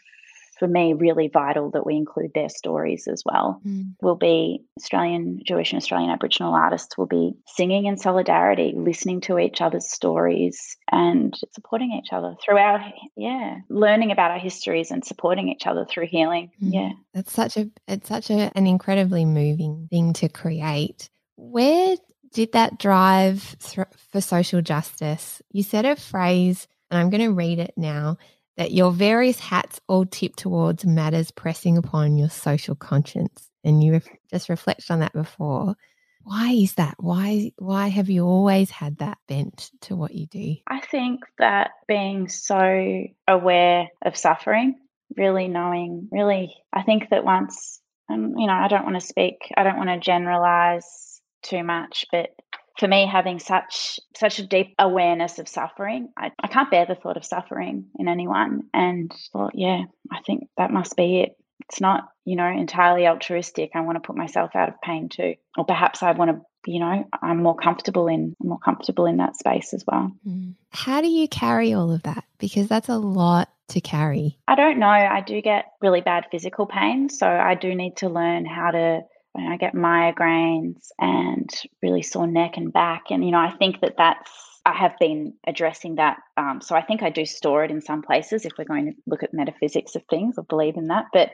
for 0.58 0.66
me 0.66 0.92
really 0.92 1.28
vital 1.28 1.70
that 1.70 1.86
we 1.86 1.96
include 1.96 2.32
their 2.34 2.48
stories 2.48 3.08
as 3.08 3.22
well. 3.24 3.60
Mm. 3.66 3.94
Will 4.00 4.16
be 4.16 4.64
Australian 4.78 5.40
Jewish 5.46 5.72
and 5.72 5.80
Australian 5.80 6.10
Aboriginal 6.10 6.54
artists 6.54 6.96
will 6.98 7.06
be 7.06 7.34
singing 7.46 7.86
in 7.86 7.96
solidarity, 7.96 8.74
listening 8.76 9.20
to 9.22 9.38
each 9.38 9.60
other's 9.60 9.90
stories 9.90 10.76
and 10.90 11.36
supporting 11.52 11.92
each 11.92 12.12
other 12.12 12.34
through 12.44 12.58
our 12.58 12.92
yeah, 13.16 13.58
learning 13.68 14.12
about 14.12 14.30
our 14.30 14.38
histories 14.38 14.90
and 14.90 15.04
supporting 15.04 15.48
each 15.48 15.66
other 15.66 15.84
through 15.84 16.06
healing. 16.06 16.50
Mm. 16.62 16.74
Yeah. 16.74 16.90
It's 17.14 17.32
such 17.32 17.56
a 17.56 17.70
it's 17.86 18.08
such 18.08 18.30
a, 18.30 18.50
an 18.56 18.66
incredibly 18.66 19.24
moving 19.24 19.88
thing 19.90 20.12
to 20.14 20.28
create. 20.28 21.08
Where 21.36 21.96
did 22.32 22.52
that 22.52 22.78
drive 22.78 23.56
th- 23.60 23.86
for 24.12 24.20
social 24.20 24.60
justice? 24.60 25.40
You 25.50 25.62
said 25.62 25.84
a 25.84 25.96
phrase 25.96 26.66
and 26.90 26.98
I'm 26.98 27.10
going 27.10 27.22
to 27.22 27.32
read 27.32 27.58
it 27.58 27.74
now 27.76 28.18
that 28.58 28.72
your 28.72 28.90
various 28.90 29.38
hats 29.38 29.80
all 29.86 30.04
tip 30.04 30.34
towards 30.34 30.84
matters 30.84 31.30
pressing 31.30 31.78
upon 31.78 32.18
your 32.18 32.28
social 32.28 32.74
conscience. 32.74 33.48
And 33.62 33.82
you 33.82 33.92
ref- 33.92 34.08
just 34.30 34.48
reflected 34.48 34.90
on 34.90 34.98
that 35.00 35.12
before. 35.12 35.76
Why 36.24 36.50
is 36.50 36.74
that? 36.74 36.96
Why 36.98 37.52
why 37.58 37.88
have 37.88 38.10
you 38.10 38.26
always 38.26 38.70
had 38.70 38.98
that 38.98 39.18
bent 39.28 39.70
to 39.82 39.96
what 39.96 40.14
you 40.14 40.26
do? 40.26 40.56
I 40.66 40.80
think 40.80 41.20
that 41.38 41.70
being 41.86 42.28
so 42.28 43.04
aware 43.26 43.88
of 44.04 44.16
suffering, 44.16 44.74
really 45.16 45.48
knowing, 45.48 46.08
really, 46.10 46.54
I 46.72 46.82
think 46.82 47.10
that 47.10 47.24
once, 47.24 47.80
um, 48.10 48.34
you 48.36 48.46
know, 48.46 48.52
I 48.52 48.68
don't 48.68 48.84
want 48.84 49.00
to 49.00 49.06
speak, 49.06 49.52
I 49.56 49.62
don't 49.62 49.78
want 49.78 49.88
to 49.90 50.00
generalize 50.00 51.20
too 51.42 51.62
much, 51.62 52.06
but 52.10 52.30
for 52.78 52.86
me, 52.86 53.06
having 53.06 53.38
such 53.38 53.98
such 54.16 54.38
a 54.38 54.46
deep 54.46 54.74
awareness 54.78 55.38
of 55.38 55.48
suffering, 55.48 56.10
I, 56.16 56.30
I 56.40 56.46
can't 56.48 56.70
bear 56.70 56.86
the 56.86 56.94
thought 56.94 57.16
of 57.16 57.24
suffering 57.24 57.86
in 57.98 58.08
anyone. 58.08 58.64
And 58.72 59.12
well, 59.34 59.50
yeah, 59.52 59.82
I 60.10 60.20
think 60.24 60.48
that 60.56 60.70
must 60.70 60.96
be 60.96 61.20
it. 61.20 61.36
It's 61.68 61.80
not, 61.80 62.08
you 62.24 62.36
know, 62.36 62.46
entirely 62.46 63.06
altruistic. 63.06 63.72
I 63.74 63.80
want 63.80 63.96
to 63.96 64.06
put 64.06 64.16
myself 64.16 64.54
out 64.54 64.68
of 64.68 64.80
pain 64.80 65.08
too. 65.08 65.34
Or 65.56 65.64
perhaps 65.64 66.02
I 66.02 66.12
want 66.12 66.30
to 66.30 66.40
you 66.66 66.80
know 66.80 67.04
i'm 67.22 67.40
more 67.42 67.54
comfortable 67.54 68.08
in 68.08 68.34
more 68.42 68.58
comfortable 68.58 69.06
in 69.06 69.18
that 69.18 69.36
space 69.36 69.72
as 69.72 69.84
well 69.86 70.12
mm. 70.26 70.54
how 70.70 71.00
do 71.00 71.06
you 71.06 71.28
carry 71.28 71.72
all 71.72 71.92
of 71.92 72.02
that 72.02 72.24
because 72.38 72.66
that's 72.66 72.88
a 72.88 72.98
lot 72.98 73.48
to 73.68 73.80
carry 73.80 74.36
i 74.48 74.56
don't 74.56 74.78
know 74.78 74.88
i 74.88 75.22
do 75.24 75.40
get 75.40 75.66
really 75.80 76.00
bad 76.00 76.26
physical 76.32 76.66
pain 76.66 77.08
so 77.08 77.26
i 77.28 77.54
do 77.54 77.74
need 77.76 77.96
to 77.96 78.08
learn 78.08 78.44
how 78.44 78.72
to 78.72 79.00
I 79.36 79.56
get 79.56 79.74
migraines 79.74 80.88
and 80.98 81.48
really 81.82 82.02
sore 82.02 82.26
neck 82.26 82.56
and 82.56 82.72
back. 82.72 83.04
And, 83.10 83.24
you 83.24 83.30
know, 83.30 83.38
I 83.38 83.50
think 83.50 83.80
that 83.80 83.94
that's, 83.96 84.30
I 84.66 84.74
have 84.74 84.98
been 84.98 85.34
addressing 85.46 85.96
that. 85.96 86.18
Um, 86.36 86.60
so 86.60 86.74
I 86.74 86.82
think 86.82 87.02
I 87.02 87.10
do 87.10 87.24
store 87.24 87.64
it 87.64 87.70
in 87.70 87.80
some 87.80 88.02
places 88.02 88.44
if 88.44 88.52
we're 88.58 88.64
going 88.64 88.86
to 88.86 88.92
look 89.06 89.22
at 89.22 89.34
metaphysics 89.34 89.94
of 89.94 90.02
things 90.10 90.36
or 90.38 90.44
believe 90.44 90.76
in 90.76 90.88
that. 90.88 91.06
But 91.12 91.30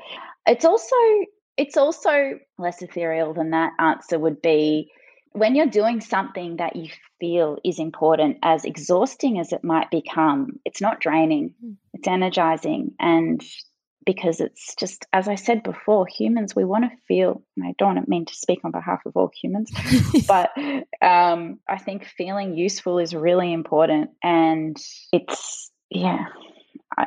it's 0.47 0.65
also, 0.65 0.97
it's 1.57 1.77
also 1.77 2.39
less 2.59 2.83
ethereal 2.83 3.33
than 3.33 3.51
that 3.51 3.73
answer 3.79 4.19
would 4.19 4.43
be 4.43 4.91
when 5.35 5.57
you're 5.57 5.67
doing 5.67 6.01
something 6.01 6.57
that 6.57 6.77
you 6.77 6.89
feel 7.19 7.59
is 7.65 7.81
important, 7.81 8.39
as 8.43 8.65
exhausting 8.65 9.41
as 9.41 9.53
it 9.53 9.65
might 9.65 9.91
become, 9.91 10.61
it's 10.65 10.81
not 10.81 11.01
draining, 11.01 11.55
hmm. 11.61 11.73
it's 11.93 12.07
energizing. 12.07 12.93
And 13.01 13.43
because 14.05 14.41
it's 14.41 14.75
just, 14.75 15.07
as 15.13 15.29
I 15.29 15.35
said 15.35 15.63
before, 15.63 16.07
humans, 16.07 16.55
we 16.55 16.65
want 16.65 16.85
to 16.85 16.97
feel, 17.09 17.43
and 17.57 17.67
I 17.67 17.75
don't 17.79 18.09
mean 18.09 18.25
to 18.27 18.35
speak 18.35 18.61
on 18.65 18.71
behalf 18.71 19.01
of 19.07 19.17
all 19.17 19.31
humans, 19.41 19.71
but 20.29 20.51
um, 21.03 21.61
I 21.69 21.79
think 21.79 22.05
feeling 22.05 22.57
useful 22.57 22.99
is 22.99 23.15
really 23.15 23.53
important. 23.53 24.11
And 24.23 24.77
it's, 25.13 25.71
yeah, 25.91 26.27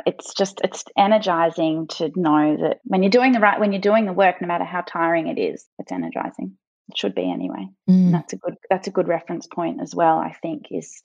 it's 0.05 0.33
just 0.33 0.59
it's 0.63 0.83
energizing 0.97 1.87
to 1.87 2.11
know 2.15 2.57
that 2.61 2.79
when 2.83 3.03
you're 3.03 3.09
doing 3.09 3.31
the 3.31 3.39
right 3.39 3.59
when 3.59 3.71
you're 3.71 3.81
doing 3.81 4.05
the 4.05 4.13
work 4.13 4.41
no 4.41 4.47
matter 4.47 4.63
how 4.63 4.81
tiring 4.81 5.27
it 5.27 5.39
is 5.39 5.65
it's 5.79 5.91
energizing 5.91 6.57
it 6.89 6.97
should 6.97 7.15
be 7.15 7.31
anyway 7.31 7.65
mm. 7.89 8.11
that's 8.11 8.33
a 8.33 8.37
good 8.37 8.55
that's 8.69 8.87
a 8.87 8.91
good 8.91 9.07
reference 9.07 9.47
point 9.47 9.81
as 9.81 9.95
well 9.95 10.17
i 10.17 10.35
think 10.41 10.67
is 10.71 11.01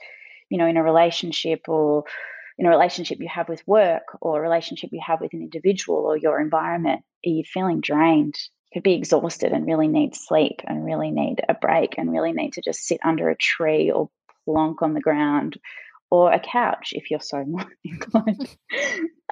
you 0.48 0.58
know 0.58 0.66
in 0.66 0.76
a 0.76 0.82
relationship 0.82 1.68
or 1.68 2.04
in 2.58 2.66
a 2.66 2.70
relationship 2.70 3.18
you 3.20 3.28
have 3.28 3.48
with 3.48 3.66
work 3.66 4.02
or 4.20 4.38
a 4.38 4.42
relationship 4.42 4.90
you 4.92 5.00
have 5.04 5.20
with 5.20 5.32
an 5.32 5.40
individual 5.42 5.98
or 6.06 6.16
your 6.16 6.40
environment, 6.40 7.02
are 7.26 7.30
you 7.30 7.44
feeling 7.44 7.80
drained? 7.80 8.36
You 8.70 8.80
could 8.80 8.84
be 8.84 8.94
exhausted 8.94 9.52
and 9.52 9.66
really 9.66 9.88
need 9.88 10.14
sleep 10.14 10.60
and 10.66 10.84
really 10.84 11.10
need 11.10 11.40
a 11.48 11.54
break 11.54 11.96
and 11.98 12.12
really 12.12 12.32
need 12.32 12.54
to 12.54 12.62
just 12.62 12.80
sit 12.80 13.00
under 13.04 13.30
a 13.30 13.36
tree 13.36 13.90
or 13.90 14.10
plonk 14.44 14.82
on 14.82 14.94
the 14.94 15.00
ground 15.00 15.58
or 16.10 16.32
a 16.32 16.40
couch 16.40 16.92
if 16.92 17.10
you're 17.10 17.20
so 17.20 17.44
inclined. 17.84 18.56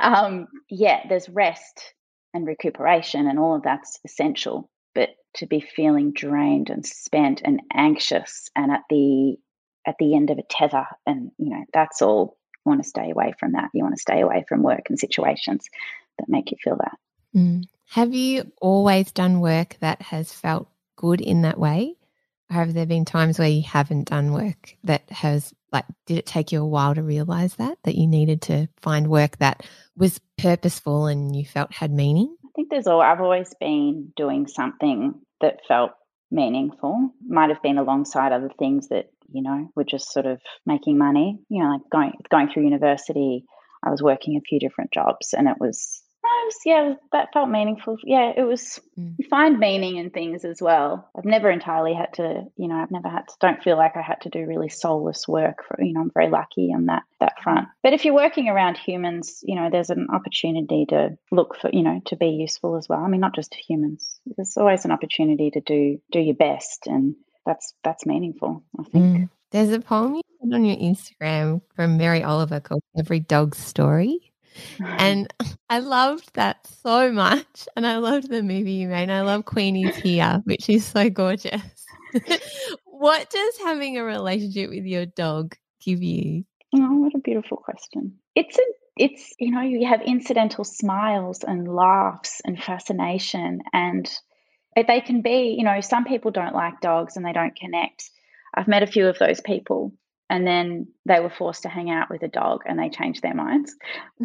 um, 0.00 0.46
yeah, 0.70 1.00
there's 1.08 1.28
rest 1.28 1.94
and 2.32 2.46
recuperation 2.46 3.26
and 3.26 3.38
all 3.38 3.56
of 3.56 3.62
that's 3.62 3.98
essential. 4.04 4.70
But 4.94 5.10
to 5.34 5.46
be 5.46 5.60
feeling 5.60 6.12
drained 6.12 6.70
and 6.70 6.84
spent 6.84 7.42
and 7.44 7.60
anxious 7.72 8.48
and 8.56 8.72
at 8.72 8.82
the 8.90 9.36
at 9.86 9.96
the 9.98 10.14
end 10.14 10.30
of 10.30 10.38
a 10.38 10.42
tether 10.42 10.86
and 11.06 11.30
you 11.38 11.50
know 11.50 11.64
that's 11.72 12.02
all 12.02 12.36
want 12.70 12.82
to 12.82 12.88
stay 12.88 13.10
away 13.10 13.34
from 13.38 13.52
that. 13.52 13.70
You 13.74 13.82
want 13.82 13.96
to 13.96 14.00
stay 14.00 14.20
away 14.20 14.44
from 14.48 14.62
work 14.62 14.86
and 14.88 14.98
situations 14.98 15.66
that 16.18 16.28
make 16.28 16.50
you 16.50 16.56
feel 16.62 16.76
that. 16.76 16.96
Mm. 17.36 17.64
Have 17.90 18.14
you 18.14 18.50
always 18.60 19.12
done 19.12 19.40
work 19.40 19.76
that 19.80 20.00
has 20.00 20.32
felt 20.32 20.68
good 20.96 21.20
in 21.20 21.42
that 21.42 21.58
way? 21.58 21.96
Or 22.50 22.54
have 22.54 22.74
there 22.74 22.86
been 22.86 23.04
times 23.04 23.38
where 23.38 23.48
you 23.48 23.62
haven't 23.62 24.08
done 24.08 24.32
work 24.32 24.76
that 24.84 25.08
has, 25.10 25.52
like, 25.72 25.84
did 26.06 26.18
it 26.18 26.26
take 26.26 26.50
you 26.50 26.60
a 26.60 26.66
while 26.66 26.94
to 26.94 27.02
realize 27.02 27.54
that, 27.56 27.78
that 27.84 27.96
you 27.96 28.06
needed 28.06 28.42
to 28.42 28.68
find 28.80 29.08
work 29.08 29.38
that 29.38 29.64
was 29.96 30.20
purposeful 30.38 31.06
and 31.06 31.34
you 31.34 31.44
felt 31.44 31.72
had 31.72 31.92
meaning? 31.92 32.36
I 32.44 32.48
think 32.56 32.70
there's 32.70 32.86
all, 32.88 33.00
I've 33.00 33.20
always 33.20 33.54
been 33.60 34.12
doing 34.16 34.48
something 34.48 35.14
that 35.40 35.60
felt 35.68 35.92
meaningful. 36.30 37.10
Might 37.26 37.50
have 37.50 37.62
been 37.62 37.78
alongside 37.78 38.32
other 38.32 38.50
things 38.58 38.88
that 38.88 39.10
you 39.32 39.42
know, 39.42 39.70
we're 39.74 39.84
just 39.84 40.12
sort 40.12 40.26
of 40.26 40.40
making 40.66 40.98
money. 40.98 41.38
You 41.48 41.62
know, 41.62 41.70
like 41.70 41.82
going 41.90 42.12
going 42.30 42.50
through 42.50 42.64
university, 42.64 43.44
I 43.84 43.90
was 43.90 44.02
working 44.02 44.36
a 44.36 44.40
few 44.40 44.58
different 44.58 44.92
jobs, 44.92 45.32
and 45.32 45.48
it 45.48 45.56
was, 45.58 46.02
it 46.22 46.46
was 46.46 46.56
yeah, 46.64 46.94
that 47.12 47.32
felt 47.32 47.48
meaningful. 47.48 47.96
Yeah, 48.04 48.32
it 48.36 48.42
was. 48.42 48.78
Mm. 48.98 49.14
You 49.18 49.28
find 49.28 49.58
meaning 49.58 49.96
in 49.96 50.10
things 50.10 50.44
as 50.44 50.60
well. 50.60 51.08
I've 51.16 51.24
never 51.24 51.50
entirely 51.50 51.94
had 51.94 52.12
to, 52.14 52.44
you 52.56 52.68
know, 52.68 52.76
I've 52.76 52.90
never 52.90 53.08
had 53.08 53.28
to. 53.28 53.34
Don't 53.40 53.62
feel 53.62 53.76
like 53.76 53.96
I 53.96 54.02
had 54.02 54.20
to 54.22 54.28
do 54.28 54.46
really 54.46 54.68
soulless 54.68 55.26
work. 55.26 55.64
For 55.66 55.82
you 55.82 55.94
know, 55.94 56.02
I'm 56.02 56.10
very 56.12 56.30
lucky 56.30 56.72
on 56.74 56.86
that 56.86 57.02
that 57.20 57.40
front. 57.42 57.68
But 57.82 57.94
if 57.94 58.04
you're 58.04 58.14
working 58.14 58.48
around 58.48 58.76
humans, 58.76 59.40
you 59.42 59.56
know, 59.56 59.70
there's 59.70 59.90
an 59.90 60.08
opportunity 60.12 60.86
to 60.90 61.16
look 61.30 61.56
for, 61.60 61.70
you 61.72 61.82
know, 61.82 62.00
to 62.06 62.16
be 62.16 62.28
useful 62.28 62.76
as 62.76 62.88
well. 62.88 63.00
I 63.00 63.08
mean, 63.08 63.20
not 63.20 63.34
just 63.34 63.52
to 63.52 63.58
humans. 63.58 64.20
There's 64.36 64.56
always 64.56 64.84
an 64.84 64.92
opportunity 64.92 65.50
to 65.52 65.60
do 65.60 66.00
do 66.12 66.20
your 66.20 66.36
best 66.36 66.86
and 66.86 67.14
that's 67.46 67.74
that's 67.84 68.06
meaningful. 68.06 68.62
I 68.78 68.84
think. 68.84 69.04
Mm. 69.04 69.28
There's 69.50 69.72
a 69.72 69.80
poem 69.80 70.14
you 70.14 70.22
put 70.40 70.54
on 70.54 70.64
your 70.64 70.76
Instagram 70.76 71.60
from 71.74 71.96
Mary 71.96 72.22
Oliver 72.22 72.60
called 72.60 72.82
"Every 72.98 73.20
Dog's 73.20 73.58
Story," 73.58 74.32
and 74.80 75.32
I 75.70 75.80
loved 75.80 76.34
that 76.34 76.66
so 76.82 77.12
much. 77.12 77.68
And 77.76 77.86
I 77.86 77.96
loved 77.96 78.30
the 78.30 78.42
movie 78.42 78.72
you 78.72 78.88
made. 78.88 79.04
And 79.04 79.12
I 79.12 79.22
love 79.22 79.44
Queenie's 79.44 79.96
here, 79.96 80.40
which 80.44 80.68
is 80.68 80.84
so 80.84 81.10
gorgeous. 81.10 81.62
what 82.84 83.30
does 83.30 83.58
having 83.58 83.98
a 83.98 84.04
relationship 84.04 84.70
with 84.70 84.84
your 84.84 85.06
dog 85.06 85.56
give 85.80 86.02
you? 86.02 86.44
Oh, 86.74 86.94
what 86.94 87.14
a 87.14 87.18
beautiful 87.18 87.56
question. 87.56 88.18
It's 88.34 88.56
a 88.58 88.62
it's 88.96 89.34
you 89.38 89.50
know 89.50 89.62
you 89.62 89.86
have 89.86 90.02
incidental 90.02 90.64
smiles 90.64 91.42
and 91.42 91.66
laughs 91.66 92.40
and 92.44 92.62
fascination 92.62 93.60
and 93.72 94.10
they 94.76 95.00
can 95.00 95.22
be, 95.22 95.54
you 95.58 95.64
know, 95.64 95.80
some 95.80 96.04
people 96.04 96.30
don't 96.30 96.54
like 96.54 96.80
dogs 96.80 97.16
and 97.16 97.24
they 97.24 97.32
don't 97.32 97.56
connect. 97.56 98.10
I've 98.54 98.68
met 98.68 98.82
a 98.82 98.86
few 98.86 99.08
of 99.08 99.18
those 99.18 99.40
people 99.40 99.92
and 100.28 100.46
then 100.46 100.86
they 101.06 101.20
were 101.20 101.30
forced 101.30 101.64
to 101.64 101.68
hang 101.68 101.90
out 101.90 102.08
with 102.08 102.22
a 102.22 102.28
dog 102.28 102.62
and 102.66 102.78
they 102.78 102.88
changed 102.88 103.22
their 103.22 103.34
minds. 103.34 103.74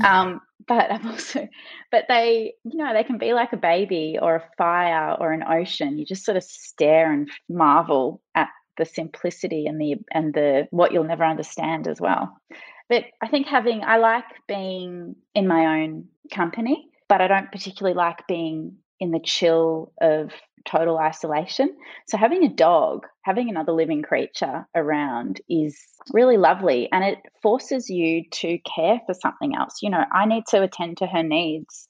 Um, 0.03 0.41
but 0.67 0.91
I've 0.91 1.05
also, 1.05 1.47
but 1.91 2.05
they, 2.07 2.53
you 2.63 2.77
know, 2.77 2.93
they 2.93 3.03
can 3.03 3.17
be 3.17 3.33
like 3.33 3.53
a 3.53 3.57
baby 3.57 4.17
or 4.21 4.35
a 4.35 4.43
fire 4.57 5.15
or 5.19 5.31
an 5.31 5.43
ocean. 5.43 5.97
You 5.97 6.05
just 6.05 6.25
sort 6.25 6.37
of 6.37 6.43
stare 6.43 7.11
and 7.11 7.29
marvel 7.49 8.21
at 8.35 8.49
the 8.77 8.85
simplicity 8.85 9.67
and 9.67 9.79
the 9.79 9.95
and 10.11 10.33
the 10.33 10.67
what 10.71 10.91
you'll 10.91 11.05
never 11.05 11.23
understand 11.23 11.87
as 11.87 11.99
well. 11.99 12.37
But 12.89 13.05
I 13.21 13.27
think 13.27 13.47
having 13.47 13.83
I 13.83 13.97
like 13.97 14.25
being 14.47 15.15
in 15.33 15.47
my 15.47 15.81
own 15.81 16.05
company, 16.31 16.87
but 17.07 17.21
I 17.21 17.27
don't 17.27 17.51
particularly 17.51 17.95
like 17.95 18.27
being 18.27 18.77
in 18.99 19.11
the 19.11 19.19
chill 19.19 19.91
of 20.01 20.31
total 20.65 20.97
isolation. 20.97 21.75
So 22.07 22.17
having 22.17 22.43
a 22.43 22.49
dog, 22.49 23.05
having 23.21 23.49
another 23.49 23.71
living 23.71 24.01
creature 24.01 24.67
around 24.75 25.41
is 25.49 25.77
really 26.11 26.37
lovely 26.37 26.89
and 26.91 27.03
it 27.03 27.19
forces 27.41 27.89
you 27.89 28.23
to 28.31 28.57
care 28.59 28.99
for 29.05 29.13
something 29.13 29.55
else. 29.55 29.81
You 29.81 29.91
know, 29.91 30.03
I 30.11 30.25
need 30.25 30.45
to 30.49 30.63
attend 30.63 30.97
to 30.97 31.07
her 31.07 31.23
needs. 31.23 31.87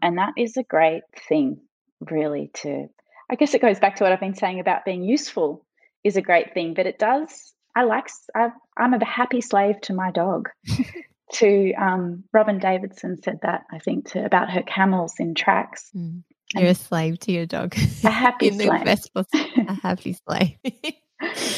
And 0.00 0.18
that 0.18 0.32
is 0.36 0.56
a 0.56 0.62
great 0.62 1.02
thing, 1.28 1.60
really, 2.00 2.50
to 2.62 2.88
I 3.30 3.36
guess 3.36 3.54
it 3.54 3.62
goes 3.62 3.80
back 3.80 3.96
to 3.96 4.04
what 4.04 4.12
I've 4.12 4.20
been 4.20 4.34
saying 4.34 4.60
about 4.60 4.84
being 4.84 5.02
useful 5.02 5.64
is 6.02 6.16
a 6.16 6.22
great 6.22 6.52
thing, 6.52 6.74
but 6.74 6.86
it 6.86 6.98
does. 6.98 7.52
I 7.74 7.84
like. 7.84 8.08
I, 8.34 8.50
I'm 8.76 8.94
a 8.94 9.04
happy 9.04 9.40
slave 9.40 9.80
to 9.82 9.94
my 9.94 10.10
dog. 10.10 10.50
to 11.32 11.72
um, 11.74 12.24
Robyn 12.32 12.58
Davidson 12.58 13.20
said 13.22 13.40
that 13.42 13.62
I 13.72 13.78
think 13.78 14.10
to 14.10 14.24
about 14.24 14.50
her 14.50 14.62
camels 14.62 15.14
in 15.18 15.34
tracks. 15.34 15.90
Mm. 15.96 16.22
You're 16.54 16.70
a 16.70 16.74
slave 16.74 17.18
to 17.20 17.32
your 17.32 17.46
dog. 17.46 17.74
A 18.04 18.10
happy 18.10 18.48
in 18.48 18.54
slave. 18.58 18.84
best 18.84 19.12
possible, 19.14 19.48
a 19.68 19.74
happy 19.74 20.16
slave. 20.26 20.56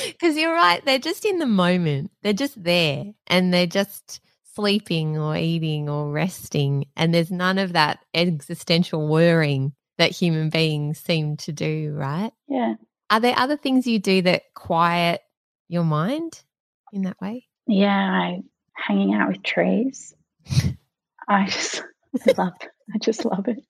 Because 0.06 0.36
you're 0.36 0.54
right, 0.54 0.84
they're 0.84 0.98
just 0.98 1.24
in 1.24 1.38
the 1.38 1.46
moment. 1.46 2.12
They're 2.22 2.32
just 2.32 2.62
there 2.62 3.06
and 3.26 3.52
they're 3.52 3.66
just 3.66 4.20
sleeping 4.54 5.18
or 5.18 5.36
eating 5.36 5.88
or 5.88 6.10
resting. 6.12 6.86
And 6.94 7.12
there's 7.12 7.32
none 7.32 7.58
of 7.58 7.72
that 7.72 7.98
existential 8.14 9.08
worrying 9.08 9.72
that 9.98 10.12
human 10.12 10.50
beings 10.50 11.00
seem 11.00 11.36
to 11.38 11.52
do, 11.52 11.92
right? 11.96 12.32
Yeah. 12.48 12.74
Are 13.10 13.18
there 13.18 13.36
other 13.36 13.56
things 13.56 13.86
you 13.86 13.98
do 13.98 14.22
that 14.22 14.42
quiet 14.54 15.20
your 15.68 15.84
mind 15.84 16.42
in 16.92 17.02
that 17.02 17.20
way? 17.20 17.46
Yeah, 17.66 17.96
I 17.96 18.42
hanging 18.74 19.14
out 19.14 19.28
with 19.28 19.42
trees. 19.42 20.14
I 21.28 21.46
just 21.46 21.82
love 22.38 22.52
I 22.94 22.98
just 23.00 23.24
love 23.24 23.48
it. 23.48 23.64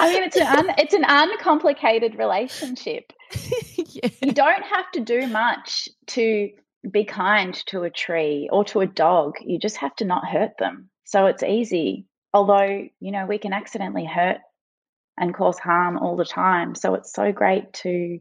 I 0.00 0.12
mean, 0.12 0.22
it's 0.24 0.36
an 0.36 0.46
un, 0.46 0.74
it's 0.78 0.94
an 0.94 1.04
uncomplicated 1.06 2.16
relationship. 2.16 3.12
yeah. 3.76 4.08
You 4.22 4.32
don't 4.32 4.62
have 4.64 4.90
to 4.92 5.00
do 5.00 5.26
much 5.26 5.88
to 6.08 6.50
be 6.90 7.04
kind 7.04 7.54
to 7.66 7.82
a 7.82 7.90
tree 7.90 8.48
or 8.50 8.64
to 8.66 8.80
a 8.80 8.86
dog. 8.86 9.34
You 9.44 9.58
just 9.58 9.76
have 9.78 9.94
to 9.96 10.04
not 10.04 10.26
hurt 10.26 10.52
them. 10.58 10.88
So 11.04 11.26
it's 11.26 11.42
easy. 11.42 12.06
Although, 12.32 12.88
you 13.00 13.12
know, 13.12 13.26
we 13.26 13.38
can 13.38 13.52
accidentally 13.52 14.04
hurt 14.06 14.38
and 15.18 15.34
cause 15.34 15.58
harm 15.58 15.98
all 15.98 16.16
the 16.16 16.24
time. 16.24 16.74
So 16.74 16.94
it's 16.94 17.12
so 17.12 17.32
great 17.32 17.72
to 17.74 18.18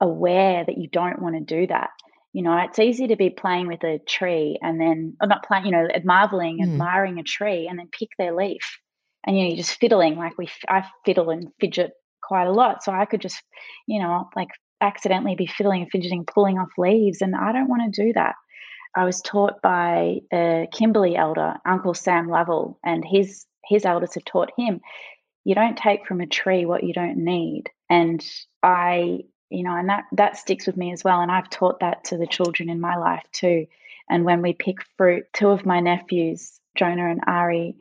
aware 0.00 0.64
that 0.64 0.78
you 0.78 0.88
don't 0.88 1.20
want 1.20 1.34
to 1.34 1.40
do 1.40 1.66
that. 1.66 1.90
You 2.32 2.42
know, 2.42 2.56
it's 2.58 2.78
easy 2.78 3.08
to 3.08 3.16
be 3.16 3.30
playing 3.30 3.66
with 3.66 3.82
a 3.84 3.98
tree 3.98 4.58
and 4.62 4.80
then, 4.80 5.16
or 5.20 5.26
not 5.26 5.44
playing, 5.46 5.66
you 5.66 5.72
know, 5.72 5.88
marveling, 6.04 6.58
Mm. 6.58 6.72
admiring 6.72 7.18
a 7.18 7.22
tree 7.24 7.66
and 7.68 7.78
then 7.78 7.88
pick 7.90 8.10
their 8.18 8.34
leaf. 8.34 8.78
And, 9.28 9.36
you 9.36 9.44
know, 9.44 9.48
you're 9.50 9.58
just 9.58 9.78
fiddling. 9.78 10.16
Like 10.16 10.38
we, 10.38 10.48
I 10.68 10.84
fiddle 11.04 11.28
and 11.28 11.52
fidget 11.60 11.92
quite 12.22 12.46
a 12.46 12.52
lot. 12.52 12.82
So 12.82 12.92
I 12.92 13.04
could 13.04 13.20
just, 13.20 13.42
you 13.86 14.00
know, 14.00 14.26
like 14.34 14.48
accidentally 14.80 15.34
be 15.34 15.46
fiddling 15.46 15.82
and 15.82 15.90
fidgeting, 15.90 16.24
pulling 16.24 16.58
off 16.58 16.70
leaves. 16.78 17.20
And 17.20 17.36
I 17.36 17.52
don't 17.52 17.68
want 17.68 17.94
to 17.94 18.04
do 18.04 18.14
that. 18.14 18.36
I 18.96 19.04
was 19.04 19.20
taught 19.20 19.60
by 19.62 20.20
a 20.32 20.66
Kimberley 20.72 21.14
elder, 21.14 21.56
Uncle 21.66 21.92
Sam 21.92 22.28
Lovell, 22.28 22.78
and 22.82 23.04
his 23.06 23.44
his 23.66 23.84
elders 23.84 24.14
had 24.14 24.24
taught 24.24 24.50
him, 24.56 24.80
you 25.44 25.54
don't 25.54 25.76
take 25.76 26.06
from 26.06 26.22
a 26.22 26.26
tree 26.26 26.64
what 26.64 26.84
you 26.84 26.94
don't 26.94 27.18
need. 27.18 27.64
And 27.90 28.24
I, 28.62 29.20
you 29.50 29.62
know, 29.62 29.76
and 29.76 29.90
that 29.90 30.04
that 30.12 30.38
sticks 30.38 30.66
with 30.66 30.76
me 30.76 30.92
as 30.92 31.04
well. 31.04 31.20
And 31.20 31.30
I've 31.30 31.50
taught 31.50 31.80
that 31.80 32.04
to 32.04 32.16
the 32.16 32.26
children 32.26 32.70
in 32.70 32.80
my 32.80 32.96
life 32.96 33.24
too. 33.32 33.66
And 34.08 34.24
when 34.24 34.40
we 34.40 34.54
pick 34.54 34.76
fruit, 34.96 35.26
two 35.34 35.48
of 35.48 35.66
my 35.66 35.80
nephews, 35.80 36.58
Jonah 36.76 37.10
and 37.10 37.20
Ari, 37.26 37.76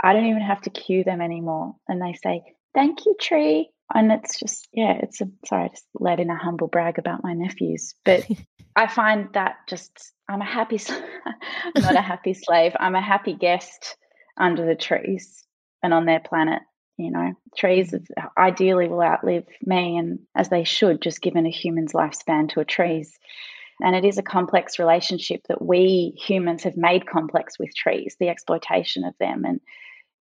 I 0.00 0.12
don't 0.12 0.26
even 0.26 0.42
have 0.42 0.62
to 0.62 0.70
cue 0.70 1.04
them 1.04 1.20
anymore. 1.20 1.74
And 1.88 2.00
they 2.00 2.14
say, 2.14 2.42
Thank 2.74 3.06
you, 3.06 3.16
tree. 3.20 3.70
And 3.92 4.12
it's 4.12 4.38
just, 4.38 4.68
yeah, 4.72 4.98
it's 5.02 5.20
a 5.20 5.28
sorry, 5.46 5.64
I 5.64 5.68
just 5.68 5.86
let 5.94 6.20
in 6.20 6.30
a 6.30 6.36
humble 6.36 6.68
brag 6.68 6.98
about 6.98 7.24
my 7.24 7.32
nephews. 7.32 7.94
But 8.04 8.28
I 8.76 8.86
find 8.86 9.28
that 9.32 9.56
just 9.68 10.12
I'm 10.28 10.42
a 10.42 10.44
happy 10.44 10.78
I'm 11.76 11.82
not 11.82 11.96
a 11.96 12.02
happy 12.02 12.34
slave. 12.34 12.72
I'm 12.78 12.94
a 12.94 13.00
happy 13.00 13.32
guest 13.32 13.96
under 14.36 14.64
the 14.66 14.76
trees 14.76 15.44
and 15.82 15.94
on 15.94 16.04
their 16.04 16.20
planet. 16.20 16.62
You 16.96 17.12
know, 17.12 17.34
trees 17.56 17.94
ideally 18.36 18.88
will 18.88 19.02
outlive 19.02 19.46
me, 19.62 19.96
and 19.96 20.18
as 20.34 20.48
they 20.48 20.64
should, 20.64 21.00
just 21.00 21.22
given 21.22 21.46
a 21.46 21.50
human's 21.50 21.92
lifespan 21.92 22.50
to 22.50 22.60
a 22.60 22.64
tree's. 22.64 23.16
And 23.80 23.94
it 23.94 24.04
is 24.04 24.18
a 24.18 24.22
complex 24.22 24.78
relationship 24.78 25.46
that 25.48 25.62
we 25.62 26.14
humans 26.16 26.64
have 26.64 26.76
made 26.76 27.06
complex 27.06 27.58
with 27.58 27.74
trees, 27.74 28.16
the 28.18 28.28
exploitation 28.28 29.04
of 29.04 29.14
them, 29.18 29.44
and 29.44 29.60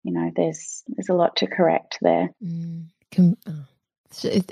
you 0.04 0.14
know, 0.14 0.32
there's 0.36 0.84
there's 0.88 1.10
a 1.10 1.14
lot 1.14 1.36
to 1.38 1.48
correct 1.48 1.98
there. 2.02 2.30
Mm. 2.44 2.86
Oh. 3.48 3.66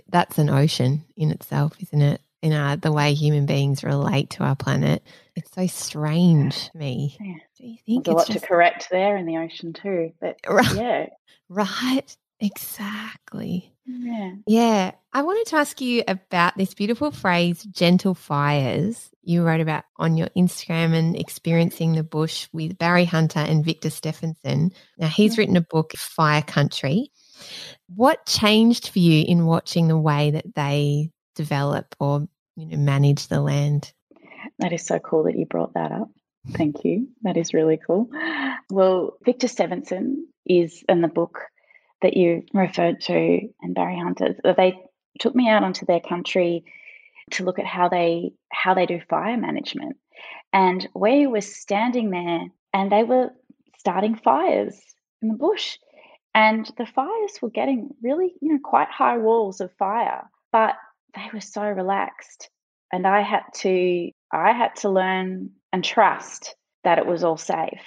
That's 0.10 0.38
an 0.38 0.50
ocean 0.50 1.06
in 1.16 1.32
itself, 1.32 1.74
isn't 1.82 2.02
it? 2.02 2.22
In 2.42 2.54
our, 2.54 2.76
the 2.76 2.92
way 2.92 3.14
human 3.14 3.46
beings 3.46 3.84
relate 3.84 4.32
to 4.32 4.44
our 4.44 4.56
planet, 4.56 5.02
it's 5.36 5.52
so 5.52 5.66
strange 5.66 6.70
to 6.70 6.78
me. 6.78 7.18
Yeah. 7.20 7.34
Do 7.58 7.68
you 7.68 7.78
think 7.86 8.06
There's 8.06 8.14
a 8.14 8.18
lot 8.18 8.28
just 8.28 8.42
to 8.42 8.48
correct 8.48 8.90
there 8.92 9.18
in 9.18 9.26
the 9.26 9.38
ocean 9.38 9.74
too. 9.74 10.12
But 10.20 10.38
right? 10.48 10.76
yeah, 10.76 11.06
Right, 11.50 12.18
exactly. 12.40 13.72
Yeah. 13.86 14.32
Yeah, 14.48 14.92
I 15.14 15.22
wanted 15.22 15.48
to 15.48 15.58
ask 15.58 15.80
you 15.80 16.04
about 16.08 16.58
this 16.58 16.74
beautiful 16.74 17.12
phrase, 17.12 17.64
gentle 17.64 18.16
fires, 18.16 19.12
you 19.26 19.44
wrote 19.44 19.62
about 19.62 19.84
on 19.98 20.18
your 20.18 20.28
Instagram 20.38 20.94
and 20.94 21.16
experiencing 21.16 21.94
the 21.94 22.04
bush 22.04 22.48
with 22.54 22.78
Barry 22.78 23.06
Hunter 23.06 23.40
and 23.40 23.66
Victor 23.66 23.90
Steffensen. 23.90 24.72
Now, 24.98 25.08
he's 25.08 25.38
written 25.38 25.58
a 25.58 25.62
book, 25.62 25.94
Fire 25.94 26.44
Country. 26.44 27.12
What 27.96 28.26
changed 28.26 28.90
for 28.90 29.00
you 29.00 29.26
in 29.28 29.46
watching 29.46 29.88
the 29.88 29.98
way 29.98 30.32
that 30.32 30.56
they 30.56 31.12
develop 31.36 31.96
or 32.00 32.28
you 32.56 32.66
know 32.68 32.78
manage 32.78 33.28
the 33.28 33.42
land? 33.42 33.92
That 34.60 34.74
is 34.74 34.86
so 34.86 35.00
cool 35.00 35.24
that 35.24 35.38
you 35.38 35.46
brought 35.46 35.74
that 35.74 35.92
up. 35.92 36.10
Thank 36.52 36.86
you. 36.86 37.10
That 37.24 37.36
is 37.36 37.54
really 37.54 37.80
cool. 37.86 38.10
Well, 38.70 39.18
Victor 39.26 39.48
Steffensen 39.48 40.24
is 40.46 40.84
in 40.88 41.02
the 41.02 41.08
book 41.08 41.40
that 42.02 42.18
you 42.18 42.44
referred 42.54 43.02
to, 43.02 43.40
and 43.62 43.76
Barry 43.76 43.98
Hunter. 43.98 44.36
They 44.44 44.80
took 45.20 45.36
me 45.36 45.50
out 45.50 45.64
onto 45.64 45.86
their 45.86 46.00
country 46.00 46.66
to 47.32 47.44
look 47.44 47.60
at 47.60 47.66
how 47.66 47.90
they 47.90 48.34
how 48.52 48.74
they 48.74 48.86
do 48.86 49.02
fire 49.10 49.38
management, 49.38 49.98
and 50.54 50.88
we 50.94 51.28
were 51.28 51.42
standing 51.42 52.10
there, 52.12 52.48
and 52.74 52.92
they 52.92 53.04
were 53.04 53.30
starting 53.80 54.16
fires 54.16 54.80
in 55.22 55.30
the 55.30 55.36
bush, 55.36 55.78
and 56.34 56.70
the 56.78 56.86
fires 56.86 57.40
were 57.42 57.50
getting 57.50 57.90
really, 58.02 58.34
you 58.42 58.54
know, 58.54 58.60
quite 58.64 58.90
high 58.90 59.18
walls 59.18 59.62
of 59.62 59.72
fire, 59.78 60.30
but 60.52 60.76
they 61.16 61.30
were 61.34 61.42
so 61.42 61.64
relaxed 61.64 62.50
and 62.96 63.06
I 63.06 63.22
had 63.22 63.44
to 63.56 64.10
I 64.32 64.54
had 64.54 64.76
to 64.78 64.90
learn 64.90 65.52
and 65.74 65.84
trust 65.84 66.56
that 66.84 66.98
it 66.98 67.06
was 67.06 67.24
all 67.24 67.38
safe. 67.38 67.82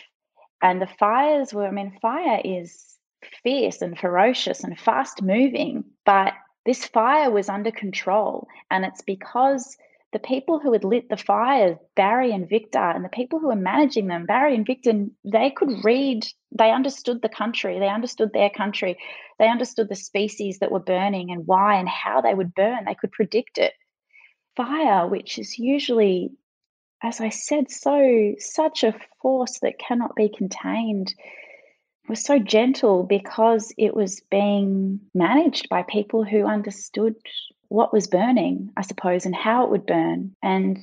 And 0.62 0.82
the 0.82 0.86
fires 0.86 1.54
were 1.54 1.66
I 1.66 1.70
mean 1.70 1.96
fire 2.02 2.40
is 2.44 2.97
fierce 3.42 3.82
and 3.82 3.98
ferocious 3.98 4.64
and 4.64 4.78
fast 4.78 5.22
moving, 5.22 5.84
but 6.04 6.32
this 6.64 6.84
fire 6.86 7.30
was 7.30 7.48
under 7.48 7.70
control 7.70 8.46
and 8.70 8.84
it's 8.84 9.02
because 9.02 9.76
the 10.12 10.18
people 10.18 10.58
who 10.58 10.72
had 10.72 10.84
lit 10.84 11.10
the 11.10 11.18
fires, 11.18 11.76
Barry 11.94 12.32
and 12.32 12.48
Victor, 12.48 12.78
and 12.78 13.04
the 13.04 13.10
people 13.10 13.38
who 13.38 13.48
were 13.48 13.56
managing 13.56 14.06
them, 14.06 14.24
Barry 14.24 14.54
and 14.54 14.66
Victor, 14.66 15.06
they 15.24 15.50
could 15.50 15.84
read, 15.84 16.26
they 16.50 16.70
understood 16.70 17.20
the 17.20 17.28
country, 17.28 17.78
they 17.78 17.88
understood 17.88 18.32
their 18.32 18.48
country, 18.48 18.98
they 19.38 19.48
understood 19.48 19.88
the 19.90 19.94
species 19.94 20.60
that 20.60 20.70
were 20.70 20.80
burning 20.80 21.30
and 21.30 21.46
why 21.46 21.76
and 21.78 21.88
how 21.88 22.22
they 22.22 22.32
would 22.32 22.54
burn. 22.54 22.84
They 22.86 22.94
could 22.94 23.12
predict 23.12 23.58
it 23.58 23.74
fire, 24.56 25.06
which 25.06 25.38
is 25.38 25.58
usually, 25.58 26.30
as 27.02 27.20
I 27.20 27.28
said, 27.28 27.70
so 27.70 28.34
such 28.38 28.84
a 28.84 28.98
force 29.22 29.60
that 29.60 29.78
cannot 29.78 30.16
be 30.16 30.28
contained, 30.28 31.14
was 32.08 32.24
so 32.24 32.38
gentle 32.38 33.04
because 33.04 33.72
it 33.76 33.94
was 33.94 34.22
being 34.30 35.00
managed 35.14 35.68
by 35.68 35.82
people 35.82 36.24
who 36.24 36.46
understood 36.46 37.14
what 37.68 37.92
was 37.92 38.06
burning, 38.06 38.70
I 38.76 38.82
suppose, 38.82 39.26
and 39.26 39.34
how 39.34 39.64
it 39.64 39.70
would 39.70 39.86
burn. 39.86 40.34
And 40.42 40.78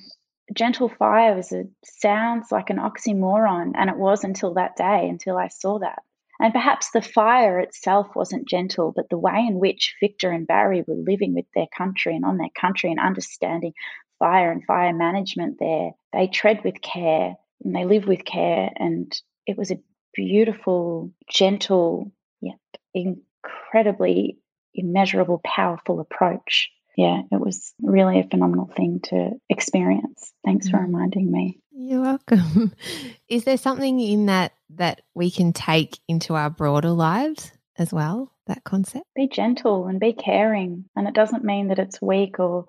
gentle 0.54 0.90
fire 0.90 1.36
was 1.36 1.52
a 1.52 1.64
sounds 1.84 2.52
like 2.52 2.70
an 2.70 2.78
oxymoron, 2.78 3.74
and 3.76 3.90
it 3.90 3.98
was 3.98 4.24
until 4.24 4.54
that 4.56 4.76
day, 4.76 5.08
until 5.10 5.38
I 5.38 5.48
saw 5.48 5.80
that. 5.80 6.04
And 6.40 6.54
perhaps 6.54 6.92
the 6.92 7.02
fire 7.02 7.60
itself 7.60 8.08
wasn't 8.16 8.48
gentle, 8.48 8.92
but 8.96 9.10
the 9.10 9.18
way 9.18 9.46
in 9.48 9.60
which 9.60 9.96
Victor 10.02 10.32
and 10.32 10.46
Barry 10.46 10.84
were 10.86 10.96
living 10.96 11.34
with 11.34 11.46
their 11.56 11.68
country 11.76 12.16
and 12.16 12.26
on 12.26 12.38
their 12.38 12.50
country 12.60 12.92
and 12.92 13.00
understanding 13.00 13.74
fire 14.20 14.52
and 14.52 14.64
fire 14.66 14.94
management 14.94 15.58
there, 15.60 15.92
they 16.14 16.28
tread 16.28 16.64
with 16.64 16.82
care 16.82 17.36
and 17.64 17.76
they 17.76 17.86
live 17.86 18.06
with 18.06 18.26
care. 18.26 18.70
And 18.76 19.12
it 19.48 19.58
was 19.58 19.72
a 19.72 19.80
beautiful, 20.16 21.12
gentle, 21.30 22.12
yet 22.42 22.58
incredibly 22.94 24.38
immeasurable, 24.74 25.42
powerful 25.44 26.00
approach. 26.00 26.70
Yeah, 26.98 27.22
it 27.32 27.40
was 27.40 27.74
really 27.82 28.20
a 28.20 28.28
phenomenal 28.28 28.72
thing 28.76 29.02
to 29.06 29.32
experience. 29.50 30.32
Thanks 30.46 30.70
for 30.70 30.78
Mm. 30.78 30.84
reminding 30.84 31.32
me. 31.32 31.60
You're 31.72 32.02
welcome. 32.02 32.74
Is 33.28 33.44
there 33.44 33.58
something 33.58 34.00
in 34.00 34.28
that 34.28 34.54
that 34.76 35.02
we 35.14 35.30
can 35.30 35.52
take 35.54 36.00
into 36.08 36.34
our 36.36 36.50
broader 36.50 36.92
lives 36.92 37.52
as 37.78 37.92
well? 37.94 38.32
That 38.48 38.64
concept? 38.64 39.06
be 39.16 39.28
gentle 39.28 39.88
and 39.88 40.00
be 40.00 40.14
caring. 40.14 40.86
And 40.96 41.08
it 41.08 41.14
doesn't 41.14 41.44
mean 41.44 41.70
that 41.70 41.80
it's 41.80 42.02
weak 42.02 42.40
or 42.40 42.66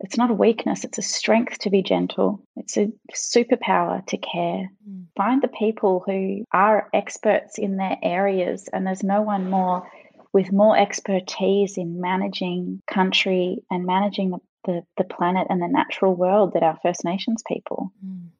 it's 0.00 0.18
not 0.18 0.30
a 0.30 0.34
weakness, 0.34 0.84
it's 0.84 0.98
a 0.98 1.02
strength 1.02 1.58
to 1.60 1.70
be 1.70 1.82
gentle. 1.82 2.42
It's 2.56 2.76
a 2.76 2.92
superpower 3.14 4.04
to 4.06 4.16
care. 4.16 4.70
Mm. 4.88 5.06
Find 5.16 5.42
the 5.42 5.48
people 5.48 6.02
who 6.04 6.44
are 6.52 6.88
experts 6.92 7.58
in 7.58 7.76
their 7.76 7.96
areas, 8.02 8.68
and 8.72 8.86
there's 8.86 9.04
no 9.04 9.22
one 9.22 9.48
more 9.50 9.88
with 10.32 10.52
more 10.52 10.76
expertise 10.76 11.78
in 11.78 12.00
managing 12.00 12.82
country 12.88 13.58
and 13.70 13.86
managing 13.86 14.30
the, 14.30 14.38
the, 14.64 14.82
the 14.98 15.04
planet 15.04 15.46
and 15.48 15.62
the 15.62 15.68
natural 15.68 16.14
world 16.14 16.54
that 16.54 16.64
our 16.64 16.76
First 16.82 17.04
Nations 17.04 17.44
people. 17.46 17.92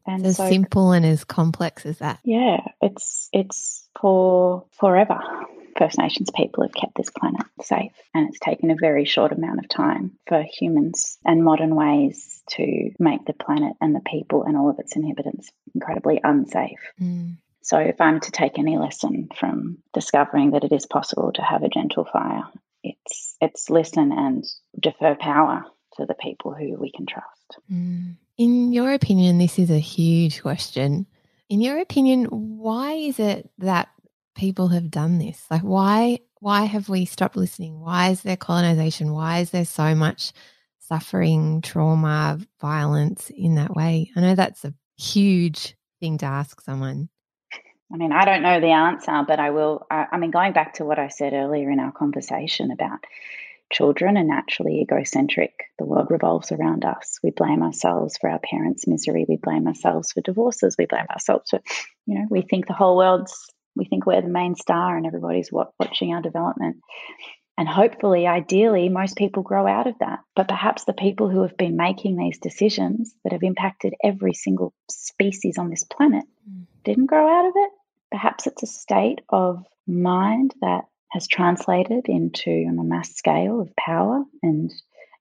And 0.04 0.26
It's 0.26 0.40
as 0.40 0.48
simple 0.48 0.90
and 0.90 1.06
as 1.06 1.22
complex 1.22 1.86
as 1.86 1.98
that. 1.98 2.18
yeah, 2.24 2.58
it's 2.82 3.28
it's 3.32 3.88
for 3.98 4.66
forever. 4.72 5.20
First 5.76 5.98
Nations 5.98 6.30
people 6.34 6.62
have 6.62 6.74
kept 6.74 6.96
this 6.96 7.10
planet 7.10 7.46
safe, 7.62 7.92
and 8.14 8.28
it's 8.28 8.38
taken 8.38 8.70
a 8.70 8.76
very 8.80 9.04
short 9.04 9.32
amount 9.32 9.58
of 9.58 9.68
time 9.68 10.12
for 10.26 10.42
humans 10.42 11.18
and 11.24 11.44
modern 11.44 11.74
ways 11.74 12.42
to 12.50 12.90
make 12.98 13.24
the 13.24 13.32
planet 13.32 13.74
and 13.80 13.94
the 13.94 14.02
people 14.06 14.44
and 14.44 14.56
all 14.56 14.70
of 14.70 14.78
its 14.78 14.96
inhabitants 14.96 15.50
incredibly 15.74 16.20
unsafe. 16.22 16.80
Mm. 17.00 17.38
So, 17.62 17.78
if 17.78 18.00
I'm 18.00 18.20
to 18.20 18.30
take 18.30 18.58
any 18.58 18.76
lesson 18.76 19.28
from 19.34 19.78
discovering 19.94 20.50
that 20.50 20.64
it 20.64 20.72
is 20.72 20.86
possible 20.86 21.32
to 21.32 21.42
have 21.42 21.62
a 21.62 21.68
gentle 21.68 22.04
fire, 22.04 22.44
it's 22.82 23.36
it's 23.40 23.70
listen 23.70 24.12
and 24.12 24.44
defer 24.78 25.14
power 25.14 25.64
to 25.96 26.06
the 26.06 26.14
people 26.14 26.54
who 26.54 26.78
we 26.78 26.92
can 26.92 27.06
trust. 27.06 27.58
Mm. 27.72 28.16
In 28.36 28.72
your 28.72 28.92
opinion, 28.92 29.38
this 29.38 29.58
is 29.58 29.70
a 29.70 29.78
huge 29.78 30.42
question. 30.42 31.06
In 31.48 31.60
your 31.60 31.78
opinion, 31.78 32.24
why 32.24 32.92
is 32.92 33.18
it 33.18 33.48
that 33.58 33.88
people 34.34 34.68
have 34.68 34.90
done 34.90 35.18
this? 35.18 35.44
Like 35.50 35.62
why 35.62 36.20
why 36.40 36.64
have 36.64 36.88
we 36.88 37.04
stopped 37.04 37.36
listening? 37.36 37.80
Why 37.80 38.10
is 38.10 38.22
there 38.22 38.36
colonization? 38.36 39.12
Why 39.12 39.38
is 39.38 39.50
there 39.50 39.64
so 39.64 39.94
much 39.94 40.32
suffering, 40.80 41.62
trauma, 41.62 42.38
violence 42.60 43.30
in 43.30 43.54
that 43.54 43.74
way? 43.74 44.10
I 44.14 44.20
know 44.20 44.34
that's 44.34 44.64
a 44.64 44.74
huge 44.98 45.76
thing 46.00 46.18
to 46.18 46.26
ask 46.26 46.60
someone. 46.60 47.08
I 47.92 47.96
mean, 47.96 48.12
I 48.12 48.24
don't 48.24 48.42
know 48.42 48.60
the 48.60 48.72
answer, 48.72 49.24
but 49.26 49.38
I 49.38 49.50
will. 49.50 49.86
I, 49.90 50.06
I 50.12 50.16
mean, 50.18 50.30
going 50.30 50.52
back 50.52 50.74
to 50.74 50.84
what 50.84 50.98
I 50.98 51.08
said 51.08 51.32
earlier 51.32 51.70
in 51.70 51.80
our 51.80 51.92
conversation 51.92 52.70
about 52.70 53.00
children 53.70 54.16
are 54.16 54.24
naturally 54.24 54.80
egocentric. 54.80 55.52
The 55.78 55.84
world 55.84 56.08
revolves 56.10 56.52
around 56.52 56.84
us. 56.84 57.18
We 57.22 57.30
blame 57.30 57.62
ourselves 57.62 58.16
for 58.20 58.30
our 58.30 58.38
parents' 58.38 58.86
misery. 58.86 59.26
We 59.28 59.36
blame 59.36 59.66
ourselves 59.66 60.12
for 60.12 60.20
divorces. 60.20 60.76
We 60.78 60.86
blame 60.86 61.06
ourselves 61.10 61.50
for, 61.50 61.60
you 62.06 62.18
know, 62.18 62.26
we 62.30 62.42
think 62.42 62.66
the 62.66 62.72
whole 62.72 62.96
world's, 62.96 63.50
we 63.76 63.84
think 63.84 64.06
we're 64.06 64.22
the 64.22 64.28
main 64.28 64.54
star 64.54 64.96
and 64.96 65.06
everybody's 65.06 65.50
watching 65.52 66.12
our 66.12 66.22
development. 66.22 66.76
And 67.56 67.68
hopefully, 67.68 68.26
ideally, 68.26 68.88
most 68.88 69.16
people 69.16 69.44
grow 69.44 69.66
out 69.66 69.86
of 69.86 69.94
that. 70.00 70.18
But 70.34 70.48
perhaps 70.48 70.84
the 70.84 70.92
people 70.92 71.30
who 71.30 71.42
have 71.42 71.56
been 71.56 71.76
making 71.76 72.16
these 72.16 72.38
decisions 72.38 73.14
that 73.22 73.32
have 73.32 73.44
impacted 73.44 73.94
every 74.02 74.34
single 74.34 74.74
species 74.90 75.56
on 75.56 75.70
this 75.70 75.84
planet 75.84 76.24
mm. 76.50 76.66
didn't 76.84 77.06
grow 77.06 77.28
out 77.28 77.46
of 77.46 77.52
it. 77.54 77.70
Perhaps 78.10 78.48
it's 78.48 78.64
a 78.64 78.66
state 78.66 79.20
of 79.28 79.64
mind 79.86 80.54
that 80.62 80.84
has 81.12 81.28
translated 81.28 82.06
into 82.08 82.66
on 82.68 82.78
a 82.78 82.82
mass 82.82 83.14
scale 83.14 83.60
of 83.60 83.74
power 83.76 84.24
and 84.42 84.72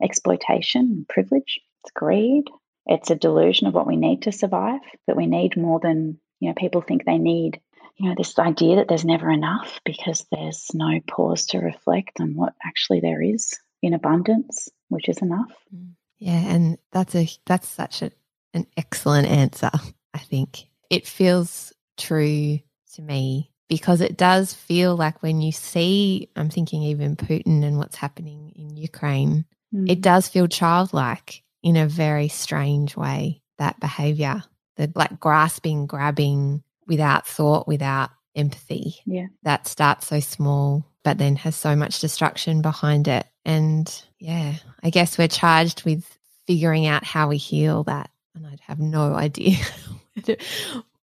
exploitation 0.01 0.82
and 0.82 1.08
privilege. 1.08 1.60
It's 1.84 1.91
greed. 1.91 2.45
It's 2.88 3.12
a 3.12 3.16
delusion 3.16 3.68
of 3.68 3.76
what 3.76 3.88
we 3.88 3.95
need 3.95 4.24
to 4.24 4.32
survive, 4.32 4.82
that 5.08 5.16
we 5.16 5.28
need 5.28 5.56
more 5.56 5.80
than, 5.80 6.20
you 6.39 6.49
know, 6.49 6.56
people 6.56 6.82
think 6.82 7.06
they 7.06 7.20
need 7.20 7.62
you 7.98 8.10
know, 8.10 8.16
this 8.18 8.38
idea 8.39 8.78
that 8.78 8.88
there's 8.88 9.06
never 9.06 9.30
enough 9.30 9.80
because 9.86 10.26
there's 10.32 10.68
no 10.74 11.00
pause 11.08 11.46
to 11.48 11.60
reflect 11.60 12.20
on 12.20 12.36
what 12.36 12.54
actually 12.66 13.00
there 13.00 13.22
is 13.22 13.58
in 13.82 13.94
abundance, 13.94 14.70
which 14.89 15.10
is 15.10 15.22
enough. 15.22 15.52
Mm. 15.74 15.91
Yeah, 16.18 16.54
and 16.54 16.78
that's 16.91 17.16
a 17.16 17.28
that's 17.46 17.68
such 17.68 18.02
a, 18.02 18.12
an 18.54 18.66
excellent 18.78 19.28
answer. 19.28 19.72
I 20.14 20.20
think 20.20 20.68
it 20.89 21.06
feels 21.06 21.74
true 21.98 22.60
to 22.96 23.02
me 23.02 23.52
because 23.68 24.02
it 24.02 24.18
does 24.18 24.54
feel 24.54 24.96
like 24.96 25.22
when 25.22 25.41
you 25.41 25.52
see, 25.52 26.30
I'm 26.36 26.50
thinking 26.50 26.84
even 26.84 27.16
Putin 27.16 27.64
and 27.64 27.78
what's 27.78 27.96
happening 27.96 28.54
in 28.56 28.78
Ukraine, 28.78 29.46
mm. 29.74 29.89
it 29.89 30.02
does 30.02 30.28
feel 30.28 30.48
childlike 30.48 31.44
in 31.62 31.76
a 31.76 31.88
very 31.88 32.28
strange 32.28 32.96
way. 32.96 33.41
That 33.58 33.80
behavior, 33.80 34.44
the 34.78 34.91
like 34.96 35.20
grasping, 35.20 35.88
grabbing, 35.88 36.64
without 36.88 37.27
thought, 37.27 37.67
without 37.67 38.09
empathy. 38.36 38.95
Yeah. 39.05 39.27
That 39.43 39.67
starts 39.67 40.07
so 40.07 40.19
small, 40.19 40.86
but 41.03 41.17
then 41.17 41.36
has 41.38 41.55
so 41.55 41.75
much 41.75 41.99
destruction 41.99 42.61
behind 42.61 43.07
it. 43.07 43.25
And 43.45 43.93
yeah, 44.19 44.55
I 44.81 44.89
guess 44.89 45.17
we're 45.17 45.27
charged 45.27 45.84
with 45.84 46.05
figuring 46.47 46.88
out 46.88 47.03
how 47.03 47.29
we 47.29 47.38
heal 47.38 47.84
that. 47.84 48.09
And 48.36 48.47
I'd 48.47 48.61
have 48.61 48.79
no 48.79 49.13
idea 49.15 49.57
where, 50.13 50.23
to, 50.23 50.38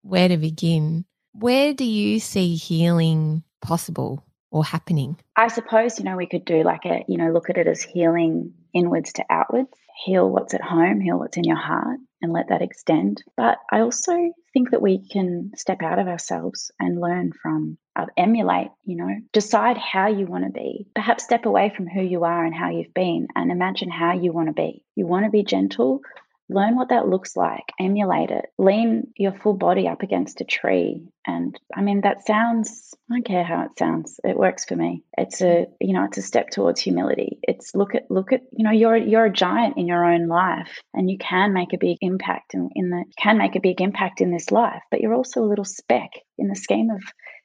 where 0.02 0.28
to 0.28 0.38
begin. 0.38 1.06
Where 1.34 1.74
do 1.74 1.86
you 1.86 2.20
see 2.20 2.56
healing 2.56 3.44
possible 3.62 4.24
or 4.50 4.64
happening? 4.64 5.18
I 5.36 5.50
suppose, 5.50 6.00
you 6.00 6.06
know, 6.06 6.16
we 6.16 6.28
could 6.28 6.46
do 6.46 6.64
like 6.64 6.86
a, 6.86 7.04
you 7.08 7.18
know, 7.18 7.32
look 7.32 7.50
at 7.50 7.58
it 7.58 7.68
as 7.68 7.82
healing 7.82 8.54
inwards 8.74 9.14
to 9.14 9.26
outwards 9.30 9.70
heal 10.06 10.30
what's 10.30 10.54
at 10.54 10.62
home, 10.62 11.00
heal 11.00 11.18
what's 11.18 11.38
in 11.38 11.44
your 11.44 11.58
heart, 11.58 12.00
and 12.22 12.34
let 12.34 12.50
that 12.50 12.62
extend. 12.62 13.24
But 13.36 13.58
I 13.72 13.82
also 13.82 14.34
think 14.54 14.72
that 14.72 14.82
we 14.82 15.08
can 15.08 15.52
step 15.56 15.82
out 15.82 16.00
of 16.00 16.08
ourselves 16.08 16.72
and 16.80 17.00
learn 17.00 17.32
from, 17.32 17.78
uh, 17.96 18.08
emulate, 18.16 18.70
you 18.86 18.98
know, 18.98 19.16
decide 19.34 19.78
how 19.78 20.08
you 20.08 20.26
want 20.26 20.46
to 20.46 20.52
be. 20.52 20.88
Perhaps 20.96 21.24
step 21.24 21.46
away 21.46 21.72
from 21.76 21.88
who 21.88 22.02
you 22.02 22.24
are 22.24 22.46
and 22.46 22.56
how 22.56 22.70
you've 22.70 22.94
been 22.94 23.28
and 23.36 23.52
imagine 23.52 23.90
how 23.90 24.14
you 24.14 24.32
want 24.32 24.48
to 24.48 24.54
be. 24.54 24.84
You 24.96 25.06
want 25.06 25.26
to 25.26 25.32
be 25.32 25.44
gentle, 25.44 26.02
learn 26.50 26.76
what 26.76 26.90
that 26.90 27.08
looks 27.08 27.36
like, 27.36 27.64
emulate 27.80 28.32
it, 28.32 28.46
lean 28.58 29.08
your 29.18 29.34
full 29.34 29.54
body 29.54 29.88
up 29.88 30.02
against 30.02 30.42
a 30.42 30.46
tree. 30.46 31.06
And 31.26 31.60
I 31.76 31.82
mean, 31.82 32.02
that 32.02 32.26
sounds, 32.26 32.94
I 33.10 33.16
don't 33.16 33.26
care 33.26 33.44
how 33.44 33.64
it 33.64 33.78
sounds. 33.78 34.20
It 34.24 34.38
works 34.38 34.64
for 34.64 34.76
me. 34.76 35.04
It's 35.18 35.42
a, 35.42 35.68
you 35.82 35.94
know, 35.94 36.06
it's 36.06 36.18
a 36.18 36.22
step 36.22 36.50
towards 36.50 36.80
humility. 36.80 37.40
It's 37.44 37.76
look 37.76 37.96
at, 37.96 38.10
look 38.10 38.32
at, 38.32 38.44
you 38.54 38.64
know, 38.64 38.72
you're, 38.72 38.96
you're 38.96 39.26
a 39.26 39.32
giant 39.32 39.78
in 39.78 39.88
your 39.88 40.06
own 40.06 40.28
life 40.28 40.80
and 40.94 41.10
you 41.10 41.18
can 41.18 41.54
make 41.54 41.74
a 41.74 41.78
big 41.78 41.98
impact 42.02 42.54
in, 42.54 42.70
in 42.76 42.90
the, 42.90 43.04
can 43.18 43.38
make 43.38 43.56
a 43.56 43.62
big 43.62 43.82
impact 43.82 44.22
in 44.22 44.32
this 44.32 44.50
life, 44.50 44.82
but 44.90 45.02
you're 45.02 45.14
also 45.14 45.44
a 45.44 45.50
little 45.50 45.66
speck 45.66 46.12
in 46.38 46.48
the 46.48 46.56
scheme 46.56 46.90
of 46.90 47.02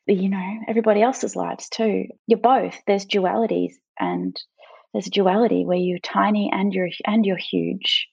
you 0.08 0.28
know, 0.28 0.58
everybody 0.66 1.00
else's 1.00 1.36
lives 1.36 1.68
too. 1.68 2.06
You're 2.26 2.40
both. 2.40 2.76
There's 2.88 3.06
dualities 3.06 3.74
and 4.00 4.36
there's 4.92 5.06
a 5.06 5.10
duality 5.10 5.64
where 5.64 5.78
you're 5.78 6.00
tiny 6.00 6.50
and 6.52 6.72
you're, 6.74 6.88
and 7.06 7.24
you're 7.24 7.36
huge 7.36 8.08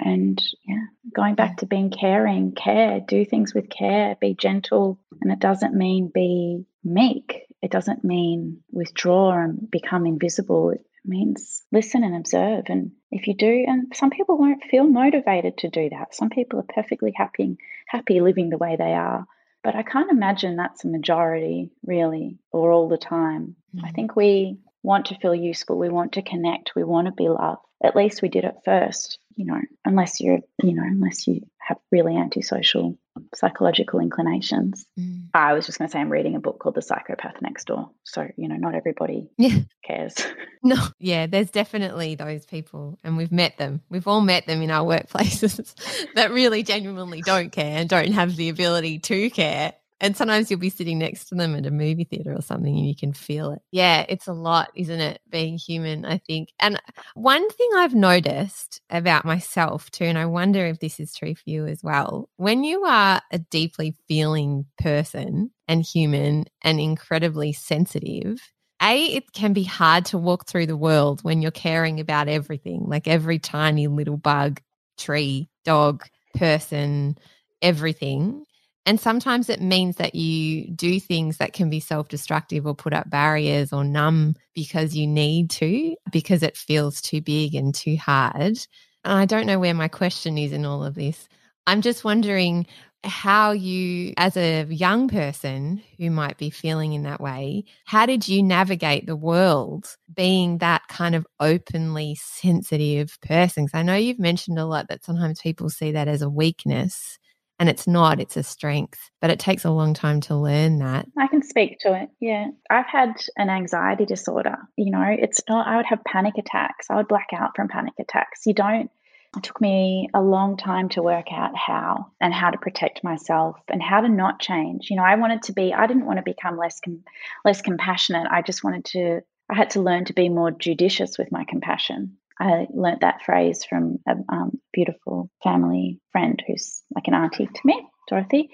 and 0.00 0.42
yeah 0.66 0.84
going 1.14 1.34
back 1.34 1.58
to 1.58 1.66
being 1.66 1.90
caring 1.90 2.52
care 2.52 3.00
do 3.00 3.24
things 3.24 3.54
with 3.54 3.68
care 3.68 4.16
be 4.20 4.34
gentle. 4.34 4.98
And 5.20 5.32
it 5.32 5.38
doesn't 5.38 5.74
mean 5.74 6.10
be 6.12 6.64
meek. 6.84 7.42
It 7.62 7.70
doesn't 7.70 8.04
mean 8.04 8.62
withdraw 8.70 9.42
and 9.42 9.70
become 9.70 10.06
invisible. 10.06 10.70
It 10.70 10.84
means 11.04 11.62
listen 11.72 12.04
and 12.04 12.16
observe. 12.16 12.64
And 12.68 12.92
if 13.10 13.26
you 13.26 13.34
do 13.34 13.64
and 13.66 13.92
some 13.94 14.10
people 14.10 14.38
won't 14.38 14.64
feel 14.70 14.84
motivated 14.84 15.58
to 15.58 15.68
do 15.68 15.90
that. 15.90 16.14
Some 16.14 16.30
people 16.30 16.60
are 16.60 16.74
perfectly 16.74 17.12
happy 17.14 17.56
happy 17.86 18.20
living 18.20 18.50
the 18.50 18.58
way 18.58 18.76
they 18.76 18.94
are. 18.94 19.26
But 19.62 19.74
i 19.74 19.82
can't 19.82 20.10
imagine 20.10 20.56
that's 20.56 20.84
a 20.84 20.88
majority 20.88 21.70
really 21.84 22.38
or 22.50 22.72
all 22.72 22.88
the 22.88 22.98
time. 22.98 23.56
Mm-hmm. 23.74 23.84
i 23.84 23.90
think 23.90 24.16
we 24.16 24.58
want 24.82 25.06
to 25.06 25.18
feel 25.18 25.34
useful. 25.34 25.78
We 25.78 25.90
want 25.90 26.12
to 26.12 26.22
connect. 26.22 26.72
We 26.74 26.84
want 26.84 27.06
to 27.06 27.12
be 27.12 27.28
loved 27.28 27.60
at 27.82 27.96
least 27.96 28.22
we 28.22 28.28
did 28.28 28.44
it 28.44 28.56
first 28.64 29.18
you 29.40 29.46
know, 29.46 29.60
unless 29.86 30.20
you're, 30.20 30.40
you 30.62 30.74
know, 30.74 30.82
unless 30.82 31.26
you 31.26 31.40
have 31.60 31.78
really 31.90 32.14
antisocial 32.14 32.98
psychological 33.34 33.98
inclinations. 33.98 34.84
Mm. 34.98 35.28
I 35.32 35.54
was 35.54 35.64
just 35.64 35.78
going 35.78 35.88
to 35.88 35.92
say 35.92 35.98
I'm 35.98 36.10
reading 36.10 36.34
a 36.34 36.40
book 36.40 36.58
called 36.58 36.74
The 36.74 36.82
Psychopath 36.82 37.40
Next 37.40 37.66
Door. 37.66 37.90
So, 38.04 38.28
you 38.36 38.48
know, 38.48 38.56
not 38.56 38.74
everybody 38.74 39.30
yeah. 39.38 39.60
cares. 39.84 40.14
No, 40.62 40.76
yeah, 40.98 41.26
there's 41.26 41.50
definitely 41.50 42.16
those 42.16 42.44
people, 42.44 42.98
and 43.02 43.16
we've 43.16 43.32
met 43.32 43.56
them. 43.56 43.80
We've 43.88 44.06
all 44.06 44.20
met 44.20 44.46
them 44.46 44.60
in 44.60 44.70
our 44.70 44.84
workplaces 44.84 45.74
that 46.16 46.32
really 46.32 46.62
genuinely 46.62 47.22
don't 47.22 47.50
care 47.50 47.78
and 47.78 47.88
don't 47.88 48.12
have 48.12 48.36
the 48.36 48.50
ability 48.50 48.98
to 48.98 49.30
care. 49.30 49.72
And 50.00 50.16
sometimes 50.16 50.50
you'll 50.50 50.60
be 50.60 50.70
sitting 50.70 50.98
next 50.98 51.26
to 51.26 51.34
them 51.34 51.54
at 51.54 51.66
a 51.66 51.70
movie 51.70 52.04
theater 52.04 52.34
or 52.34 52.42
something 52.42 52.74
and 52.74 52.88
you 52.88 52.96
can 52.96 53.12
feel 53.12 53.52
it. 53.52 53.60
Yeah, 53.70 54.06
it's 54.08 54.26
a 54.26 54.32
lot, 54.32 54.70
isn't 54.74 55.00
it? 55.00 55.20
Being 55.28 55.58
human, 55.58 56.04
I 56.06 56.18
think. 56.18 56.50
And 56.58 56.80
one 57.14 57.48
thing 57.50 57.68
I've 57.76 57.94
noticed 57.94 58.80
about 58.88 59.24
myself 59.26 59.90
too, 59.90 60.04
and 60.04 60.18
I 60.18 60.26
wonder 60.26 60.64
if 60.66 60.78
this 60.80 61.00
is 61.00 61.14
true 61.14 61.34
for 61.34 61.42
you 61.44 61.66
as 61.66 61.82
well, 61.82 62.30
when 62.36 62.64
you 62.64 62.84
are 62.84 63.20
a 63.30 63.38
deeply 63.38 63.94
feeling 64.08 64.64
person 64.78 65.50
and 65.68 65.82
human 65.82 66.46
and 66.62 66.80
incredibly 66.80 67.52
sensitive, 67.52 68.40
a, 68.82 69.04
it 69.04 69.32
can 69.32 69.52
be 69.52 69.64
hard 69.64 70.06
to 70.06 70.18
walk 70.18 70.46
through 70.46 70.66
the 70.66 70.76
world 70.76 71.20
when 71.22 71.42
you're 71.42 71.50
caring 71.50 72.00
about 72.00 72.28
everything, 72.28 72.84
like 72.86 73.06
every 73.06 73.38
tiny 73.38 73.86
little 73.86 74.16
bug, 74.16 74.60
tree, 74.96 75.50
dog, 75.64 76.04
person, 76.34 77.18
everything. 77.60 78.44
And 78.86 78.98
sometimes 78.98 79.48
it 79.48 79.60
means 79.60 79.96
that 79.96 80.14
you 80.14 80.70
do 80.70 80.98
things 80.98 81.36
that 81.36 81.52
can 81.52 81.68
be 81.70 81.80
self 81.80 82.08
destructive 82.08 82.66
or 82.66 82.74
put 82.74 82.92
up 82.92 83.10
barriers 83.10 83.72
or 83.72 83.84
numb 83.84 84.34
because 84.54 84.96
you 84.96 85.06
need 85.06 85.50
to, 85.50 85.94
because 86.10 86.42
it 86.42 86.56
feels 86.56 87.00
too 87.00 87.20
big 87.20 87.54
and 87.54 87.74
too 87.74 87.96
hard. 87.96 88.58
And 89.04 89.18
I 89.18 89.26
don't 89.26 89.46
know 89.46 89.58
where 89.58 89.74
my 89.74 89.88
question 89.88 90.38
is 90.38 90.52
in 90.52 90.64
all 90.64 90.84
of 90.84 90.94
this. 90.94 91.28
I'm 91.66 91.82
just 91.82 92.04
wondering 92.04 92.66
how 93.04 93.52
you, 93.52 94.12
as 94.18 94.36
a 94.36 94.64
young 94.64 95.08
person 95.08 95.82
who 95.98 96.10
might 96.10 96.36
be 96.36 96.50
feeling 96.50 96.92
in 96.92 97.04
that 97.04 97.20
way, 97.20 97.64
how 97.86 98.04
did 98.06 98.28
you 98.28 98.42
navigate 98.42 99.06
the 99.06 99.16
world 99.16 99.96
being 100.12 100.58
that 100.58 100.82
kind 100.88 101.14
of 101.14 101.26
openly 101.38 102.14
sensitive 102.16 103.18
person? 103.22 103.64
Because 103.64 103.78
I 103.78 103.82
know 103.82 103.94
you've 103.94 104.18
mentioned 104.18 104.58
a 104.58 104.66
lot 104.66 104.88
that 104.88 105.04
sometimes 105.04 105.40
people 105.40 105.70
see 105.70 105.92
that 105.92 106.08
as 106.08 106.20
a 106.22 106.28
weakness 106.28 107.18
and 107.60 107.68
it's 107.68 107.86
not 107.86 108.18
it's 108.18 108.36
a 108.36 108.42
strength 108.42 109.10
but 109.20 109.30
it 109.30 109.38
takes 109.38 109.64
a 109.64 109.70
long 109.70 109.94
time 109.94 110.20
to 110.22 110.34
learn 110.34 110.78
that. 110.78 111.06
I 111.16 111.28
can 111.28 111.42
speak 111.42 111.78
to 111.80 111.94
it 111.94 112.08
yeah. 112.20 112.48
I've 112.68 112.86
had 112.86 113.12
an 113.36 113.50
anxiety 113.50 114.06
disorder 114.06 114.56
you 114.76 114.90
know 114.90 115.04
it's 115.06 115.40
not 115.48 115.68
i 115.68 115.76
would 115.76 115.86
have 115.86 116.02
panic 116.04 116.34
attacks. 116.38 116.86
I 116.90 116.96
would 116.96 117.08
black 117.08 117.28
out 117.32 117.50
from 117.54 117.68
panic 117.68 117.94
attacks. 118.00 118.46
You 118.46 118.54
don't 118.54 118.90
it 119.36 119.44
took 119.44 119.60
me 119.60 120.08
a 120.12 120.20
long 120.20 120.56
time 120.56 120.88
to 120.88 121.02
work 121.02 121.26
out 121.32 121.56
how 121.56 122.06
and 122.20 122.34
how 122.34 122.50
to 122.50 122.58
protect 122.58 123.04
myself 123.04 123.56
and 123.68 123.80
how 123.80 124.00
to 124.00 124.08
not 124.08 124.40
change. 124.40 124.88
You 124.90 124.96
know 124.96 125.04
i 125.04 125.14
wanted 125.14 125.42
to 125.44 125.52
be 125.52 125.72
i 125.72 125.86
didn't 125.86 126.06
want 126.06 126.16
to 126.16 126.24
become 126.24 126.56
less 126.56 126.80
com- 126.80 127.04
less 127.44 127.60
compassionate. 127.60 128.26
I 128.30 128.42
just 128.42 128.64
wanted 128.64 128.86
to 128.86 129.20
i 129.50 129.54
had 129.54 129.70
to 129.70 129.82
learn 129.82 130.06
to 130.06 130.14
be 130.14 130.28
more 130.28 130.50
judicious 130.50 131.18
with 131.18 131.30
my 131.30 131.44
compassion 131.44 132.16
I 132.40 132.66
learnt 132.72 133.02
that 133.02 133.22
phrase 133.22 133.64
from 133.64 133.98
a 134.08 134.14
um, 134.32 134.58
beautiful 134.72 135.30
family 135.44 136.00
friend 136.10 136.42
who's 136.46 136.82
like 136.94 137.06
an 137.06 137.14
auntie 137.14 137.46
to 137.46 137.60
me, 137.64 137.86
Dorothy, 138.08 138.48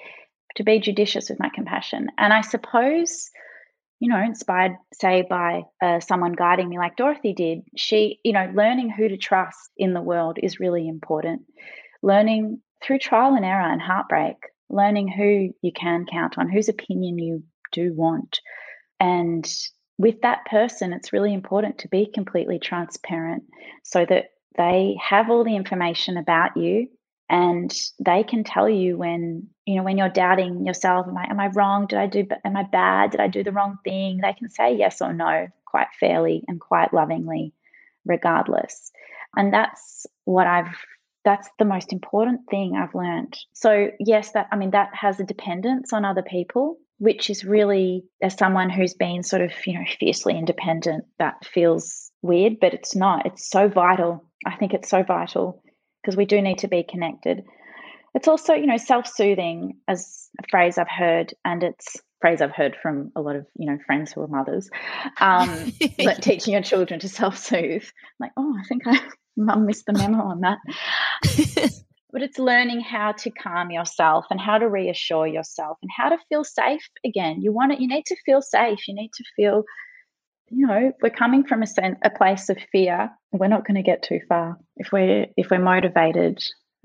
to 0.56 0.64
be 0.64 0.80
judicious 0.80 1.30
with 1.30 1.38
my 1.38 1.50
compassion. 1.54 2.08
And 2.18 2.32
I 2.32 2.40
suppose, 2.40 3.30
you 4.00 4.08
know, 4.08 4.20
inspired, 4.20 4.72
say, 4.92 5.22
by 5.22 5.62
uh, 5.80 6.00
someone 6.00 6.32
guiding 6.32 6.68
me 6.68 6.78
like 6.78 6.96
Dorothy 6.96 7.32
did, 7.32 7.60
she, 7.76 8.18
you 8.24 8.32
know, 8.32 8.50
learning 8.54 8.90
who 8.90 9.08
to 9.08 9.16
trust 9.16 9.70
in 9.76 9.94
the 9.94 10.02
world 10.02 10.38
is 10.42 10.58
really 10.58 10.88
important. 10.88 11.42
Learning 12.02 12.60
through 12.82 12.98
trial 12.98 13.34
and 13.34 13.44
error 13.44 13.70
and 13.70 13.80
heartbreak, 13.80 14.36
learning 14.68 15.08
who 15.08 15.50
you 15.62 15.72
can 15.72 16.06
count 16.06 16.38
on, 16.38 16.50
whose 16.50 16.68
opinion 16.68 17.18
you 17.18 17.44
do 17.70 17.94
want, 17.94 18.40
and 18.98 19.46
with 19.98 20.20
that 20.22 20.44
person, 20.46 20.92
it's 20.92 21.12
really 21.12 21.32
important 21.32 21.78
to 21.78 21.88
be 21.88 22.06
completely 22.06 22.58
transparent 22.58 23.44
so 23.82 24.04
that 24.04 24.30
they 24.56 24.96
have 25.02 25.30
all 25.30 25.44
the 25.44 25.56
information 25.56 26.16
about 26.16 26.56
you 26.56 26.88
and 27.28 27.72
they 27.98 28.22
can 28.22 28.44
tell 28.44 28.68
you 28.68 28.96
when 28.96 29.48
you 29.64 29.76
know 29.76 29.82
when 29.82 29.98
you're 29.98 30.08
doubting 30.08 30.64
yourself 30.64 31.06
am 31.08 31.16
i 31.18 31.26
am 31.28 31.40
i 31.40 31.48
wrong? 31.48 31.86
Did 31.86 31.98
i 31.98 32.06
do 32.06 32.26
am 32.44 32.56
i 32.56 32.62
bad? 32.62 33.10
Did 33.10 33.20
i 33.20 33.28
do 33.28 33.42
the 33.42 33.52
wrong 33.52 33.78
thing? 33.84 34.20
They 34.22 34.32
can 34.32 34.48
say 34.48 34.76
yes 34.76 35.00
or 35.00 35.12
no 35.12 35.48
quite 35.64 35.88
fairly 35.98 36.44
and 36.46 36.60
quite 36.60 36.94
lovingly 36.94 37.52
regardless. 38.04 38.92
And 39.36 39.52
that's 39.52 40.06
what 40.24 40.46
i've 40.46 40.74
that's 41.24 41.48
the 41.58 41.64
most 41.64 41.92
important 41.92 42.42
thing 42.48 42.76
i've 42.76 42.94
learned. 42.94 43.36
So 43.54 43.90
yes 43.98 44.32
that 44.32 44.46
i 44.52 44.56
mean 44.56 44.70
that 44.70 44.94
has 44.94 45.18
a 45.18 45.24
dependence 45.24 45.92
on 45.92 46.04
other 46.04 46.22
people 46.22 46.78
which 46.98 47.30
is 47.30 47.44
really 47.44 48.04
as 48.22 48.34
someone 48.34 48.70
who's 48.70 48.94
been 48.94 49.22
sort 49.22 49.42
of 49.42 49.52
you 49.66 49.74
know 49.74 49.84
fiercely 49.98 50.36
independent 50.36 51.04
that 51.18 51.44
feels 51.44 52.10
weird 52.22 52.54
but 52.60 52.74
it's 52.74 52.96
not 52.96 53.26
it's 53.26 53.48
so 53.48 53.68
vital 53.68 54.24
i 54.46 54.56
think 54.56 54.72
it's 54.74 54.88
so 54.88 55.02
vital 55.02 55.62
because 56.06 56.16
we 56.16 56.24
do 56.24 56.40
need 56.40 56.58
to 56.58 56.68
be 56.68 56.84
connected. 56.84 57.44
It's 58.14 58.28
also, 58.28 58.54
you 58.54 58.66
know, 58.66 58.76
self-soothing 58.76 59.76
as 59.88 60.28
a 60.38 60.46
phrase 60.48 60.78
I've 60.78 60.88
heard, 60.88 61.34
and 61.44 61.64
it's 61.64 61.96
phrase 62.20 62.40
I've 62.40 62.54
heard 62.54 62.76
from 62.80 63.10
a 63.16 63.20
lot 63.20 63.34
of, 63.34 63.46
you 63.58 63.66
know, 63.66 63.78
friends 63.84 64.12
who 64.12 64.22
are 64.22 64.28
mothers, 64.28 64.70
um, 65.20 65.72
like 65.98 66.20
teaching 66.20 66.52
your 66.52 66.62
children 66.62 67.00
to 67.00 67.08
self-soothe. 67.08 67.84
like, 68.20 68.30
oh, 68.36 68.54
I 68.58 68.64
think 68.68 68.82
I 68.86 69.00
mum 69.36 69.66
missed 69.66 69.86
the 69.86 69.92
memo 69.92 70.22
on 70.22 70.40
that. 70.40 70.58
but 72.12 72.22
it's 72.22 72.38
learning 72.38 72.80
how 72.80 73.12
to 73.12 73.30
calm 73.30 73.70
yourself 73.70 74.26
and 74.30 74.40
how 74.40 74.58
to 74.58 74.68
reassure 74.68 75.26
yourself 75.26 75.78
and 75.82 75.90
how 75.96 76.08
to 76.08 76.18
feel 76.28 76.44
safe 76.44 76.88
again. 77.04 77.42
You 77.42 77.52
want 77.52 77.72
it, 77.72 77.80
you 77.80 77.88
need 77.88 78.06
to 78.06 78.16
feel 78.24 78.42
safe. 78.42 78.86
You 78.88 78.94
need 78.94 79.12
to 79.14 79.24
feel 79.34 79.64
you 80.48 80.66
know, 80.66 80.92
we're 81.02 81.10
coming 81.10 81.44
from 81.44 81.62
a, 81.62 81.66
sen- 81.66 81.98
a 82.04 82.10
place 82.10 82.48
of 82.48 82.58
fear, 82.70 83.10
we're 83.32 83.48
not 83.48 83.66
going 83.66 83.76
to 83.76 83.82
get 83.82 84.02
too 84.02 84.20
far. 84.28 84.56
If 84.76 84.92
we're 84.92 85.26
if 85.36 85.50
we're 85.50 85.58
motivated, 85.58 86.38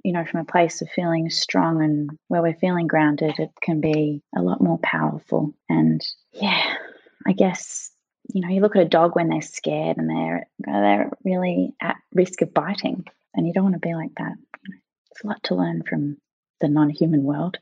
you 0.04 0.14
know, 0.14 0.26
from 0.26 0.40
a 0.42 0.52
place 0.52 0.82
of 0.82 0.90
feeling 0.90 1.30
strong 1.30 1.84
and 1.84 2.10
where 2.28 2.42
we're 2.42 2.56
feeling 2.56 2.88
grounded, 2.88 3.36
it 3.38 3.52
can 3.62 3.80
be 3.80 4.24
a 4.36 4.42
lot 4.42 4.62
more 4.62 4.80
powerful. 4.82 5.54
And 5.70 6.02
yeah, 6.34 6.74
I 7.28 7.34
guess 7.34 7.92
you 8.34 8.42
know, 8.42 8.50
you 8.50 8.62
look 8.62 8.76
at 8.76 8.82
a 8.82 8.90
dog 8.90 9.16
when 9.16 9.30
they're 9.30 9.42
scared 9.42 9.98
and 9.98 10.10
they're 10.10 10.48
they're 10.60 11.12
really 11.24 11.76
at 11.82 11.98
risk 12.14 12.42
of 12.42 12.54
biting, 12.54 13.06
and 13.36 13.46
you 13.46 13.54
don't 13.54 13.64
want 13.64 13.76
to 13.76 13.80
be 13.80 13.94
like 13.94 14.16
that. 14.18 14.34
A 15.24 15.28
lot 15.28 15.44
to 15.44 15.56
learn 15.56 15.84
from 15.84 16.18
the 16.60 16.68
non-human 16.68 17.24
world. 17.24 17.58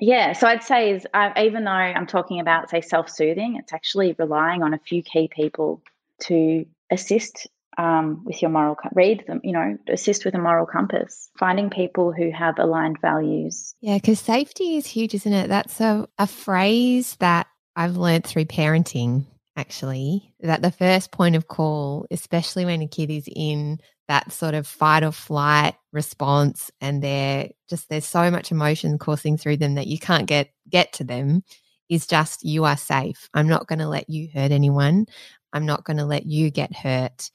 Yeah, 0.00 0.32
so 0.32 0.46
I'd 0.46 0.62
say 0.62 0.92
is 0.92 1.06
uh, 1.12 1.30
even 1.36 1.64
though 1.64 1.70
I'm 1.70 2.06
talking 2.06 2.40
about 2.40 2.70
say 2.70 2.80
self-soothing, 2.80 3.56
it's 3.56 3.72
actually 3.72 4.14
relying 4.18 4.62
on 4.62 4.72
a 4.74 4.78
few 4.78 5.02
key 5.02 5.28
people 5.34 5.82
to 6.22 6.64
assist 6.90 7.48
um, 7.78 8.24
with 8.24 8.42
your 8.42 8.50
moral 8.50 8.76
read 8.94 9.24
them 9.26 9.40
you 9.44 9.52
know 9.52 9.78
assist 9.88 10.24
with 10.24 10.34
a 10.34 10.38
moral 10.38 10.66
compass. 10.66 11.30
Finding 11.38 11.70
people 11.70 12.12
who 12.12 12.30
have 12.30 12.58
aligned 12.58 13.00
values. 13.00 13.74
Yeah 13.80 13.96
because 13.96 14.20
safety 14.20 14.76
is 14.76 14.86
huge 14.86 15.14
isn't 15.14 15.32
it? 15.32 15.48
That's 15.48 15.80
a, 15.80 16.08
a 16.18 16.26
phrase 16.26 17.16
that 17.20 17.46
i've 17.76 17.96
learned 17.96 18.24
through 18.24 18.44
parenting 18.44 19.24
actually 19.56 20.34
that 20.40 20.60
the 20.60 20.72
first 20.72 21.12
point 21.12 21.36
of 21.36 21.46
call 21.46 22.04
especially 22.10 22.64
when 22.64 22.82
a 22.82 22.88
kid 22.88 23.10
is 23.10 23.28
in 23.34 23.78
that 24.10 24.32
sort 24.32 24.54
of 24.54 24.66
fight 24.66 25.04
or 25.04 25.12
flight 25.12 25.76
response 25.92 26.68
and 26.80 27.00
they're 27.00 27.48
just 27.68 27.88
there's 27.88 28.04
so 28.04 28.28
much 28.28 28.50
emotion 28.50 28.98
coursing 28.98 29.36
through 29.36 29.56
them 29.56 29.76
that 29.76 29.86
you 29.86 30.00
can't 30.00 30.26
get 30.26 30.50
get 30.68 30.92
to 30.92 31.04
them 31.04 31.44
is 31.88 32.08
just 32.08 32.44
you 32.44 32.64
are 32.64 32.76
safe. 32.76 33.28
I'm 33.34 33.46
not 33.46 33.68
going 33.68 33.78
to 33.78 33.86
let 33.88 34.10
you 34.10 34.28
hurt 34.34 34.50
anyone. 34.50 35.06
I'm 35.52 35.64
not 35.64 35.84
going 35.84 35.98
to 35.98 36.04
let 36.04 36.26
you 36.26 36.50
get 36.50 36.74
hurt. 36.74 37.30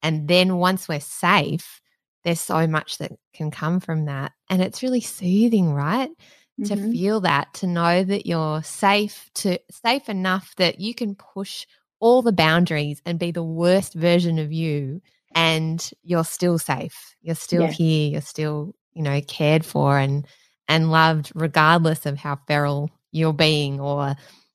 And 0.00 0.28
then 0.28 0.58
once 0.58 0.88
we're 0.88 1.00
safe 1.00 1.80
there's 2.22 2.40
so 2.40 2.68
much 2.68 2.98
that 2.98 3.10
can 3.34 3.50
come 3.50 3.80
from 3.80 4.04
that 4.04 4.30
and 4.48 4.62
it's 4.62 4.84
really 4.84 5.00
soothing 5.00 5.72
right? 5.72 6.10
Mm-hmm. 6.60 6.74
to 6.74 6.92
feel 6.92 7.20
that 7.22 7.52
to 7.54 7.66
know 7.66 8.04
that 8.04 8.26
you're 8.26 8.62
safe 8.62 9.28
to 9.34 9.58
safe 9.70 10.08
enough 10.08 10.54
that 10.56 10.80
you 10.80 10.94
can 10.94 11.16
push 11.16 11.66
all 11.98 12.22
the 12.22 12.32
boundaries 12.32 13.02
and 13.04 13.18
be 13.18 13.32
the 13.32 13.42
worst 13.42 13.92
version 13.92 14.38
of 14.38 14.52
you 14.52 15.02
and 15.34 15.90
you're 16.02 16.24
still 16.24 16.58
safe. 16.58 17.16
You're 17.20 17.34
still 17.34 17.62
yeah. 17.62 17.70
here. 17.70 18.10
You're 18.12 18.20
still, 18.20 18.74
you 18.94 19.02
know, 19.02 19.20
cared 19.20 19.64
for 19.64 19.98
and 19.98 20.26
and 20.68 20.90
loved 20.90 21.32
regardless 21.34 22.06
of 22.06 22.18
how 22.18 22.36
feral 22.46 22.90
you're 23.12 23.32
being 23.32 23.80
or 23.80 24.14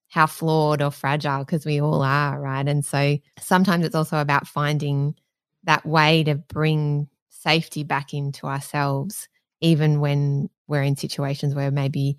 how 0.09 0.27
flawed 0.27 0.81
or 0.81 0.91
fragile 0.91 1.39
because 1.45 1.65
we 1.65 1.79
all 1.79 2.01
are, 2.01 2.39
right? 2.39 2.67
And 2.67 2.83
so 2.83 3.17
sometimes 3.39 3.85
it's 3.85 3.95
also 3.95 4.17
about 4.17 4.47
finding 4.47 5.15
that 5.63 5.85
way 5.85 6.23
to 6.25 6.35
bring 6.35 7.07
safety 7.29 7.83
back 7.83 8.13
into 8.13 8.45
ourselves 8.45 9.29
even 9.61 9.99
when 9.99 10.49
we're 10.67 10.83
in 10.83 10.97
situations 10.97 11.55
where 11.55 11.71
maybe 11.71 12.17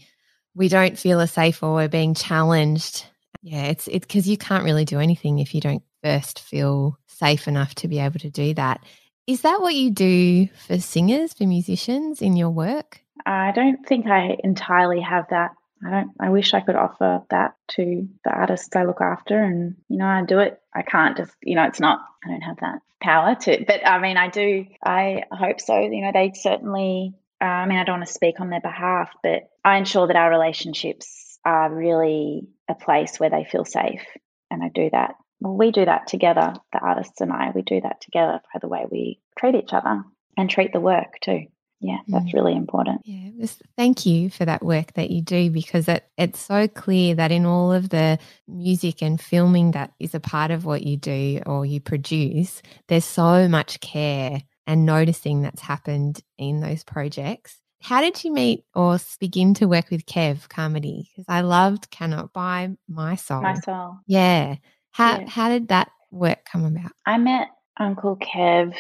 we 0.55 0.69
don't 0.69 0.99
feel 0.99 1.21
as 1.21 1.33
safe 1.33 1.63
or 1.63 1.75
we're 1.75 1.89
being 1.89 2.15
challenged. 2.15 3.05
Yeah, 3.43 3.65
it's 3.65 3.89
it's 3.89 4.07
because 4.07 4.29
you 4.29 4.37
can't 4.37 4.65
really 4.65 4.85
do 4.85 5.01
anything 5.01 5.39
if 5.39 5.55
you 5.55 5.61
don't 5.61 5.83
first 6.03 6.41
feel 6.41 6.99
safe 7.23 7.47
enough 7.47 7.75
to 7.77 7.89
be 7.89 8.01
able 8.01 8.19
to 8.19 8.31
do 8.31 8.53
that. 8.55 8.83
Is 9.29 9.43
that 9.43 9.61
what 9.61 9.77
you 9.77 9.91
do 9.91 10.49
for 10.67 10.79
singers, 10.81 11.33
for 11.33 11.45
musicians 11.45 12.21
in 12.21 12.37
your 12.37 12.51
work? 12.51 13.01
I 13.25 13.53
don't 13.53 13.87
think 13.87 14.07
I 14.09 14.37
entirely 14.43 15.01
have 15.01 15.27
that. 15.31 15.53
I 15.87 15.91
don't 15.91 16.11
I 16.19 16.31
wish 16.31 16.55
I 16.55 16.61
could 16.61 16.75
offer 16.75 17.23
that 17.31 17.55
to 17.77 18.09
the 18.25 18.31
artists 18.31 18.75
I 18.75 18.85
look 18.85 19.01
after 19.01 19.41
and 19.41 19.77
you 19.89 19.99
know 19.99 20.07
I 20.07 20.25
do 20.25 20.41
it. 20.41 20.61
I 20.75 20.83
can't 20.83 21.17
just 21.17 21.33
you 21.43 21.55
know 21.55 21.65
it's 21.65 21.81
not 21.81 22.01
I 22.25 22.29
don't 22.29 22.41
have 22.41 22.61
that 22.61 22.81
power 23.01 23.35
to 23.35 23.65
but 23.67 23.87
I 23.87 23.99
mean 24.01 24.17
I 24.17 24.29
do 24.29 24.67
I 24.85 25.25
hope 25.31 25.61
so. 25.61 25.79
You 25.79 26.03
know 26.03 26.13
they 26.13 26.33
certainly 26.35 27.15
uh, 27.41 27.45
I 27.45 27.67
mean 27.67 27.79
I 27.79 27.85
don't 27.85 27.99
want 27.99 28.07
to 28.09 28.13
speak 28.15 28.41
on 28.41 28.51
their 28.51 28.61
behalf 28.61 29.11
but 29.23 29.51
I 29.65 29.77
ensure 29.77 30.07
that 30.09 30.17
our 30.17 30.31
relationships 30.31 31.39
are 31.45 31.73
really 31.73 32.49
a 32.69 32.75
place 32.75 33.19
where 33.19 33.31
they 33.31 33.45
feel 33.45 33.65
safe 33.65 34.07
and 34.51 34.63
I 34.63 34.69
do 34.69 34.89
that 34.91 35.15
well, 35.43 35.57
we 35.57 35.71
do 35.71 35.85
that 35.85 36.07
together, 36.07 36.55
the 36.73 36.79
artists 36.79 37.21
and 37.21 37.33
I, 37.33 37.51
we 37.55 37.63
do 37.63 37.81
that 37.81 38.01
together 38.01 38.41
by 38.53 38.61
the 38.61 38.69
way 38.69 38.87
we 38.91 39.21
treat 39.39 39.55
each 39.55 39.73
other 39.73 40.05
and 40.37 40.49
treat 40.51 40.73
the 40.73 40.81
work 40.81 41.19
too. 41.21 41.47
Yeah, 41.81 41.99
that's 42.07 42.27
mm. 42.27 42.35
really 42.35 42.55
important. 42.55 43.01
Yeah, 43.05 43.47
thank 43.77 44.07
you 44.07 44.31
for 44.31 44.45
that 44.45 44.65
work 44.65 44.93
that 44.93 45.11
you 45.11 45.21
do 45.21 45.51
because 45.51 45.89
it, 45.89 46.09
it's 46.17 46.39
so 46.39 46.69
clear 46.69 47.17
that 47.17 47.33
in 47.33 47.45
all 47.45 47.73
of 47.73 47.89
the 47.89 48.21
music 48.47 49.03
and 49.03 49.21
filming 49.21 49.73
that 49.73 49.93
is 49.99 50.15
a 50.15 50.21
part 50.21 50.53
of 50.53 50.65
what 50.65 50.85
you 50.85 50.97
do 50.97 51.41
or 51.45 51.67
you 51.67 51.81
produce, 51.81 52.63
there's 52.87 53.05
so 53.05 53.49
much 53.49 53.81
care 53.81 54.43
and 54.65 54.87
noticing 54.87 55.43
that's 55.43 55.61
happened 55.61 56.21
in 56.39 56.61
those 56.61 56.85
projects. 56.85 57.57
How 57.83 58.01
did 58.01 58.23
you 58.23 58.33
meet 58.33 58.65
or 58.77 58.99
begin 59.19 59.55
to 59.55 59.67
work 59.67 59.91
with 59.91 60.07
Kev 60.07 60.49
Carmody? 60.49 61.11
Because 61.11 61.25
I 61.29 61.41
loved 61.41 61.91
Cannot 61.91 62.33
Buy 62.33 62.71
My 62.89 63.17
Soul. 63.17 63.43
My 63.43 63.55
Soul. 63.55 63.97
Yeah. 64.07 64.55
How 64.93 65.21
yeah. 65.21 65.29
how 65.29 65.49
did 65.49 65.69
that 65.69 65.91
work 66.11 66.45
come 66.51 66.65
about? 66.65 66.93
I 67.07 67.19
met 67.19 67.49
Uncle 67.79 68.17
Kev 68.17 68.75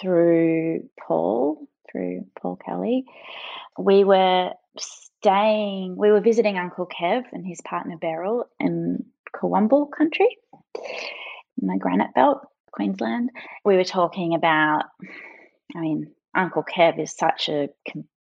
through 0.00 0.88
Paul, 1.06 1.66
through 1.90 2.26
Paul 2.40 2.56
Kelly. 2.64 3.04
We 3.78 4.04
were 4.04 4.52
staying, 4.78 5.96
we 5.96 6.10
were 6.10 6.20
visiting 6.20 6.58
Uncle 6.58 6.86
Kev 6.86 7.24
and 7.32 7.46
his 7.46 7.60
partner 7.62 7.96
Beryl 8.00 8.44
in 8.60 9.04
Kowumble 9.34 9.90
country, 9.90 10.36
in 11.60 11.68
the 11.68 11.78
Granite 11.78 12.14
Belt, 12.14 12.46
Queensland. 12.72 13.30
We 13.64 13.76
were 13.76 13.84
talking 13.84 14.34
about, 14.34 14.84
I 15.74 15.80
mean, 15.80 16.12
Uncle 16.34 16.64
Kev 16.64 17.00
is 17.00 17.16
such 17.16 17.48
a 17.48 17.68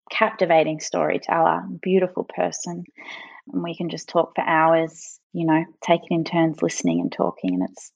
captivating 0.09 0.79
storyteller, 0.79 1.63
beautiful 1.81 2.23
person. 2.23 2.83
And 3.51 3.63
we 3.63 3.75
can 3.75 3.89
just 3.89 4.09
talk 4.09 4.33
for 4.35 4.43
hours 4.43 5.19
you 5.33 5.45
know, 5.45 5.63
taking 5.83 6.19
in 6.19 6.23
turns 6.23 6.61
listening 6.61 6.99
and 6.99 7.11
talking. 7.11 7.53
And 7.53 7.69
it's 7.69 7.91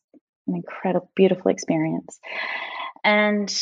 an 0.48 0.56
incredible, 0.56 1.10
beautiful 1.16 1.52
experience. 1.52 2.20
And 3.04 3.54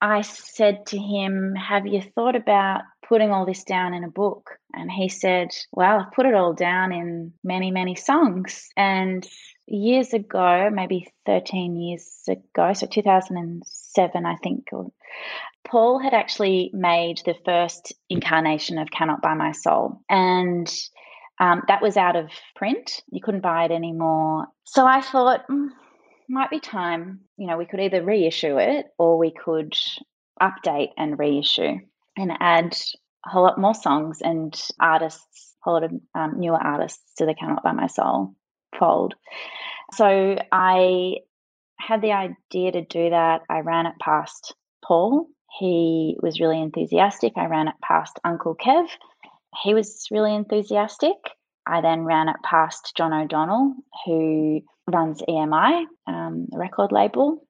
I 0.00 0.22
said 0.22 0.86
to 0.86 0.98
him, 0.98 1.54
Have 1.54 1.86
you 1.86 2.02
thought 2.14 2.36
about 2.36 2.82
putting 3.08 3.30
all 3.30 3.46
this 3.46 3.64
down 3.64 3.94
in 3.94 4.04
a 4.04 4.10
book? 4.10 4.50
And 4.72 4.90
he 4.90 5.08
said, 5.08 5.48
Well, 5.72 6.00
I've 6.00 6.12
put 6.12 6.26
it 6.26 6.34
all 6.34 6.54
down 6.54 6.92
in 6.92 7.32
many, 7.42 7.70
many 7.70 7.94
songs. 7.94 8.68
And 8.76 9.26
years 9.66 10.12
ago, 10.12 10.70
maybe 10.72 11.08
13 11.26 11.76
years 11.76 12.22
ago, 12.28 12.72
so 12.72 12.86
2007, 12.86 14.26
I 14.26 14.36
think, 14.36 14.68
Paul 15.66 15.98
had 15.98 16.14
actually 16.14 16.70
made 16.72 17.20
the 17.24 17.34
first 17.44 17.92
incarnation 18.08 18.78
of 18.78 18.90
Cannot 18.90 19.22
Buy 19.22 19.34
My 19.34 19.52
Soul. 19.52 20.00
And 20.08 20.72
um, 21.38 21.62
that 21.68 21.82
was 21.82 21.96
out 21.96 22.16
of 22.16 22.30
print. 22.54 23.02
You 23.10 23.20
couldn't 23.20 23.42
buy 23.42 23.64
it 23.64 23.70
anymore. 23.70 24.46
So 24.64 24.86
I 24.86 25.00
thought, 25.00 25.46
mm, 25.48 25.68
might 26.28 26.50
be 26.50 26.60
time. 26.60 27.20
You 27.36 27.46
know, 27.46 27.56
we 27.56 27.66
could 27.66 27.80
either 27.80 28.04
reissue 28.04 28.58
it 28.58 28.86
or 28.98 29.18
we 29.18 29.32
could 29.32 29.74
update 30.40 30.90
and 30.96 31.18
reissue 31.18 31.78
and 32.16 32.32
add 32.40 32.76
a 33.24 33.30
whole 33.30 33.42
lot 33.42 33.60
more 33.60 33.74
songs 33.74 34.20
and 34.22 34.58
artists, 34.80 35.54
a 35.60 35.64
whole 35.64 35.74
lot 35.74 35.84
of 35.84 35.92
um, 36.14 36.40
newer 36.40 36.56
artists 36.62 37.14
to 37.18 37.26
the 37.26 37.34
Cannot 37.34 37.62
Buy 37.62 37.72
My 37.72 37.86
Soul 37.86 38.34
fold. 38.78 39.14
So 39.92 40.36
I 40.52 41.16
had 41.78 42.02
the 42.02 42.12
idea 42.12 42.72
to 42.72 42.82
do 42.82 43.10
that. 43.10 43.42
I 43.48 43.60
ran 43.60 43.86
it 43.86 43.94
past 44.00 44.54
Paul. 44.84 45.28
He 45.58 46.16
was 46.20 46.40
really 46.40 46.60
enthusiastic. 46.60 47.34
I 47.36 47.46
ran 47.46 47.68
it 47.68 47.74
past 47.82 48.18
Uncle 48.24 48.56
Kev. 48.56 48.88
He 49.62 49.74
was 49.74 50.06
really 50.10 50.34
enthusiastic. 50.34 51.16
I 51.66 51.80
then 51.80 52.04
ran 52.04 52.28
it 52.28 52.36
past 52.44 52.92
John 52.96 53.12
O'Donnell, 53.12 53.74
who 54.04 54.60
runs 54.86 55.22
EMI, 55.22 55.84
um, 56.06 56.46
the 56.48 56.58
record 56.58 56.92
label. 56.92 57.46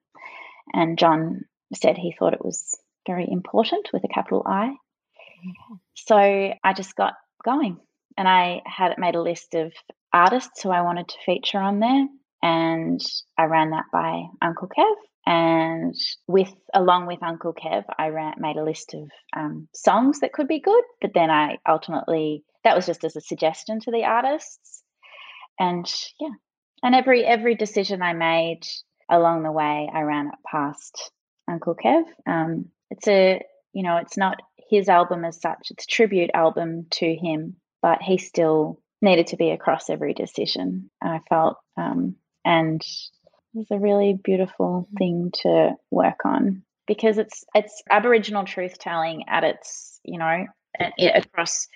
And 0.72 0.98
John 0.98 1.42
said 1.74 1.98
he 1.98 2.14
thought 2.18 2.32
it 2.32 2.44
was 2.44 2.78
very 3.06 3.26
important 3.30 3.90
with 3.92 4.04
a 4.04 4.08
capital 4.08 4.42
I. 4.46 4.68
Mm-hmm. 4.68 5.74
So 5.94 6.16
I 6.16 6.72
just 6.74 6.96
got 6.96 7.14
going 7.44 7.78
and 8.16 8.26
I 8.26 8.62
had 8.64 8.98
made 8.98 9.14
a 9.14 9.22
list 9.22 9.54
of 9.54 9.72
artists 10.12 10.62
who 10.62 10.70
I 10.70 10.82
wanted 10.82 11.08
to 11.08 11.18
feature 11.24 11.58
on 11.58 11.80
there. 11.80 12.06
And 12.42 13.00
I 13.38 13.44
ran 13.44 13.70
that 13.70 13.86
by 13.92 14.24
Uncle 14.40 14.68
Kev. 14.68 14.94
And 15.26 15.94
with 16.28 16.52
along 16.72 17.06
with 17.06 17.22
Uncle 17.22 17.52
Kev, 17.52 17.84
I 17.98 18.08
ran, 18.08 18.34
made 18.38 18.56
a 18.56 18.64
list 18.64 18.94
of 18.94 19.10
um, 19.36 19.68
songs 19.74 20.20
that 20.20 20.32
could 20.32 20.46
be 20.46 20.60
good. 20.60 20.84
But 21.00 21.14
then 21.14 21.30
I 21.30 21.58
ultimately 21.68 22.44
that 22.62 22.76
was 22.76 22.86
just 22.86 23.04
as 23.04 23.16
a 23.16 23.20
suggestion 23.20 23.80
to 23.80 23.90
the 23.90 24.04
artists. 24.04 24.82
And 25.58 25.86
yeah, 26.20 26.34
and 26.82 26.94
every 26.94 27.24
every 27.24 27.56
decision 27.56 28.02
I 28.02 28.12
made 28.12 28.62
along 29.10 29.42
the 29.42 29.52
way, 29.52 29.90
I 29.92 30.02
ran 30.02 30.28
it 30.28 30.38
past 30.48 31.10
Uncle 31.48 31.74
Kev. 31.74 32.04
Um, 32.26 32.66
it's 32.90 33.08
a 33.08 33.42
you 33.72 33.82
know, 33.82 33.96
it's 33.96 34.16
not 34.16 34.40
his 34.70 34.88
album 34.88 35.24
as 35.24 35.40
such; 35.40 35.68
it's 35.70 35.84
a 35.84 35.88
tribute 35.88 36.30
album 36.34 36.86
to 36.92 37.14
him, 37.14 37.56
but 37.82 38.00
he 38.00 38.18
still 38.18 38.80
needed 39.02 39.28
to 39.28 39.36
be 39.36 39.50
across 39.50 39.90
every 39.90 40.14
decision. 40.14 40.90
I 41.02 41.20
felt, 41.28 41.56
um, 41.76 42.16
and 42.44 42.80
was 43.56 43.66
a 43.70 43.78
really 43.78 44.18
beautiful 44.22 44.86
mm. 44.92 44.98
thing 44.98 45.30
to 45.42 45.74
work 45.90 46.24
on 46.24 46.62
because 46.86 47.18
it's 47.18 47.44
it's 47.54 47.82
Aboriginal 47.90 48.44
truth 48.44 48.78
telling 48.78 49.24
at 49.28 49.44
its 49.44 49.98
you 50.04 50.18
know 50.18 50.44
across 51.14 51.66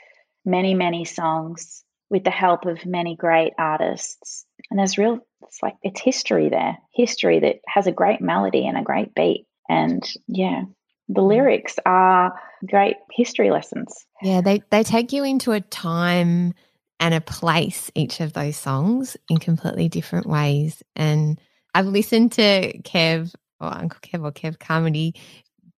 many 0.45 0.75
many 0.75 1.05
songs 1.05 1.83
with 2.11 2.25
the 2.25 2.31
help 2.31 2.67
of 2.67 2.85
many 2.85 3.17
great 3.17 3.53
artists 3.59 4.45
and 4.71 4.79
there's 4.79 4.99
real 4.99 5.19
it's 5.43 5.63
like 5.63 5.75
it's 5.83 6.01
history 6.01 6.49
there 6.51 6.77
history 6.93 7.41
that 7.41 7.57
has 7.67 7.87
a 7.87 7.93
great 7.93 8.21
melody 8.21 8.67
and 8.67 8.77
a 8.77 8.83
great 8.83 9.15
beat 9.15 9.47
and 9.69 10.03
yeah 10.29 10.63
the 11.09 11.23
mm. 11.23 11.29
lyrics 11.29 11.77
are 11.87 12.35
great 12.67 12.97
history 13.11 13.51
lessons 13.51 14.07
yeah 14.23 14.41
they 14.43 14.63
they 14.71 14.83
take 14.83 15.13
you 15.13 15.25
into 15.25 15.53
a 15.53 15.61
time 15.61 16.53
and 16.99 17.15
a 17.15 17.21
place 17.23 17.91
each 17.95 18.21
of 18.21 18.35
those 18.35 18.57
songs 18.57 19.17
in 19.31 19.39
completely 19.39 19.89
different 19.89 20.27
ways 20.27 20.83
and 20.95 21.41
i've 21.75 21.87
listened 21.87 22.33
to 22.33 22.77
kev 22.83 23.35
or 23.61 23.73
uncle 23.75 24.01
kev 24.01 24.25
or 24.25 24.33
kev 24.33 24.59
carmody 24.59 25.15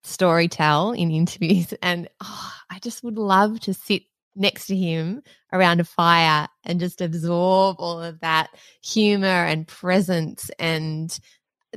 story 0.03 0.47
tell 0.47 0.91
in 0.91 1.11
interviews 1.11 1.73
and 1.81 2.07
oh, 2.21 2.53
i 2.69 2.79
just 2.79 3.03
would 3.03 3.17
love 3.17 3.59
to 3.59 3.73
sit 3.73 4.03
next 4.35 4.67
to 4.67 4.75
him 4.75 5.21
around 5.51 5.79
a 5.79 5.83
fire 5.83 6.47
and 6.63 6.79
just 6.79 7.01
absorb 7.01 7.75
all 7.79 8.01
of 8.01 8.19
that 8.21 8.49
humor 8.81 9.27
and 9.27 9.67
presence 9.67 10.49
and 10.57 11.19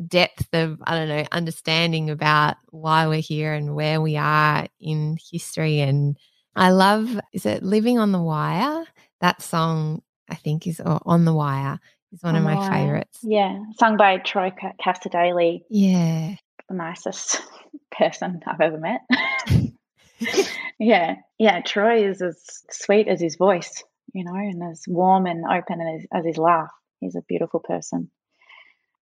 depth 0.09 0.49
of 0.53 0.79
i 0.85 0.97
don't 0.97 1.09
know 1.09 1.25
understanding 1.33 2.11
about 2.11 2.57
why 2.71 3.07
we're 3.07 3.21
here 3.21 3.53
and 3.53 3.75
where 3.75 4.01
we 4.01 4.17
are 4.17 4.67
in 4.81 5.17
history. 5.31 5.81
And 5.81 6.17
i 6.57 6.71
love 6.71 7.19
is 7.33 7.47
it 7.47 7.63
living 7.63 7.99
on 7.99 8.13
the 8.13 8.23
wire? 8.23 8.85
That 9.21 9.43
song 9.43 10.03
i 10.29 10.35
think 10.35 10.67
is 10.67 10.81
on 10.81 11.25
the 11.25 11.35
wire 11.35 11.81
is 12.15 12.23
one 12.23 12.35
on 12.35 12.41
of 12.41 12.45
my 12.45 12.55
wire. 12.55 12.71
favorites 12.71 13.19
yeah 13.23 13.59
sung 13.79 13.97
by 13.97 14.17
troy 14.19 14.53
cassar-daley 14.83 15.65
yeah 15.69 16.35
the 16.69 16.75
nicest 16.75 17.43
person 17.99 18.41
i've 18.47 18.61
ever 18.61 18.79
met 18.79 19.01
yeah, 20.79 21.17
yeah. 21.39 21.61
Troy 21.61 22.09
is 22.09 22.23
as 22.23 22.43
sweet 22.71 23.09
as 23.09 23.21
his 23.21 23.37
voice, 23.37 23.83
you 24.13 24.25
know, 24.25 24.35
and 24.35 24.63
as 24.71 24.85
warm 24.87 25.27
and 25.27 25.45
open 25.45 25.81
as, 25.81 26.07
as 26.13 26.25
his 26.25 26.39
laugh. 26.39 26.71
He's 27.01 27.17
a 27.17 27.23
beautiful 27.29 27.61
person. 27.61 28.11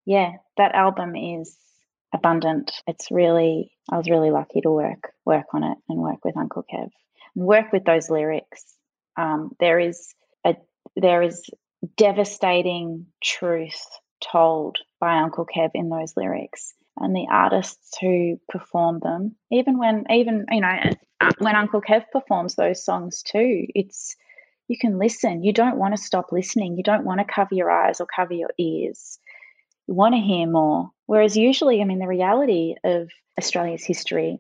Yeah, 0.05 0.33
that 0.57 0.75
album 0.75 1.15
is 1.15 1.57
abundant. 2.13 2.73
It's 2.87 3.11
really, 3.11 3.73
I 3.91 3.97
was 3.97 4.11
really 4.11 4.31
lucky 4.31 4.61
to 4.63 4.71
work 4.71 5.13
work 5.25 5.47
on 5.55 5.63
it 5.63 5.79
and 5.89 5.99
work 5.99 6.25
with 6.25 6.37
Uncle 6.37 6.65
Kev 6.73 6.89
and 7.37 7.45
work 7.47 7.73
with 7.73 7.85
those 7.85 8.11
lyrics. 8.11 8.65
Um, 9.17 9.53
there 9.61 9.79
is 9.79 10.15
a 10.45 10.57
there 10.97 11.23
is 11.23 11.43
devastating 11.97 13.07
truth 13.23 13.87
told 14.21 14.79
by 15.01 15.19
Uncle 15.19 15.47
Kev 15.47 15.71
in 15.75 15.89
those 15.89 16.17
lyrics 16.17 16.75
and 16.99 17.15
the 17.15 17.27
artists 17.31 17.97
who 18.01 18.39
perform 18.49 19.01
them. 19.01 19.37
Even 19.51 19.79
when 19.79 20.05
even 20.11 20.47
you 20.51 20.61
know 20.61 20.79
uh, 21.21 21.33
when 21.39 21.57
uncle 21.57 21.81
kev 21.81 22.05
performs 22.13 22.55
those 22.55 22.85
songs 22.85 23.23
too 23.23 23.67
it's 23.75 24.17
you 24.69 24.79
can 24.79 24.99
listen. 24.99 25.43
You 25.43 25.53
don't 25.53 25.77
want 25.77 25.95
to 25.95 26.03
stop 26.03 26.33
listening. 26.33 26.77
You 26.77 26.83
don't 26.83 27.05
want 27.05 27.21
to 27.21 27.27
cover 27.31 27.55
your 27.55 27.71
eyes 27.71 28.01
or 28.01 28.07
cover 28.07 28.33
your 28.33 28.51
ears. 28.59 29.19
You 29.87 29.95
want 29.95 30.15
to 30.15 30.21
hear 30.21 30.47
more. 30.47 30.91
Whereas 31.07 31.37
usually 31.37 31.81
i 31.81 31.85
mean 31.85 31.99
the 31.99 32.07
reality 32.07 32.75
of 32.85 33.11
australia's 33.39 33.85
history 33.85 34.39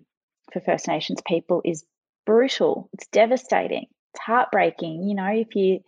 for 0.52 0.60
first 0.60 0.86
nations 0.86 1.20
people 1.26 1.62
is 1.64 1.84
brutal. 2.26 2.88
It's 2.92 3.06
devastating. 3.08 3.86
It's 4.14 4.20
heartbreaking. 4.20 5.08
You 5.08 5.14
know 5.14 5.32
if 5.32 5.56
you 5.56 5.80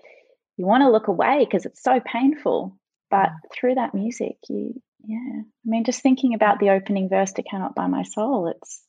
you 0.56 0.66
want 0.66 0.82
to 0.82 0.90
look 0.90 1.08
away 1.08 1.44
because 1.44 1.66
it's 1.66 1.82
so 1.82 2.00
painful 2.00 2.76
but 3.10 3.28
mm. 3.28 3.38
through 3.52 3.74
that 3.74 3.94
music 3.94 4.36
you 4.48 4.74
yeah. 5.06 5.18
I 5.18 5.64
mean, 5.64 5.84
just 5.84 6.02
thinking 6.02 6.34
about 6.34 6.58
the 6.60 6.70
opening 6.70 7.08
verse 7.08 7.32
to 7.32 7.42
Cannot 7.42 7.74
Buy 7.74 7.86
My 7.86 8.02
Soul, 8.02 8.48
it's 8.48 8.82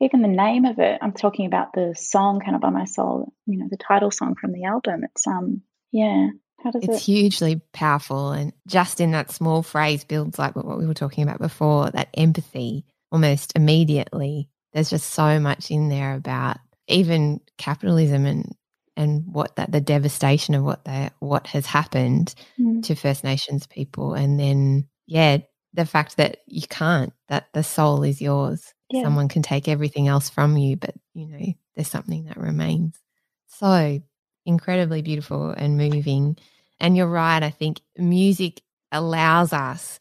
even 0.00 0.22
the 0.22 0.28
name 0.28 0.64
of 0.64 0.78
it. 0.78 0.98
I'm 1.02 1.12
talking 1.12 1.46
about 1.46 1.72
the 1.74 1.94
song 1.96 2.40
Cannot 2.40 2.60
Buy 2.60 2.70
My 2.70 2.84
Soul, 2.84 3.32
you 3.46 3.58
know, 3.58 3.66
the 3.70 3.76
title 3.76 4.10
song 4.10 4.34
from 4.40 4.52
the 4.52 4.64
album. 4.64 5.04
It's, 5.04 5.26
um, 5.26 5.62
yeah. 5.92 6.28
How 6.62 6.70
does 6.70 6.82
it 6.82 6.90
it's 6.90 7.02
it? 7.02 7.04
hugely 7.04 7.60
powerful. 7.72 8.32
And 8.32 8.52
just 8.66 9.00
in 9.00 9.12
that 9.12 9.30
small 9.30 9.62
phrase 9.62 10.04
builds 10.04 10.38
like 10.38 10.56
what 10.56 10.78
we 10.78 10.86
were 10.86 10.94
talking 10.94 11.24
about 11.24 11.40
before 11.40 11.90
that 11.90 12.08
empathy 12.14 12.84
almost 13.10 13.52
immediately. 13.56 14.48
There's 14.72 14.90
just 14.90 15.10
so 15.10 15.40
much 15.40 15.70
in 15.70 15.88
there 15.88 16.14
about 16.14 16.58
even 16.86 17.40
capitalism 17.58 18.26
and 18.26 18.54
and 18.96 19.24
what 19.26 19.56
that 19.56 19.72
the 19.72 19.80
devastation 19.80 20.54
of 20.54 20.64
what 20.64 20.84
that 20.84 21.14
what 21.20 21.46
has 21.48 21.66
happened 21.66 22.34
mm. 22.58 22.82
to 22.84 22.94
First 22.94 23.24
Nations 23.24 23.66
people, 23.66 24.14
and 24.14 24.38
then 24.38 24.88
yeah, 25.06 25.38
the 25.74 25.86
fact 25.86 26.16
that 26.16 26.38
you 26.46 26.66
can't, 26.68 27.12
that 27.28 27.48
the 27.52 27.62
soul 27.62 28.02
is 28.02 28.20
yours. 28.20 28.74
Yeah. 28.90 29.02
Someone 29.02 29.28
can 29.28 29.42
take 29.42 29.68
everything 29.68 30.08
else 30.08 30.28
from 30.28 30.56
you, 30.56 30.76
but 30.76 30.94
you 31.14 31.26
know, 31.26 31.52
there's 31.74 31.88
something 31.88 32.24
that 32.24 32.36
remains. 32.36 32.98
So 33.46 34.00
incredibly 34.46 35.02
beautiful 35.02 35.50
and 35.50 35.76
moving. 35.76 36.36
And 36.80 36.96
you're 36.96 37.06
right, 37.06 37.42
I 37.42 37.50
think 37.50 37.80
music 37.96 38.62
allows 38.90 39.52
us 39.52 40.00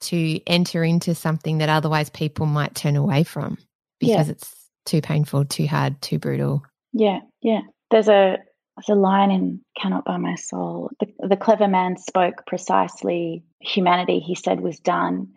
to 0.00 0.40
enter 0.46 0.84
into 0.84 1.14
something 1.14 1.58
that 1.58 1.68
otherwise 1.68 2.10
people 2.10 2.46
might 2.46 2.74
turn 2.74 2.96
away 2.96 3.24
from 3.24 3.58
because 3.98 4.28
yeah. 4.28 4.32
it's 4.32 4.54
too 4.84 5.00
painful, 5.00 5.44
too 5.44 5.66
hard, 5.66 6.00
too 6.00 6.18
brutal. 6.18 6.62
Yeah, 6.92 7.20
yeah. 7.42 7.62
There's 7.90 8.08
a 8.08 8.38
there's 8.76 8.96
a 8.96 9.00
line 9.00 9.30
in 9.30 9.60
Cannot 9.80 10.04
Buy 10.04 10.18
My 10.18 10.36
Soul. 10.36 10.90
The, 11.00 11.28
the 11.28 11.36
clever 11.36 11.66
man 11.66 11.96
spoke 11.96 12.46
precisely. 12.46 13.44
Humanity, 13.60 14.20
he 14.20 14.36
said, 14.36 14.60
was 14.60 14.78
done. 14.78 15.28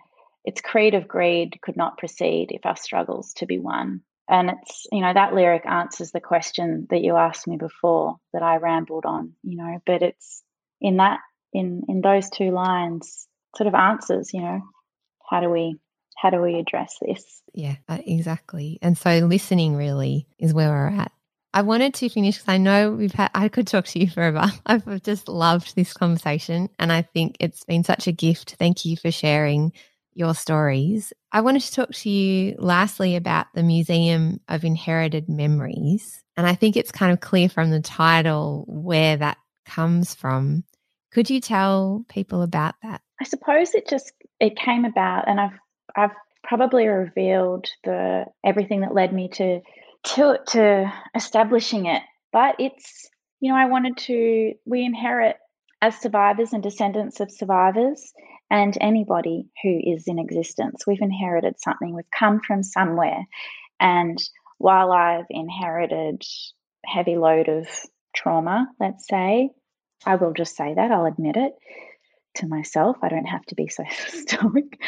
Its 0.46 0.62
creed 0.62 0.94
of 0.94 1.08
greed 1.08 1.60
could 1.62 1.76
not 1.76 1.98
proceed 1.98 2.52
if 2.52 2.66
our 2.66 2.76
struggles 2.76 3.34
to 3.38 3.48
be 3.48 3.58
won. 3.58 4.02
And 4.30 4.52
it's, 4.52 4.86
you 4.92 5.02
know, 5.02 5.12
that 5.12 5.34
lyric 5.34 5.66
answers 5.66 6.12
the 6.12 6.22
question 6.22 6.88
that 6.92 7.02
you 7.02 7.18
asked 7.18 7.48
me 7.48 7.58
before 7.58 8.18
that 8.32 8.44
I 8.44 8.58
rambled 8.58 9.06
on, 9.06 9.34
you 9.44 9.58
know, 9.58 9.80
but 9.86 10.04
it's 10.04 10.44
in 10.80 10.98
that, 10.98 11.20
in, 11.54 11.84
in 11.90 12.02
those 12.02 12.30
two 12.30 12.52
lines, 12.52 13.28
sort 13.58 13.68
of 13.68 13.74
answers, 13.74 14.34
you 14.34 14.42
know, 14.42 14.62
how 15.30 15.40
do 15.40 15.50
we 15.50 15.78
how 16.16 16.30
do 16.30 16.40
we 16.40 16.60
address 16.60 16.96
this? 17.02 17.42
Yeah, 17.54 17.78
uh, 17.90 17.98
exactly. 18.06 18.78
And 18.84 18.96
so 18.96 19.20
listening 19.20 19.76
really 19.76 20.28
is 20.38 20.54
where 20.54 20.70
we're 20.70 20.88
at 20.90 21.12
I 21.54 21.64
wanted 21.64 21.94
to 21.96 22.10
finish 22.10 22.38
because 22.38 22.54
I 22.54 22.58
know 22.58 22.92
we've 22.92 23.12
had, 23.12 23.30
I 23.34 23.50
could 23.50 23.68
talk 23.68 23.86
to 23.86 24.00
you 24.00 24.10
forever. 24.10 24.52
I've 24.66 25.04
just 25.04 25.28
loved 25.28 25.76
this 25.76 25.94
conversation 25.94 26.70
and 26.80 26.92
I 26.92 27.02
think 27.02 27.38
it's 27.40 27.64
been 27.66 27.84
such 27.84 28.08
a 28.08 28.12
gift. 28.12 28.56
Thank 28.58 28.86
you 28.86 28.96
for 28.98 29.12
sharing 29.12 29.74
your 30.14 30.36
stories. 30.36 31.14
I 31.32 31.42
wanted 31.42 31.62
to 31.64 31.74
talk 31.74 31.92
to 31.92 32.10
you 32.10 32.56
lastly 32.58 33.16
about 33.16 33.48
the 33.54 33.64
Museum 33.64 34.40
of 34.48 34.64
Inherited 34.64 35.30
Memories. 35.30 36.22
And 36.36 36.46
I 36.46 36.56
think 36.56 36.76
it's 36.76 36.92
kind 36.92 37.12
of 37.14 37.22
clear 37.22 37.50
from 37.50 37.72
the 37.72 37.82
title 37.82 38.66
where 38.68 39.18
that 39.18 39.38
comes 39.66 40.14
from. 40.14 40.64
Could 41.12 41.30
you 41.30 41.42
tell 41.42 42.06
people 42.10 42.42
about 42.42 42.76
that? 42.84 43.02
I 43.20 43.26
suppose 43.26 43.76
it 43.76 43.88
just 43.88 44.14
it 44.40 44.56
came 44.56 44.86
about 44.86 45.28
and 45.28 45.40
I've 45.40 45.60
I've 45.96 46.16
probably 46.44 46.88
revealed 46.88 47.68
the 47.84 48.26
everything 48.44 48.82
that 48.82 48.94
led 48.94 49.14
me 49.14 49.30
to 49.34 49.62
to 50.04 50.40
to 50.48 50.94
establishing 51.16 51.86
it. 51.86 52.02
But 52.32 52.56
it's 52.60 53.10
you 53.40 53.52
know 53.52 53.58
I 53.58 53.66
wanted 53.66 53.98
to 53.98 54.54
we 54.66 54.84
inherit 54.84 55.38
as 55.82 55.98
survivors 56.00 56.54
and 56.54 56.62
descendants 56.62 57.20
of 57.20 57.32
survivors, 57.32 58.14
and 58.52 58.78
anybody 58.80 59.48
who 59.64 59.80
is 59.84 60.04
in 60.08 60.20
existence. 60.20 60.86
We've 60.86 61.02
inherited 61.02 61.60
something, 61.60 61.96
we've 61.96 62.06
come 62.18 62.40
from 62.46 62.64
somewhere. 62.64 63.26
And 63.80 64.18
while 64.60 64.92
I've 64.92 65.26
inherited 65.30 66.22
heavy 66.86 67.16
load 67.16 67.48
of 67.50 67.68
trauma, 68.16 68.68
let's 68.80 69.08
say, 69.08 69.50
I 70.06 70.16
will 70.16 70.34
just 70.34 70.56
say 70.56 70.74
that, 70.76 70.92
I'll 70.92 71.06
admit 71.06 71.38
it 71.38 71.54
to 72.36 72.48
myself. 72.48 72.98
I 73.02 73.10
don't 73.10 73.26
have 73.26 73.46
to 73.48 73.56
be 73.56 73.68
so 73.70 73.84
stoic. 74.08 74.80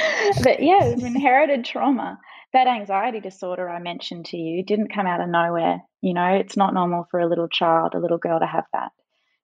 but 0.43 0.61
yeah, 0.61 0.79
I've 0.83 1.03
inherited 1.03 1.65
trauma. 1.65 2.19
That 2.53 2.67
anxiety 2.67 3.19
disorder 3.19 3.67
I 3.67 3.79
mentioned 3.79 4.27
to 4.27 4.37
you 4.37 4.63
didn't 4.63 4.93
come 4.93 5.07
out 5.07 5.21
of 5.21 5.29
nowhere. 5.29 5.81
You 6.01 6.13
know, 6.13 6.35
it's 6.35 6.55
not 6.55 6.73
normal 6.75 7.07
for 7.09 7.19
a 7.19 7.27
little 7.27 7.47
child, 7.47 7.95
a 7.95 7.99
little 7.99 8.19
girl 8.19 8.39
to 8.39 8.45
have 8.45 8.65
that. 8.73 8.91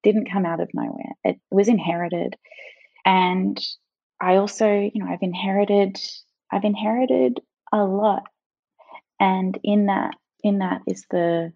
Didn't 0.04 0.32
come 0.32 0.46
out 0.46 0.60
of 0.60 0.70
nowhere. 0.76 1.14
It 1.24 1.40
was 1.50 1.68
inherited. 1.68 2.36
And 3.06 3.60
I 4.22 4.36
also, 4.36 4.68
you 4.68 5.04
know, 5.04 5.08
I've 5.08 5.24
inherited 5.24 5.98
I've 6.52 6.64
inherited 6.64 7.40
a 7.72 7.84
lot. 7.84 8.24
And 9.20 9.58
in 9.64 9.88
that 9.88 10.16
in 10.44 10.60
that 10.60 10.82
is 10.88 11.06
the 11.10 11.52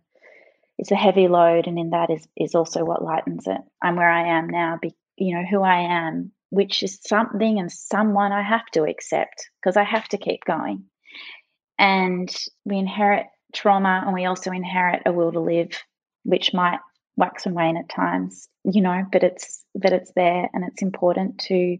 it's 0.79 0.91
a 0.91 0.95
heavy 0.95 1.27
load 1.27 1.67
and 1.67 1.77
in 1.77 1.91
that 1.91 2.09
is 2.09 2.27
is 2.35 2.55
also 2.55 2.83
what 2.83 3.03
lightens 3.03 3.45
it. 3.45 3.61
I'm 3.81 3.95
where 3.95 4.09
I 4.09 4.37
am 4.39 4.47
now, 4.47 4.79
be, 4.81 4.95
you 5.17 5.35
know, 5.35 5.43
who 5.49 5.61
I 5.61 5.81
am, 6.07 6.31
which 6.49 6.81
is 6.81 6.99
something 7.05 7.59
and 7.59 7.71
someone 7.71 8.31
I 8.31 8.41
have 8.41 8.65
to 8.73 8.85
accept 8.85 9.49
because 9.61 9.77
I 9.77 9.83
have 9.83 10.07
to 10.09 10.17
keep 10.17 10.43
going. 10.45 10.85
And 11.77 12.33
we 12.65 12.77
inherit 12.77 13.27
trauma 13.53 14.03
and 14.05 14.13
we 14.13 14.25
also 14.25 14.51
inherit 14.51 15.03
a 15.05 15.11
will 15.11 15.31
to 15.31 15.39
live, 15.39 15.71
which 16.23 16.53
might 16.53 16.79
wax 17.15 17.45
and 17.45 17.55
wane 17.55 17.77
at 17.77 17.89
times, 17.89 18.47
you 18.63 18.81
know, 18.81 19.03
but 19.11 19.23
it's 19.23 19.63
but 19.75 19.93
it's 19.93 20.11
there 20.15 20.49
and 20.53 20.63
it's 20.65 20.81
important 20.81 21.39
to 21.39 21.77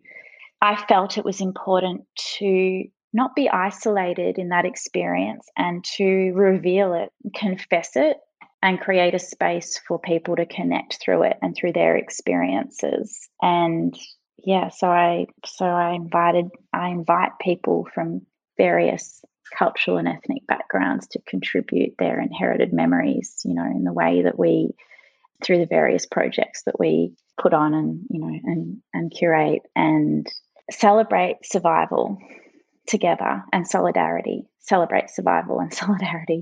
I 0.62 0.76
felt 0.88 1.18
it 1.18 1.26
was 1.26 1.42
important 1.42 2.06
to 2.38 2.84
not 3.12 3.36
be 3.36 3.50
isolated 3.50 4.38
in 4.38 4.50
that 4.50 4.66
experience 4.66 5.48
and 5.58 5.84
to 5.98 6.32
reveal 6.34 6.94
it, 6.94 7.10
confess 7.36 7.92
it, 7.96 8.18
and 8.62 8.80
create 8.80 9.14
a 9.14 9.20
space 9.20 9.80
for 9.88 10.00
people 10.00 10.38
to 10.38 10.46
connect 10.46 11.00
through 11.04 11.24
it 11.24 11.38
and 11.42 11.56
through 11.56 11.74
their 11.74 11.98
experiences. 11.98 13.28
And 13.42 13.94
yeah, 14.38 14.70
so 14.70 14.88
I 14.88 15.28
so 15.46 15.66
I 15.66 15.92
invited 15.92 16.48
I 16.72 16.90
invite 16.90 17.32
people 17.42 17.88
from 17.94 18.22
various 18.58 19.24
cultural 19.58 19.98
and 19.98 20.08
ethnic 20.08 20.46
backgrounds 20.48 21.08
to 21.08 21.22
contribute 21.28 21.96
their 22.00 22.20
inherited 22.20 22.74
memories, 22.74 23.42
you 23.46 23.54
know, 23.54 23.66
in 23.66 23.84
the 23.84 23.94
way 23.94 24.24
that 24.24 24.38
we 24.38 24.72
through 25.44 25.60
the 25.60 25.66
various 25.66 26.06
projects 26.06 26.64
that 26.64 26.80
we 26.80 27.14
put 27.38 27.54
on 27.54 27.74
and 27.74 28.02
you 28.10 28.20
know 28.20 28.40
and 28.44 28.78
and 28.94 29.12
curate 29.12 29.64
and 29.76 30.28
celebrate 30.72 31.38
survival 31.44 32.18
together 32.88 33.44
and 33.52 33.68
solidarity, 33.68 34.46
celebrate 34.60 35.10
survival 35.10 35.60
and 35.60 35.74
solidarity. 35.84 36.42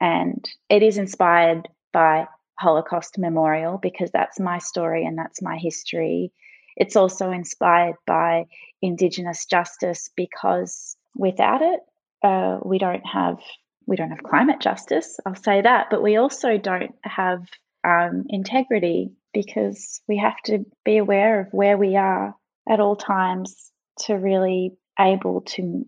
And 0.00 0.44
it 0.68 0.82
is 0.82 0.98
inspired 0.98 1.68
by 1.92 2.26
Holocaust 2.58 3.18
Memorial 3.18 3.78
because 3.78 4.10
that's 4.10 4.40
my 4.40 4.58
story 4.58 5.04
and 5.04 5.16
that's 5.16 5.42
my 5.42 5.56
history. 5.56 6.32
It's 6.76 6.96
also 6.96 7.30
inspired 7.30 7.96
by 8.06 8.46
Indigenous 8.80 9.46
justice 9.46 10.10
because 10.16 10.96
without 11.14 11.62
it, 11.62 11.80
uh, 12.22 12.58
we 12.64 12.78
don't 12.78 13.06
have 13.06 13.38
we 13.86 13.96
don't 13.96 14.10
have 14.10 14.22
climate 14.22 14.60
justice. 14.60 15.18
I'll 15.26 15.34
say 15.34 15.62
that, 15.62 15.88
but 15.90 16.02
we 16.02 16.16
also 16.16 16.56
don't 16.56 16.94
have 17.02 17.40
um, 17.84 18.24
integrity 18.28 19.12
because 19.34 20.00
we 20.06 20.18
have 20.18 20.36
to 20.44 20.64
be 20.84 20.98
aware 20.98 21.40
of 21.40 21.48
where 21.52 21.76
we 21.76 21.96
are 21.96 22.34
at 22.68 22.80
all 22.80 22.96
times 22.96 23.72
to 24.00 24.14
really 24.14 24.76
able 25.00 25.40
to 25.40 25.84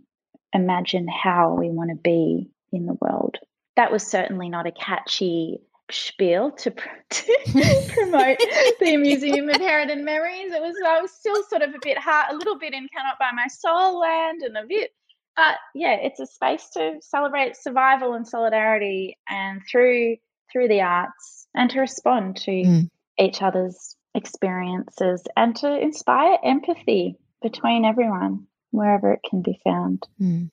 imagine 0.53 1.07
how 1.09 1.55
we 1.55 1.71
want 1.71 1.91
to 1.91 1.97
be 1.97 2.51
in 2.73 2.87
the 2.87 2.97
world. 3.01 3.37
That 3.77 3.93
was 3.93 4.07
certainly 4.07 4.49
not 4.49 4.67
a 4.67 4.73
catchy 4.73 5.61
spiel 5.91 6.53
to, 6.53 6.71
to 7.11 7.37
promote 7.95 8.39
the 8.81 8.97
Museum 8.97 9.49
of 9.49 9.57
Heritage 9.57 10.03
Memories. 10.03 10.53
It 10.53 10.63
was 10.63 10.77
I 10.85 11.01
was 11.01 11.13
still 11.13 11.43
sort 11.45 11.63
of 11.63 11.75
a 11.75 11.79
bit 11.83 11.99
hard, 11.99 12.33
a 12.33 12.37
little 12.37 12.59
bit 12.59 12.73
in 12.73 12.89
cannot 12.89 13.19
buy 13.19 13.31
my 13.35 13.49
soul 13.49 14.01
land, 14.01 14.43
and 14.43 14.57
a 14.57 14.67
bit. 14.67 14.91
But 15.37 15.57
yeah, 15.75 15.95
it's 15.95 16.21
a 16.21 16.27
space 16.27 16.69
to 16.75 16.97
celebrate 17.01 17.57
survival 17.57 18.15
and 18.15 18.27
solidarity, 18.27 19.19
and 19.29 19.63
through 19.71 20.17
through 20.53 20.69
the 20.69 20.83
arts, 20.83 21.49
and 21.55 21.71
to 21.71 21.81
respond 21.81 22.37
to 22.37 22.51
mm. 22.51 22.91
each 23.19 23.43
other's 23.43 23.97
experiences, 24.15 25.25
and 25.37 25.57
to 25.57 25.81
inspire 25.81 26.39
empathy 26.45 27.17
between 27.43 27.85
everyone, 27.85 28.47
wherever 28.71 29.13
it 29.13 29.21
can 29.29 29.43
be 29.43 29.61
found. 29.65 30.07
Mm. 30.21 30.51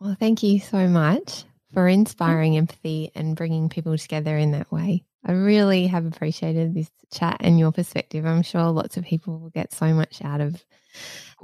Well, 0.00 0.16
thank 0.18 0.42
you 0.42 0.58
so 0.58 0.88
much 0.88 1.44
for 1.72 1.88
inspiring 1.88 2.56
empathy 2.56 3.10
and 3.14 3.36
bringing 3.36 3.68
people 3.68 3.96
together 3.96 4.36
in 4.36 4.52
that 4.52 4.70
way. 4.70 5.04
I 5.24 5.32
really 5.32 5.86
have 5.86 6.04
appreciated 6.04 6.74
this 6.74 6.90
chat 7.12 7.38
and 7.40 7.58
your 7.58 7.72
perspective. 7.72 8.26
I'm 8.26 8.42
sure 8.42 8.70
lots 8.70 8.96
of 8.96 9.04
people 9.04 9.38
will 9.38 9.50
get 9.50 9.72
so 9.72 9.86
much 9.94 10.22
out 10.22 10.40
of 10.40 10.62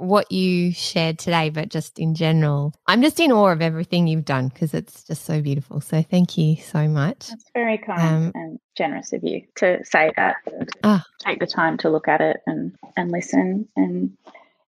what 0.01 0.31
you 0.31 0.73
shared 0.73 1.19
today, 1.19 1.49
but 1.49 1.69
just 1.69 1.99
in 1.99 2.15
general, 2.15 2.73
I'm 2.87 3.01
just 3.01 3.19
in 3.19 3.31
awe 3.31 3.51
of 3.51 3.61
everything 3.61 4.07
you've 4.07 4.25
done 4.25 4.47
because 4.47 4.73
it's 4.73 5.03
just 5.03 5.25
so 5.25 5.41
beautiful. 5.41 5.79
So 5.79 6.01
thank 6.01 6.37
you 6.37 6.55
so 6.55 6.87
much. 6.87 7.29
That's 7.29 7.51
very 7.53 7.77
kind 7.77 8.01
um, 8.01 8.31
and 8.33 8.59
generous 8.75 9.13
of 9.13 9.23
you 9.23 9.43
to 9.57 9.83
say 9.85 10.11
that. 10.15 10.37
Ah. 10.83 11.05
Take 11.19 11.39
the 11.39 11.47
time 11.47 11.77
to 11.79 11.89
look 11.89 12.07
at 12.07 12.21
it 12.21 12.37
and 12.47 12.75
and 12.97 13.11
listen 13.11 13.67
and 13.75 14.17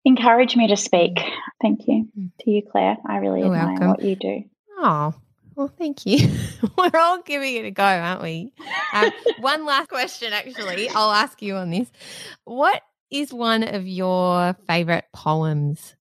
encourage 0.05 0.55
me 0.55 0.67
to 0.67 0.77
speak. 0.77 1.19
Thank 1.61 1.87
you 1.87 2.07
mm. 2.17 2.29
to 2.41 2.51
you, 2.51 2.61
Claire. 2.71 2.97
I 3.07 3.17
really 3.17 3.41
You're 3.41 3.55
admire 3.55 3.69
welcome. 3.69 3.87
what 3.89 4.03
you 4.03 4.15
do. 4.15 4.43
Oh, 4.77 5.15
well, 5.55 5.67
thank 5.67 6.05
you. 6.05 6.29
We're 6.77 6.99
all 6.99 7.21
giving 7.21 7.55
it 7.55 7.65
a 7.65 7.71
go, 7.71 7.83
aren't 7.83 8.21
we? 8.21 8.51
Um, 8.93 9.11
one 9.39 9.65
last 9.65 9.89
question, 9.89 10.33
actually. 10.33 10.89
I'll 10.89 11.11
ask 11.11 11.41
you 11.41 11.55
on 11.55 11.69
this. 11.69 11.91
What 12.43 12.81
is 13.13 13.33
one 13.33 13.63
of 13.63 13.87
your 13.87 14.55
favorite 14.67 15.05
poems 15.13 15.95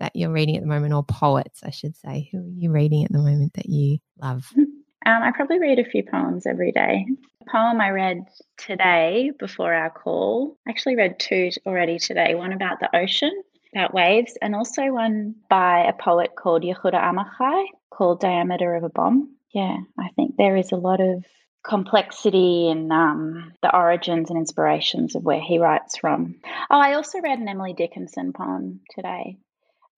that 0.00 0.14
you're 0.14 0.32
reading 0.32 0.56
at 0.56 0.62
the 0.62 0.68
moment, 0.68 0.92
or 0.92 1.04
poets, 1.04 1.60
I 1.62 1.70
should 1.70 1.96
say? 1.96 2.28
Who 2.32 2.38
are 2.38 2.50
you 2.50 2.70
reading 2.70 3.04
at 3.04 3.12
the 3.12 3.18
moment 3.18 3.54
that 3.54 3.66
you 3.66 3.98
love? 4.20 4.50
Um, 5.06 5.22
I 5.22 5.30
probably 5.30 5.60
read 5.60 5.78
a 5.78 5.84
few 5.84 6.02
poems 6.02 6.46
every 6.48 6.72
day. 6.72 7.06
The 7.38 7.50
poem 7.52 7.80
I 7.80 7.90
read 7.90 8.24
today 8.56 9.30
before 9.38 9.72
our 9.72 9.88
call, 9.88 10.58
I 10.66 10.70
actually 10.70 10.96
read 10.96 11.20
two 11.20 11.50
already 11.64 12.00
today 12.00 12.34
one 12.34 12.52
about 12.52 12.80
the 12.80 12.94
ocean, 12.94 13.30
about 13.72 13.94
waves, 13.94 14.36
and 14.42 14.56
also 14.56 14.82
one 14.86 15.36
by 15.48 15.84
a 15.84 15.92
poet 15.92 16.30
called 16.36 16.64
Yehuda 16.64 17.00
Amichai 17.00 17.66
called 17.88 18.18
Diameter 18.18 18.74
of 18.74 18.82
a 18.82 18.88
Bomb. 18.88 19.36
Yeah, 19.54 19.76
I 19.96 20.08
think 20.16 20.34
there 20.36 20.56
is 20.56 20.72
a 20.72 20.76
lot 20.76 21.00
of 21.00 21.24
complexity 21.66 22.68
and 22.70 22.92
um, 22.92 23.52
the 23.62 23.74
origins 23.74 24.30
and 24.30 24.38
inspirations 24.38 25.14
of 25.16 25.24
where 25.24 25.40
he 25.40 25.58
writes 25.58 25.98
from. 25.98 26.36
Oh, 26.70 26.78
I 26.78 26.94
also 26.94 27.20
read 27.20 27.38
an 27.38 27.48
Emily 27.48 27.72
Dickinson 27.72 28.32
poem 28.32 28.80
today. 28.94 29.38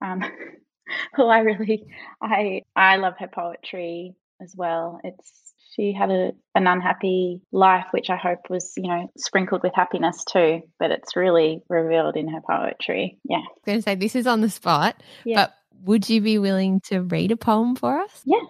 Um, 0.01 0.23
who 1.15 1.27
I 1.27 1.41
really, 1.41 1.87
I 2.23 2.63
I 2.75 2.97
love 2.97 3.15
her 3.19 3.29
poetry 3.29 4.15
as 4.41 4.55
well. 4.57 5.01
It's 5.05 5.49
she 5.75 5.93
had 5.93 6.11
a, 6.11 6.33
an 6.55 6.67
unhappy 6.67 7.43
life, 7.53 7.87
which 7.93 8.11
I 8.11 8.17
hope 8.17 8.51
was, 8.51 8.73
you 8.77 8.89
know, 8.89 9.11
sprinkled 9.17 9.63
with 9.63 9.75
happiness 9.75 10.25
too. 10.25 10.63
But 10.79 10.91
it's 10.91 11.15
really 11.15 11.63
revealed 11.69 12.17
in 12.17 12.29
her 12.29 12.41
poetry. 12.41 13.19
Yeah. 13.25 13.37
I'm 13.37 13.63
going 13.67 13.79
to 13.79 13.83
say 13.83 13.95
this 13.95 14.17
is 14.17 14.27
on 14.27 14.41
the 14.41 14.51
spot, 14.51 15.01
yeah. 15.25 15.47
but 15.47 15.55
would 15.85 16.09
you 16.09 16.21
be 16.21 16.39
willing 16.39 16.81
to 16.87 17.01
read 17.01 17.31
a 17.31 17.37
poem 17.37 17.77
for 17.77 18.01
us? 18.01 18.23
Yeah, 18.25 18.43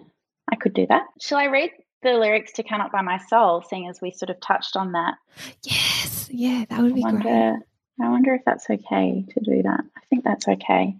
I 0.51 0.55
could 0.55 0.73
do 0.73 0.87
that. 0.87 1.03
Shall 1.21 1.37
I 1.37 1.45
read 1.45 1.71
the 2.01 2.13
lyrics 2.13 2.53
to 2.53 2.63
Cannot 2.63 2.91
Buy 2.91 3.01
My 3.01 3.17
Soul, 3.17 3.61
seeing 3.61 3.87
as 3.87 4.01
we 4.01 4.11
sort 4.11 4.29
of 4.29 4.39
touched 4.39 4.75
on 4.75 4.93
that? 4.93 5.15
Yes. 5.63 6.29
Yeah, 6.31 6.65
that 6.69 6.81
would 6.81 6.95
be 6.95 7.03
I 7.03 7.11
wonder, 7.11 7.23
great. 7.23 8.05
I 8.05 8.09
wonder 8.09 8.33
if 8.33 8.41
that's 8.45 8.69
okay 8.69 9.25
to 9.29 9.39
do 9.41 9.63
that. 9.63 9.81
I 9.97 10.01
think 10.09 10.23
that's 10.23 10.47
okay. 10.47 10.95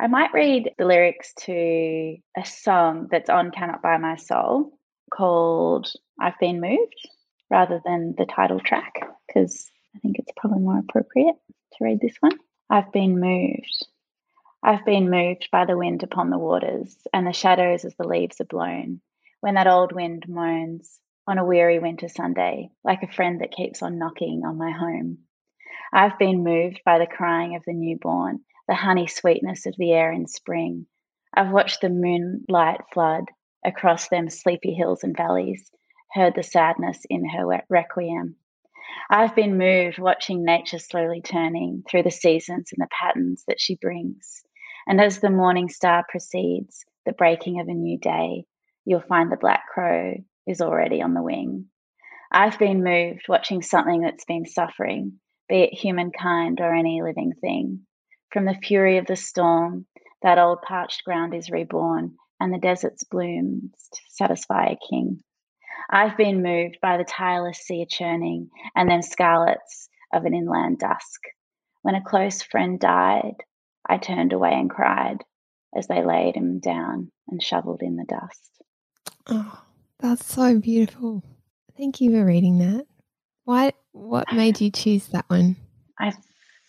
I 0.00 0.06
might 0.06 0.32
read 0.32 0.72
the 0.76 0.84
lyrics 0.84 1.32
to 1.44 2.16
a 2.36 2.44
song 2.44 3.08
that's 3.10 3.30
on 3.30 3.50
Cannot 3.50 3.82
Buy 3.82 3.96
My 3.96 4.16
Soul 4.16 4.72
called 5.12 5.92
I've 6.20 6.38
Been 6.40 6.60
Moved 6.60 7.08
rather 7.50 7.80
than 7.84 8.14
the 8.16 8.26
title 8.26 8.60
track 8.60 8.94
because 9.26 9.70
I 9.94 9.98
think 10.00 10.18
it's 10.18 10.32
probably 10.36 10.60
more 10.60 10.78
appropriate 10.78 11.36
to 11.74 11.84
read 11.84 12.00
this 12.00 12.16
one. 12.20 12.38
I've 12.68 12.92
been 12.92 13.20
moved. 13.20 13.86
I've 14.62 14.84
been 14.84 15.10
moved 15.10 15.48
by 15.52 15.66
the 15.66 15.76
wind 15.76 16.02
upon 16.02 16.30
the 16.30 16.38
waters 16.38 16.96
and 17.12 17.26
the 17.26 17.32
shadows 17.32 17.84
as 17.84 17.94
the 17.96 18.08
leaves 18.08 18.40
are 18.40 18.46
blown. 18.46 19.00
When 19.44 19.56
that 19.56 19.66
old 19.66 19.92
wind 19.92 20.24
moans 20.26 20.98
on 21.26 21.36
a 21.36 21.44
weary 21.44 21.78
winter 21.78 22.08
Sunday, 22.08 22.70
like 22.82 23.02
a 23.02 23.12
friend 23.12 23.42
that 23.42 23.52
keeps 23.52 23.82
on 23.82 23.98
knocking 23.98 24.40
on 24.42 24.56
my 24.56 24.70
home. 24.70 25.18
I've 25.92 26.18
been 26.18 26.42
moved 26.42 26.80
by 26.82 26.98
the 26.98 27.06
crying 27.06 27.54
of 27.54 27.62
the 27.66 27.74
newborn 27.74 28.40
the 28.68 28.74
honey 28.74 29.06
sweetness 29.06 29.66
of 29.66 29.74
the 29.76 29.92
air 29.92 30.10
in 30.10 30.28
spring. 30.28 30.86
I've 31.34 31.52
watched 31.52 31.82
the 31.82 31.90
moonlight 31.90 32.80
flood 32.90 33.26
across 33.62 34.08
them 34.08 34.30
sleepy 34.30 34.72
hills 34.72 35.04
and 35.04 35.14
valleys, 35.14 35.70
heard 36.12 36.34
the 36.36 36.42
sadness 36.42 37.04
in 37.10 37.28
her 37.28 37.62
requiem. 37.68 38.36
I've 39.10 39.36
been 39.36 39.58
moved 39.58 39.98
watching 39.98 40.42
nature 40.42 40.78
slowly 40.78 41.20
turning 41.20 41.82
through 41.86 42.04
the 42.04 42.10
seasons 42.10 42.72
and 42.72 42.82
the 42.82 42.88
patterns 42.98 43.44
that 43.46 43.60
she 43.60 43.76
brings. 43.76 44.42
And 44.86 45.02
as 45.02 45.20
the 45.20 45.28
morning 45.28 45.68
star 45.68 46.02
precedes 46.08 46.86
the 47.04 47.12
breaking 47.12 47.60
of 47.60 47.68
a 47.68 47.74
new 47.74 47.98
day, 47.98 48.46
you'll 48.84 49.02
find 49.08 49.30
the 49.30 49.36
black 49.36 49.64
crow 49.72 50.14
is 50.46 50.60
already 50.60 51.02
on 51.02 51.14
the 51.14 51.22
wing. 51.22 51.66
I've 52.30 52.58
been 52.58 52.82
moved 52.82 53.26
watching 53.28 53.62
something 53.62 54.00
that's 54.00 54.24
been 54.24 54.46
suffering, 54.46 55.20
be 55.48 55.62
it 55.62 55.74
humankind 55.74 56.60
or 56.60 56.74
any 56.74 57.00
living 57.02 57.32
thing. 57.40 57.86
From 58.32 58.44
the 58.44 58.58
fury 58.62 58.98
of 58.98 59.06
the 59.06 59.16
storm, 59.16 59.86
that 60.22 60.38
old 60.38 60.62
parched 60.62 61.04
ground 61.04 61.34
is 61.34 61.50
reborn, 61.50 62.16
and 62.40 62.52
the 62.52 62.58
desert's 62.58 63.04
blooms 63.04 63.70
to 63.92 64.00
satisfy 64.08 64.66
a 64.66 64.78
king. 64.90 65.20
I've 65.90 66.16
been 66.16 66.42
moved 66.42 66.78
by 66.80 66.96
the 66.96 67.04
tireless 67.04 67.58
sea 67.58 67.86
churning 67.88 68.50
and 68.74 68.90
then 68.90 69.02
scarlets 69.02 69.88
of 70.12 70.24
an 70.24 70.34
inland 70.34 70.78
dusk. 70.78 71.20
When 71.82 71.94
a 71.94 72.02
close 72.02 72.42
friend 72.42 72.80
died, 72.80 73.36
I 73.86 73.98
turned 73.98 74.32
away 74.32 74.54
and 74.54 74.70
cried 74.70 75.22
as 75.76 75.86
they 75.86 76.02
laid 76.02 76.36
him 76.36 76.58
down 76.58 77.12
and 77.28 77.42
shoveled 77.42 77.82
in 77.82 77.96
the 77.96 78.06
dust. 78.08 78.53
Oh, 79.26 79.62
that's 79.98 80.26
so 80.26 80.58
beautiful. 80.58 81.22
Thank 81.76 82.00
you 82.00 82.10
for 82.10 82.24
reading 82.24 82.58
that. 82.58 82.86
Why 83.44 83.72
what 83.92 84.32
made 84.32 84.60
you 84.60 84.70
choose 84.70 85.08
that 85.08 85.24
one? 85.28 85.56
I 85.98 86.12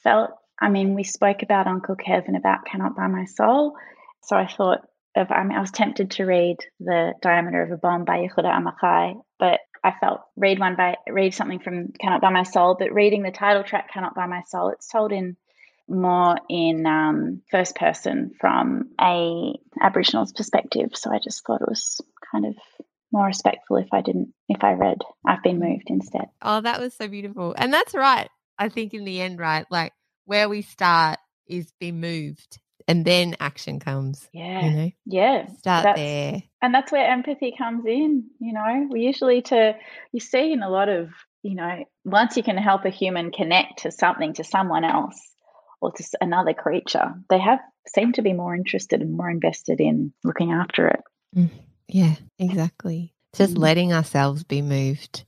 felt 0.03 0.31
I 0.59 0.69
mean, 0.69 0.95
we 0.95 1.03
spoke 1.03 1.43
about 1.43 1.67
Uncle 1.67 1.95
Kevin 1.95 2.35
about 2.35 2.65
Cannot 2.65 2.95
Buy 2.95 3.07
My 3.07 3.25
Soul. 3.25 3.75
So 4.23 4.35
I 4.35 4.47
thought 4.47 4.87
of 5.15 5.31
I 5.31 5.43
mean 5.43 5.57
I 5.57 5.61
was 5.61 5.71
tempted 5.71 6.11
to 6.11 6.25
read 6.25 6.57
The 6.79 7.13
Diameter 7.21 7.63
of 7.63 7.71
a 7.71 7.77
Bomb 7.77 8.05
by 8.05 8.19
Yehuda 8.19 8.45
Amichai, 8.45 9.21
but 9.37 9.59
I 9.83 9.93
felt 9.99 10.21
read 10.35 10.59
one 10.59 10.75
by 10.75 10.95
read 11.07 11.33
something 11.33 11.59
from 11.59 11.89
Cannot 11.99 12.21
Buy 12.21 12.31
My 12.31 12.43
Soul, 12.43 12.75
but 12.79 12.93
reading 12.93 13.23
the 13.23 13.31
title 13.31 13.63
track 13.63 13.91
Cannot 13.93 14.15
Buy 14.15 14.27
My 14.27 14.41
Soul, 14.47 14.69
it's 14.69 14.87
told 14.87 15.11
in 15.11 15.37
more 15.87 16.37
in 16.49 16.85
um, 16.85 17.41
first 17.51 17.75
person 17.75 18.31
from 18.39 18.89
a 18.99 19.53
Aboriginal's 19.79 20.33
perspective. 20.33 20.91
So 20.93 21.11
I 21.11 21.19
just 21.19 21.45
thought 21.45 21.61
it 21.61 21.69
was 21.69 22.01
kind 22.35 22.45
of 22.45 22.55
more 23.11 23.25
respectful 23.27 23.77
if 23.77 23.87
I 23.93 24.01
didn't 24.01 24.33
if 24.49 24.63
I 24.63 24.73
read 24.73 24.97
I've 25.25 25.43
been 25.43 25.59
mm. 25.59 25.69
moved 25.69 25.87
instead. 25.87 26.27
Oh, 26.41 26.61
that 26.61 26.81
was 26.81 26.93
so 26.93 27.07
beautiful. 27.07 27.55
And 27.57 27.73
that's 27.73 27.93
right. 27.93 28.29
I 28.57 28.69
think 28.69 28.93
in 28.93 29.05
the 29.05 29.21
end, 29.21 29.39
right? 29.39 29.65
Like 29.69 29.93
where 30.25 30.49
we 30.49 30.61
start 30.61 31.19
is 31.47 31.71
be 31.79 31.91
moved 31.91 32.59
and 32.87 33.05
then 33.05 33.35
action 33.39 33.79
comes. 33.79 34.27
Yeah. 34.33 34.65
You 34.65 34.71
know? 34.71 34.91
Yeah. 35.05 35.47
Start 35.57 35.83
That's- 35.83 35.97
there. 35.97 36.43
and 36.61 36.73
that's 36.73 36.91
where 36.91 37.09
empathy 37.09 37.53
comes 37.57 37.85
in 37.85 38.25
you 38.39 38.53
know 38.53 38.87
we 38.89 39.01
usually 39.01 39.41
to 39.43 39.75
you 40.11 40.19
see 40.19 40.51
in 40.51 40.63
a 40.63 40.69
lot 40.69 40.89
of 40.89 41.09
you 41.43 41.55
know 41.55 41.85
once 42.03 42.37
you 42.37 42.43
can 42.43 42.57
help 42.57 42.85
a 42.85 42.89
human 42.89 43.31
connect 43.31 43.83
to 43.83 43.91
something 43.91 44.33
to 44.33 44.43
someone 44.43 44.83
else 44.83 45.19
or 45.81 45.91
to 45.91 46.03
another 46.19 46.53
creature 46.53 47.13
they 47.29 47.39
have 47.39 47.59
seem 47.87 48.13
to 48.13 48.23
be 48.23 48.33
more 48.33 48.55
interested 48.55 49.01
and 49.01 49.15
more 49.15 49.29
invested 49.29 49.79
in 49.79 50.11
looking 50.23 50.51
after 50.51 50.87
it 50.87 51.01
mm. 51.35 51.49
Yeah, 51.87 52.15
exactly. 52.39 53.13
Just 53.35 53.55
Mm. 53.55 53.59
letting 53.59 53.93
ourselves 53.93 54.43
be 54.43 54.61
moved 54.61 55.23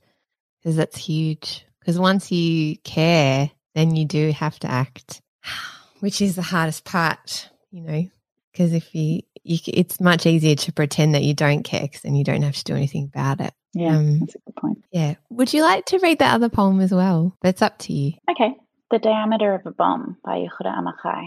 because 0.60 0.76
that's 0.76 0.96
huge. 0.96 1.64
Because 1.80 1.98
once 1.98 2.30
you 2.32 2.76
care, 2.78 3.50
then 3.74 3.94
you 3.94 4.04
do 4.04 4.32
have 4.32 4.58
to 4.60 4.70
act, 4.70 5.20
which 6.00 6.20
is 6.20 6.36
the 6.36 6.42
hardest 6.42 6.84
part, 6.84 7.50
you 7.70 7.82
know. 7.82 8.08
Because 8.52 8.72
if 8.72 8.94
you, 8.94 9.20
you, 9.44 9.58
it's 9.68 10.00
much 10.00 10.26
easier 10.26 10.56
to 10.56 10.72
pretend 10.72 11.14
that 11.14 11.22
you 11.22 11.34
don't 11.34 11.62
care, 11.62 11.82
because 11.82 12.00
then 12.02 12.16
you 12.16 12.24
don't 12.24 12.42
have 12.42 12.56
to 12.56 12.64
do 12.64 12.74
anything 12.74 13.04
about 13.14 13.40
it. 13.40 13.52
yeah 13.74 13.96
Um, 13.96 14.20
that's 14.20 14.34
a 14.34 14.38
good 14.46 14.56
point 14.56 14.84
Yeah. 14.90 15.14
Would 15.30 15.52
you 15.52 15.62
like 15.62 15.84
to 15.86 15.98
read 15.98 16.18
the 16.18 16.26
other 16.26 16.48
poem 16.48 16.80
as 16.80 16.92
well? 16.92 17.36
That's 17.42 17.62
up 17.62 17.78
to 17.80 17.92
you. 17.92 18.12
okay 18.30 18.54
the 18.90 18.98
diameter 18.98 19.54
of 19.54 19.66
a 19.66 19.70
bomb 19.70 20.16
by 20.24 20.38
Yehuda 20.38 20.74
Amichai. 20.74 21.26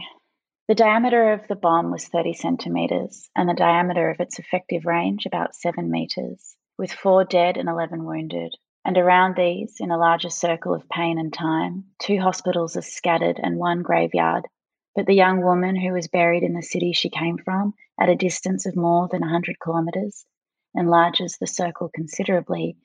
The 0.72 0.76
diameter 0.76 1.34
of 1.34 1.50
the 1.50 1.58
bomb 1.58 1.92
was 1.92 2.08
30 2.08 2.32
centimeters, 2.32 3.30
and 3.36 3.50
the 3.50 3.54
diameter 3.54 4.10
of 4.10 4.22
its 4.22 4.40
effective 4.40 4.86
range 4.86 5.26
about 5.26 5.54
7 5.54 5.92
meters, 5.92 6.56
with 6.78 6.94
four 6.94 7.26
dead 7.26 7.58
and 7.58 7.68
11 7.68 8.06
wounded. 8.06 8.56
And 8.86 8.98
around 8.98 9.36
these, 9.36 9.82
in 9.82 9.92
a 9.92 9.98
larger 9.98 10.30
circle 10.30 10.74
of 10.74 10.88
pain 10.88 11.20
and 11.20 11.34
time, 11.34 11.92
two 12.00 12.22
hospitals 12.22 12.78
are 12.78 12.82
scattered 12.82 13.38
and 13.44 13.58
one 13.58 13.82
graveyard. 13.82 14.48
But 14.96 15.08
the 15.08 15.14
young 15.14 15.42
woman 15.42 15.76
who 15.76 15.92
was 15.92 16.08
buried 16.08 16.42
in 16.42 16.54
the 16.54 16.64
city 16.64 16.94
she 16.94 17.10
came 17.10 17.38
from, 17.38 17.74
at 18.00 18.08
a 18.08 18.16
distance 18.16 18.66
of 18.66 18.78
more 18.78 19.10
than 19.10 19.20
100 19.20 19.60
kilometers, 19.60 20.26
enlarges 20.74 21.36
the 21.38 21.48
circle 21.48 21.90
considerably, 21.94 22.78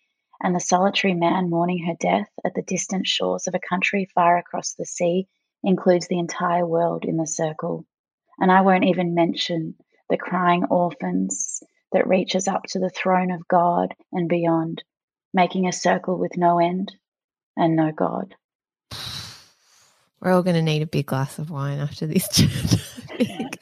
and 0.42 0.56
the 0.56 0.58
solitary 0.58 1.14
man 1.14 1.50
mourning 1.50 1.86
her 1.86 1.94
death 2.00 2.32
at 2.44 2.54
the 2.54 2.62
distant 2.62 3.06
shores 3.06 3.46
of 3.46 3.54
a 3.54 3.60
country 3.60 4.08
far 4.12 4.38
across 4.38 4.74
the 4.74 4.84
sea 4.84 5.28
includes 5.62 6.08
the 6.08 6.18
entire 6.18 6.66
world 6.66 7.04
in 7.04 7.16
the 7.16 7.26
circle. 7.26 7.86
And 8.38 8.52
I 8.52 8.60
won't 8.60 8.84
even 8.84 9.14
mention 9.14 9.74
the 10.08 10.16
crying 10.16 10.64
orphans 10.70 11.62
that 11.92 12.06
reaches 12.06 12.48
up 12.48 12.62
to 12.68 12.78
the 12.78 12.90
throne 12.90 13.30
of 13.30 13.48
God 13.48 13.94
and 14.12 14.28
beyond, 14.28 14.82
making 15.32 15.66
a 15.66 15.72
circle 15.72 16.18
with 16.18 16.36
no 16.36 16.58
end 16.58 16.94
and 17.56 17.76
no 17.76 17.92
God. 17.92 18.34
We're 20.20 20.32
all 20.32 20.42
going 20.42 20.56
to 20.56 20.62
need 20.62 20.82
a 20.82 20.86
big 20.86 21.06
glass 21.06 21.38
of 21.38 21.50
wine 21.50 21.78
after 21.78 22.06
this 22.06 22.28
chat. 22.32 22.80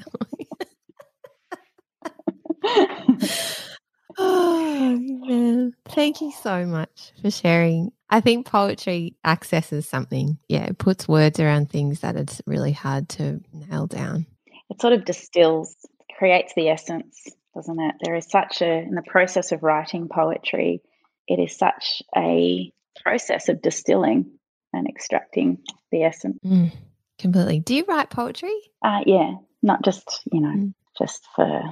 Oh, 4.17 4.97
man. 4.97 5.75
Thank 5.89 6.21
you 6.21 6.33
so 6.41 6.65
much 6.67 7.13
for 7.21 7.31
sharing. 7.31 7.91
I 8.15 8.21
think 8.21 8.47
poetry 8.47 9.17
accesses 9.25 9.89
something. 9.89 10.39
Yeah, 10.49 10.67
it 10.67 10.79
puts 10.79 11.09
words 11.09 11.41
around 11.41 11.69
things 11.69 11.99
that 12.01 12.15
it's 12.15 12.41
really 12.47 12.71
hard 12.71 13.09
to 13.11 13.41
nail 13.53 13.89
down. 13.89 14.27
it 14.71 14.81
sort 14.81 14.93
of 14.93 15.05
distills, 15.05 15.75
creates 16.17 16.53
the 16.55 16.69
essence, 16.69 17.27
doesn't 17.57 17.81
it? 17.81 17.97
There 18.05 18.15
is 18.15 18.31
such 18.31 18.63
a, 18.63 18.71
in 18.73 18.95
the 18.95 19.03
process 19.03 19.51
of 19.51 19.65
writing 19.65 20.09
poetry, 20.09 20.81
it 21.27 21.41
is 21.41 21.59
such 21.59 22.03
a 22.17 22.71
process 23.03 23.49
of 23.49 23.61
distilling 23.61 24.39
and 24.73 24.87
extracting 24.89 25.59
the 25.91 26.05
essence. 26.05 26.39
Mm, 26.47 26.71
completely. 27.19 27.59
Do 27.59 27.75
you 27.75 27.85
write 27.89 28.11
poetry? 28.11 28.55
Uh, 28.81 29.01
yeah, 29.07 29.33
not 29.61 29.83
just, 29.85 30.21
you 30.33 30.41
know, 30.41 30.55
Mm. 30.55 30.75
just 30.97 31.27
for 31.35 31.63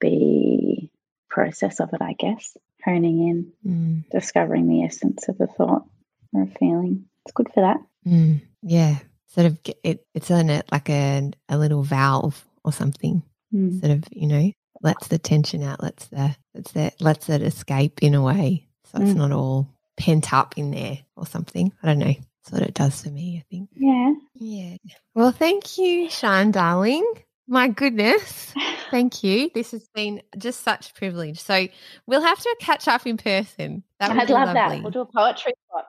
the 0.00 0.88
process 1.28 1.80
of 1.80 1.90
it, 1.92 2.00
I 2.00 2.14
guess. 2.18 2.56
Honing 2.86 3.28
in, 3.28 3.52
Mm, 3.70 4.10
discovering 4.10 4.68
the 4.68 4.84
essence 4.84 5.28
of 5.28 5.40
a 5.40 5.46
thought 5.48 5.84
or 6.32 6.42
a 6.42 6.46
feeling. 6.46 7.04
It's 7.24 7.32
good 7.32 7.48
for 7.52 7.60
that. 7.62 7.78
mm, 8.06 8.40
yeah. 8.62 8.98
Sort 9.26 9.46
of, 9.48 9.58
it, 9.84 10.06
it's 10.14 10.30
in 10.30 10.48
it 10.48 10.64
like 10.72 10.88
a, 10.88 11.30
a 11.48 11.58
little 11.58 11.82
valve 11.82 12.42
or 12.64 12.72
something. 12.72 13.22
Mm. 13.54 13.78
sort 13.80 13.92
of 13.92 14.04
you 14.10 14.26
know 14.26 14.50
lets 14.82 15.06
the 15.06 15.18
tension 15.18 15.62
out 15.62 15.80
lets 15.80 16.06
the 16.08 16.34
lets 16.52 16.72
that 16.72 17.00
lets 17.00 17.28
it 17.28 17.42
escape 17.42 18.00
in 18.02 18.14
a 18.14 18.22
way 18.22 18.66
so 18.90 19.00
it's 19.00 19.12
Mm. 19.12 19.16
not 19.18 19.30
all 19.32 19.68
pent 19.96 20.32
up 20.32 20.58
in 20.58 20.72
there 20.72 20.98
or 21.16 21.24
something 21.26 21.72
i 21.80 21.86
don't 21.86 22.00
know 22.00 22.06
that's 22.12 22.50
what 22.52 22.62
it 22.62 22.74
does 22.74 23.02
for 23.02 23.10
me 23.10 23.38
i 23.38 23.44
think 23.48 23.70
Yeah. 23.72 24.14
yeah 24.34 24.76
well 25.14 25.30
thank 25.30 25.78
you 25.78 26.10
Sian 26.10 26.50
darling 26.50 27.06
my 27.48 27.68
goodness 27.68 28.52
thank 28.90 29.22
you 29.22 29.50
this 29.54 29.70
has 29.72 29.86
been 29.94 30.20
just 30.38 30.62
such 30.62 30.90
a 30.90 30.94
privilege 30.94 31.40
so 31.40 31.66
we'll 32.06 32.22
have 32.22 32.38
to 32.40 32.56
catch 32.60 32.88
up 32.88 33.06
in 33.06 33.16
person 33.16 33.82
that 34.00 34.10
would 34.10 34.18
I'd 34.20 34.26
be 34.26 34.32
love 34.32 34.54
lovely. 34.54 34.76
that. 34.76 34.82
We'll 34.82 34.90
do 34.92 35.00
a 35.00 35.06
poetry 35.06 35.52
spot. 35.68 35.86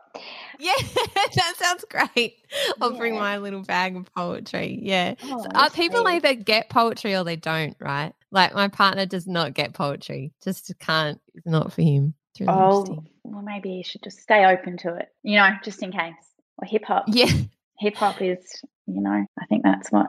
yeah 0.60 0.74
that 1.36 1.54
sounds 1.58 1.86
great 1.90 2.36
i'll 2.82 2.96
bring 2.98 3.16
my 3.16 3.38
little 3.38 3.64
bag 3.64 3.96
of 3.96 4.12
poetry 4.14 4.80
yeah 4.82 5.16
Oh, 5.24 5.46
that's 5.54 5.76
people 5.76 6.04
great. 6.04 6.24
either 6.26 6.34
get 6.36 6.70
poetry 6.70 7.16
or 7.16 7.24
they 7.24 7.36
don't, 7.36 7.76
right? 7.80 8.14
Like 8.32 8.54
my 8.54 8.68
partner 8.68 9.06
does 9.06 9.26
not 9.26 9.54
get 9.54 9.74
poetry, 9.74 10.34
just 10.44 10.72
can't. 10.80 11.20
It's 11.34 11.46
not 11.46 11.72
for 11.72 11.82
him. 11.82 12.14
It's 12.32 12.42
really 12.42 12.52
Oh, 12.54 12.80
interesting. 12.82 13.10
well, 13.24 13.42
maybe 13.42 13.70
you 13.72 13.84
should 13.86 14.04
just 14.04 14.20
stay 14.20 14.46
open 14.46 14.78
to 14.80 14.96
it, 14.96 15.08
you 15.24 15.38
know, 15.38 15.50
just 15.64 15.82
in 15.82 15.92
case. 15.94 16.14
Or 16.58 16.68
hip 16.68 16.84
hop. 16.86 17.06
Yeah, 17.08 17.32
Hip 17.80 17.96
hop 17.96 18.22
is, 18.22 18.40
you 18.86 19.00
know, 19.02 19.26
I 19.40 19.46
think 19.48 19.64
that's 19.64 19.90
what, 19.92 20.08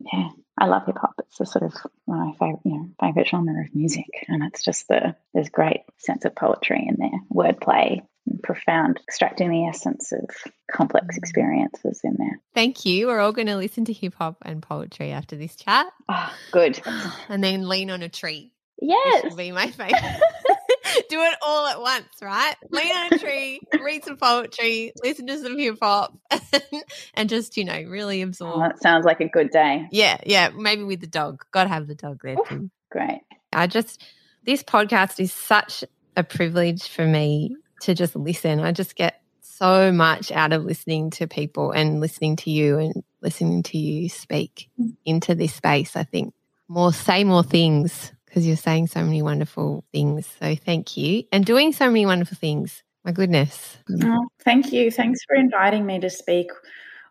yeah, 0.00 0.28
I 0.58 0.66
love 0.66 0.86
hip 0.86 0.96
hop. 1.00 1.14
It's 1.20 1.38
the 1.38 1.46
sort 1.46 1.64
of 1.64 1.74
my 2.06 2.32
favorite, 2.38 2.60
you 2.64 2.72
know, 2.72 2.88
favorite 3.00 3.28
genre 3.28 3.60
of 3.64 3.74
music. 3.74 4.06
And 4.28 4.42
it's 4.44 4.62
just 4.64 4.88
the, 4.88 5.16
there's 5.34 5.48
great 5.48 5.80
sense 5.98 6.24
of 6.24 6.34
poetry 6.34 6.86
in 6.88 6.96
there, 6.98 7.20
wordplay, 7.32 8.00
and 8.26 8.42
profound, 8.42 9.00
extracting 9.08 9.50
the 9.50 9.66
essence 9.66 10.12
of 10.12 10.28
complex 10.70 11.14
Mm. 11.16 11.18
experiences 11.18 12.00
in 12.04 12.16
there. 12.18 12.40
thank 12.54 12.84
you. 12.84 13.06
We're 13.06 13.20
all 13.20 13.32
going 13.32 13.46
to 13.48 13.56
listen 13.56 13.84
to 13.86 13.92
hip 13.92 14.14
hop 14.14 14.36
and 14.42 14.62
poetry 14.62 15.10
after 15.12 15.36
this 15.36 15.56
chat, 15.56 15.86
Oh, 16.08 16.32
good. 16.52 16.80
and 17.28 17.42
then 17.42 17.68
lean 17.68 17.90
on 17.90 18.02
a 18.02 18.08
tree. 18.08 18.52
Yes. 18.80 19.24
will 19.24 19.36
be 19.36 19.50
my 19.52 19.66
favorite. 19.70 19.94
Do 21.10 21.20
it 21.22 21.34
all 21.42 21.66
at 21.66 21.80
once, 21.80 22.06
right? 22.22 22.54
Lean 22.70 22.90
on 22.92 23.12
a 23.14 23.18
tree, 23.18 23.60
read 23.82 24.04
some 24.04 24.16
poetry, 24.16 24.92
listen 25.02 25.26
to 25.26 25.38
some 25.38 25.58
hip 25.58 25.78
hop, 25.80 26.16
and 27.14 27.28
just 27.28 27.56
you 27.56 27.64
know 27.64 27.80
really 27.82 28.20
Oh, 28.22 28.26
absorb. 28.26 28.60
that 28.60 28.80
sounds 28.82 29.04
like 29.04 29.20
a 29.20 29.28
good 29.28 29.50
day. 29.50 29.86
Yeah, 29.90 30.18
yeah. 30.26 30.50
Maybe 30.56 30.82
with 30.84 31.00
the 31.00 31.06
dog. 31.06 31.44
Got 31.52 31.64
to 31.64 31.68
have 31.70 31.86
the 31.86 31.94
dog 31.94 32.20
there 32.22 32.36
Oof. 32.38 32.48
too. 32.48 32.70
Great. 32.90 33.20
I 33.52 33.66
just, 33.66 34.02
this 34.44 34.62
podcast 34.62 35.20
is 35.20 35.32
such 35.32 35.84
a 36.16 36.22
privilege 36.24 36.88
for 36.88 37.06
me 37.06 37.56
to 37.82 37.94
just 37.94 38.14
listen. 38.16 38.60
I 38.60 38.72
just 38.72 38.94
get 38.96 39.20
so 39.40 39.90
much 39.92 40.30
out 40.32 40.52
of 40.52 40.64
listening 40.64 41.10
to 41.10 41.26
people 41.26 41.70
and 41.72 42.00
listening 42.00 42.36
to 42.36 42.50
you 42.50 42.78
and 42.78 43.02
listening 43.22 43.62
to 43.64 43.78
you 43.78 44.08
speak 44.08 44.68
Mm. 44.80 44.96
into 45.04 45.34
this 45.34 45.54
space. 45.54 45.96
I 45.96 46.04
think 46.04 46.34
more 46.68 46.92
say 46.92 47.24
more 47.24 47.42
things 47.42 48.12
because 48.26 48.46
you're 48.46 48.56
saying 48.56 48.88
so 48.88 49.02
many 49.02 49.22
wonderful 49.22 49.84
things. 49.92 50.26
So 50.40 50.54
thank 50.54 50.96
you. 50.96 51.24
And 51.32 51.44
doing 51.44 51.72
so 51.72 51.86
many 51.86 52.04
wonderful 52.06 52.36
things. 52.36 52.82
My 53.04 53.12
goodness. 53.12 53.78
Mm. 53.90 54.04
Oh, 54.04 54.28
thank 54.44 54.72
you. 54.72 54.90
Thanks 54.90 55.20
for 55.26 55.34
inviting 55.34 55.86
me 55.86 55.98
to 56.00 56.10
speak 56.10 56.50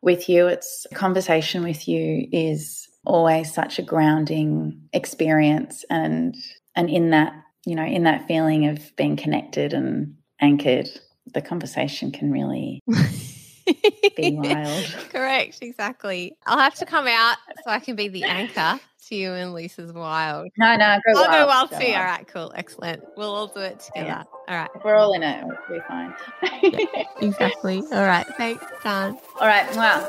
with 0.01 0.29
you. 0.29 0.47
It's 0.47 0.85
conversation 0.93 1.63
with 1.63 1.87
you 1.87 2.27
is 2.31 2.87
always 3.05 3.53
such 3.53 3.79
a 3.79 3.83
grounding 3.83 4.81
experience 4.93 5.85
and 5.89 6.35
and 6.75 6.89
in 6.89 7.09
that, 7.09 7.33
you 7.65 7.75
know, 7.75 7.85
in 7.85 8.03
that 8.03 8.27
feeling 8.27 8.67
of 8.67 8.95
being 8.95 9.15
connected 9.15 9.73
and 9.73 10.15
anchored, 10.39 10.87
the 11.33 11.41
conversation 11.41 12.11
can 12.11 12.31
really 12.31 12.83
be 12.85 14.31
wild. 14.37 14.85
Correct, 15.09 15.57
exactly. 15.61 16.37
I'll 16.45 16.59
have 16.59 16.75
to 16.75 16.85
come 16.85 17.07
out 17.07 17.37
so 17.63 17.71
I 17.71 17.79
can 17.79 17.95
be 17.95 18.09
the 18.09 18.23
anchor 18.25 18.79
to 19.09 19.15
you 19.15 19.33
and 19.33 19.53
Lisa's 19.53 19.93
wild. 19.93 20.49
No, 20.57 20.75
no, 20.75 20.97
go 21.05 21.19
I'll 21.19 21.27
wild. 21.27 21.31
go 21.31 21.47
wild 21.47 21.69
go 21.71 21.79
too. 21.79 21.85
wild. 21.85 21.97
All 21.97 22.03
right, 22.03 22.27
cool, 22.27 22.51
excellent. 22.55 23.03
We'll 23.15 23.33
all 23.33 23.47
do 23.47 23.59
it 23.61 23.79
together. 23.79 24.07
Yeah. 24.07 24.23
All 24.47 24.55
right, 24.55 24.69
we're 24.83 24.95
all 24.95 25.13
in 25.13 25.23
it, 25.23 25.45
we'll 25.45 25.79
be 25.79 25.83
fine. 25.87 26.13
exactly. 27.21 27.83
All 27.91 28.05
right, 28.05 28.25
thanks, 28.37 28.63
Dan. 28.83 29.17
all 29.39 29.47
right, 29.47 29.67
wow. 29.75 30.07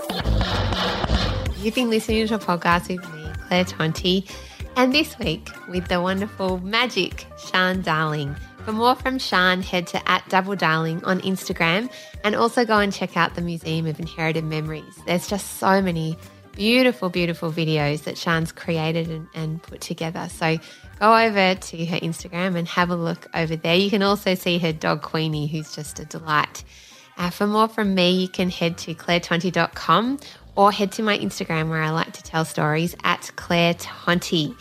You've 1.61 1.75
been 1.75 1.91
listening 1.91 2.27
to 2.29 2.35
a 2.35 2.39
podcast 2.39 2.89
with 2.89 3.12
me, 3.15 3.27
Claire 3.49 3.65
Tonti, 3.65 4.31
and 4.77 4.93
this 4.93 5.19
week 5.19 5.49
with 5.69 5.89
the 5.89 6.01
wonderful 6.01 6.59
magic 6.61 7.27
Sian 7.37 7.83
Darling. 7.83 8.37
For 8.65 8.73
more 8.73 8.95
from 8.95 9.19
Sian, 9.19 9.62
head 9.62 9.87
to 9.89 10.09
at 10.11 10.29
Double 10.29 10.55
Darling 10.55 11.03
on 11.05 11.20
Instagram 11.23 11.91
and 12.23 12.37
also 12.37 12.65
go 12.66 12.79
and 12.79 12.93
check 12.93 13.16
out 13.16 13.35
the 13.35 13.41
Museum 13.41 13.87
of 13.87 13.99
Inherited 13.99 14.45
Memories. 14.45 14.95
There's 15.07 15.27
just 15.27 15.59
so 15.59 15.81
many 15.81 16.19
beautiful, 16.59 17.09
beautiful 17.09 17.52
videos 17.52 18.02
that 18.02 18.18
Sian's 18.18 18.51
created 18.51 19.09
and, 19.09 19.28
and 19.32 19.62
put 19.62 19.80
together. 19.80 20.28
So 20.28 20.59
go 20.98 21.16
over 21.16 21.55
to 21.55 21.86
her 21.86 21.98
Instagram 21.98 22.56
and 22.56 22.66
have 22.66 22.90
a 22.90 22.97
look 22.97 23.28
over 23.32 23.55
there. 23.55 23.76
You 23.76 23.89
can 23.89 24.02
also 24.02 24.35
see 24.35 24.59
her 24.59 24.72
dog 24.72 25.01
Queenie, 25.01 25.47
who's 25.47 25.72
just 25.74 26.01
a 26.01 26.05
delight. 26.05 26.64
Uh, 27.16 27.30
for 27.30 27.47
more 27.47 27.68
from 27.68 27.94
me, 27.94 28.10
you 28.10 28.28
can 28.28 28.51
head 28.51 28.76
to 28.78 28.94
clairetonti.com 28.94 30.18
or 30.56 30.72
head 30.72 30.90
to 30.93 31.02
my 31.02 31.16
Instagram 31.16 31.68
where 31.68 31.80
I 31.80 31.90
like 31.90 32.12
to 32.14 32.22
tell 32.24 32.44
stories 32.44 32.97
at 33.05 33.30
Claire 33.36 33.74
Tonti. 33.74 34.56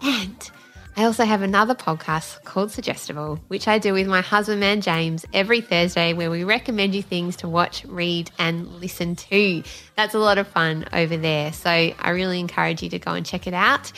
And 0.00 0.50
I 0.94 1.04
also 1.04 1.24
have 1.24 1.40
another 1.40 1.74
podcast 1.74 2.44
called 2.44 2.70
Suggestible, 2.70 3.40
which 3.48 3.66
I 3.66 3.78
do 3.78 3.94
with 3.94 4.06
my 4.06 4.20
husband, 4.20 4.60
man 4.60 4.82
James, 4.82 5.24
every 5.32 5.62
Thursday, 5.62 6.12
where 6.12 6.30
we 6.30 6.44
recommend 6.44 6.94
you 6.94 7.02
things 7.02 7.36
to 7.36 7.48
watch, 7.48 7.82
read, 7.86 8.30
and 8.38 8.68
listen 8.68 9.16
to. 9.16 9.62
That's 9.96 10.12
a 10.12 10.18
lot 10.18 10.36
of 10.36 10.48
fun 10.48 10.84
over 10.92 11.16
there. 11.16 11.54
So 11.54 11.70
I 11.70 12.10
really 12.10 12.38
encourage 12.38 12.82
you 12.82 12.90
to 12.90 12.98
go 12.98 13.12
and 13.12 13.24
check 13.24 13.46
it 13.46 13.54
out. 13.54 13.90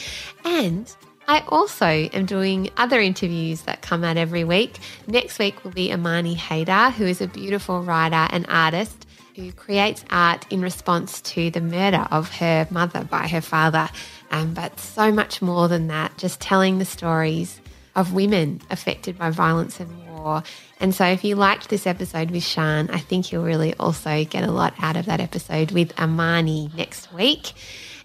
And 0.44 0.94
I 1.26 1.42
also 1.48 1.86
am 1.86 2.26
doing 2.26 2.70
other 2.76 3.00
interviews 3.00 3.62
that 3.62 3.82
come 3.82 4.04
out 4.04 4.16
every 4.16 4.44
week. 4.44 4.78
Next 5.08 5.40
week 5.40 5.64
will 5.64 5.72
be 5.72 5.92
Amani 5.92 6.36
Haydar, 6.36 6.92
who 6.92 7.06
is 7.06 7.20
a 7.20 7.26
beautiful 7.26 7.82
writer 7.82 8.28
and 8.30 8.46
artist 8.48 9.04
who 9.34 9.50
creates 9.52 10.04
art 10.10 10.46
in 10.50 10.62
response 10.62 11.20
to 11.20 11.50
the 11.50 11.60
murder 11.60 12.06
of 12.10 12.30
her 12.36 12.68
mother 12.70 13.04
by 13.04 13.26
her 13.26 13.40
father. 13.40 13.88
Um, 14.30 14.54
but 14.54 14.78
so 14.80 15.12
much 15.12 15.40
more 15.40 15.68
than 15.68 15.88
that, 15.88 16.16
just 16.18 16.40
telling 16.40 16.78
the 16.78 16.84
stories 16.84 17.60
of 17.94 18.12
women 18.12 18.60
affected 18.70 19.16
by 19.18 19.30
violence 19.30 19.78
and 19.80 20.08
war. 20.08 20.42
And 20.80 20.94
so, 20.94 21.04
if 21.04 21.24
you 21.24 21.36
liked 21.36 21.68
this 21.68 21.86
episode 21.86 22.30
with 22.30 22.42
Sian, 22.42 22.90
I 22.90 22.98
think 22.98 23.30
you'll 23.30 23.44
really 23.44 23.74
also 23.74 24.24
get 24.24 24.44
a 24.44 24.50
lot 24.50 24.74
out 24.80 24.96
of 24.96 25.06
that 25.06 25.20
episode 25.20 25.70
with 25.70 25.98
Amani 25.98 26.70
next 26.76 27.12
week. 27.12 27.52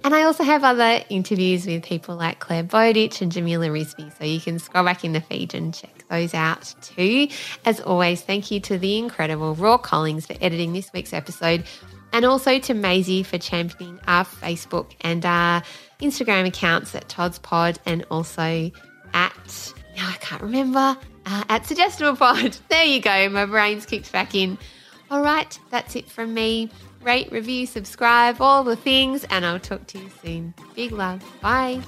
And 0.03 0.15
I 0.15 0.23
also 0.23 0.43
have 0.43 0.63
other 0.63 1.03
interviews 1.09 1.65
with 1.65 1.83
people 1.83 2.15
like 2.15 2.39
Clare 2.39 2.63
Bowditch 2.63 3.21
and 3.21 3.31
Jamila 3.31 3.67
Rizvi. 3.67 4.17
So 4.17 4.23
you 4.23 4.39
can 4.39 4.57
scroll 4.57 4.85
back 4.85 5.03
in 5.03 5.11
the 5.11 5.19
feed 5.19 5.53
and 5.53 5.73
check 5.73 6.05
those 6.09 6.33
out 6.33 6.73
too. 6.81 7.27
As 7.65 7.81
always, 7.81 8.21
thank 8.21 8.49
you 8.49 8.61
to 8.61 8.77
the 8.77 8.97
incredible 8.97 9.55
Raw 9.55 9.77
Collings 9.77 10.25
for 10.25 10.35
editing 10.39 10.71
this 10.71 10.91
week's 10.93 11.11
episode. 11.11 11.65
And 12.13 12.23
also 12.23 12.59
to 12.59 12.73
Maisie 12.73 13.23
for 13.23 13.37
championing 13.37 13.99
our 14.07 14.23
Facebook 14.23 14.93
and 15.01 15.25
our 15.25 15.63
Instagram 16.01 16.47
accounts 16.47 16.95
at 16.95 17.07
Todd's 17.09 17.39
Pod 17.39 17.79
and 17.85 18.05
also 18.09 18.71
at, 19.13 19.73
now 19.95 20.07
I 20.07 20.15
can't 20.19 20.41
remember, 20.41 20.97
uh, 21.25 21.43
at 21.49 21.65
Suggestible 21.65 22.15
Pod. 22.15 22.57
There 22.69 22.83
you 22.83 23.01
go. 23.01 23.29
My 23.29 23.45
brain's 23.45 23.85
kicked 23.85 24.11
back 24.11 24.35
in. 24.35 24.57
All 25.11 25.21
right, 25.21 25.59
that's 25.69 25.95
it 25.95 26.09
from 26.09 26.33
me. 26.33 26.69
Rate, 27.01 27.31
review, 27.31 27.65
subscribe, 27.65 28.41
all 28.41 28.63
the 28.63 28.75
things, 28.75 29.23
and 29.29 29.45
I'll 29.45 29.59
talk 29.59 29.87
to 29.87 29.97
you 29.99 30.09
soon. 30.21 30.53
Big 30.75 30.91
love. 30.91 31.23
Bye. 31.41 31.81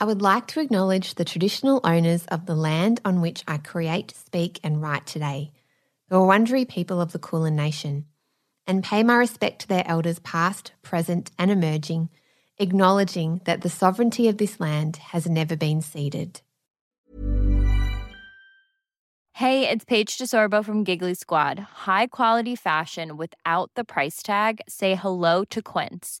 I 0.00 0.04
would 0.04 0.22
like 0.22 0.48
to 0.48 0.60
acknowledge 0.60 1.14
the 1.14 1.24
traditional 1.24 1.80
owners 1.84 2.26
of 2.26 2.46
the 2.46 2.56
land 2.56 3.00
on 3.04 3.20
which 3.20 3.44
I 3.46 3.58
create, 3.58 4.10
speak, 4.10 4.58
and 4.64 4.82
write 4.82 5.06
today, 5.06 5.52
the 6.08 6.16
Wurundjeri 6.16 6.68
people 6.68 7.00
of 7.00 7.12
the 7.12 7.20
Kulin 7.20 7.54
Nation, 7.54 8.06
and 8.66 8.82
pay 8.82 9.04
my 9.04 9.14
respect 9.14 9.60
to 9.60 9.68
their 9.68 9.86
elders 9.86 10.18
past, 10.18 10.72
present, 10.82 11.30
and 11.38 11.50
emerging, 11.50 12.08
acknowledging 12.58 13.40
that 13.44 13.60
the 13.60 13.70
sovereignty 13.70 14.28
of 14.28 14.38
this 14.38 14.58
land 14.58 14.96
has 14.96 15.28
never 15.28 15.56
been 15.56 15.80
ceded. 15.80 16.40
Hey, 19.34 19.68
it's 19.68 19.84
Paige 19.84 20.16
DeSorbo 20.16 20.64
from 20.64 20.84
Giggly 20.84 21.14
Squad. 21.14 21.58
High 21.58 22.06
quality 22.06 22.56
fashion 22.56 23.16
without 23.16 23.70
the 23.74 23.84
price 23.84 24.22
tag. 24.22 24.60
Say 24.68 24.94
hello 24.94 25.44
to 25.46 25.60
Quince. 25.60 26.20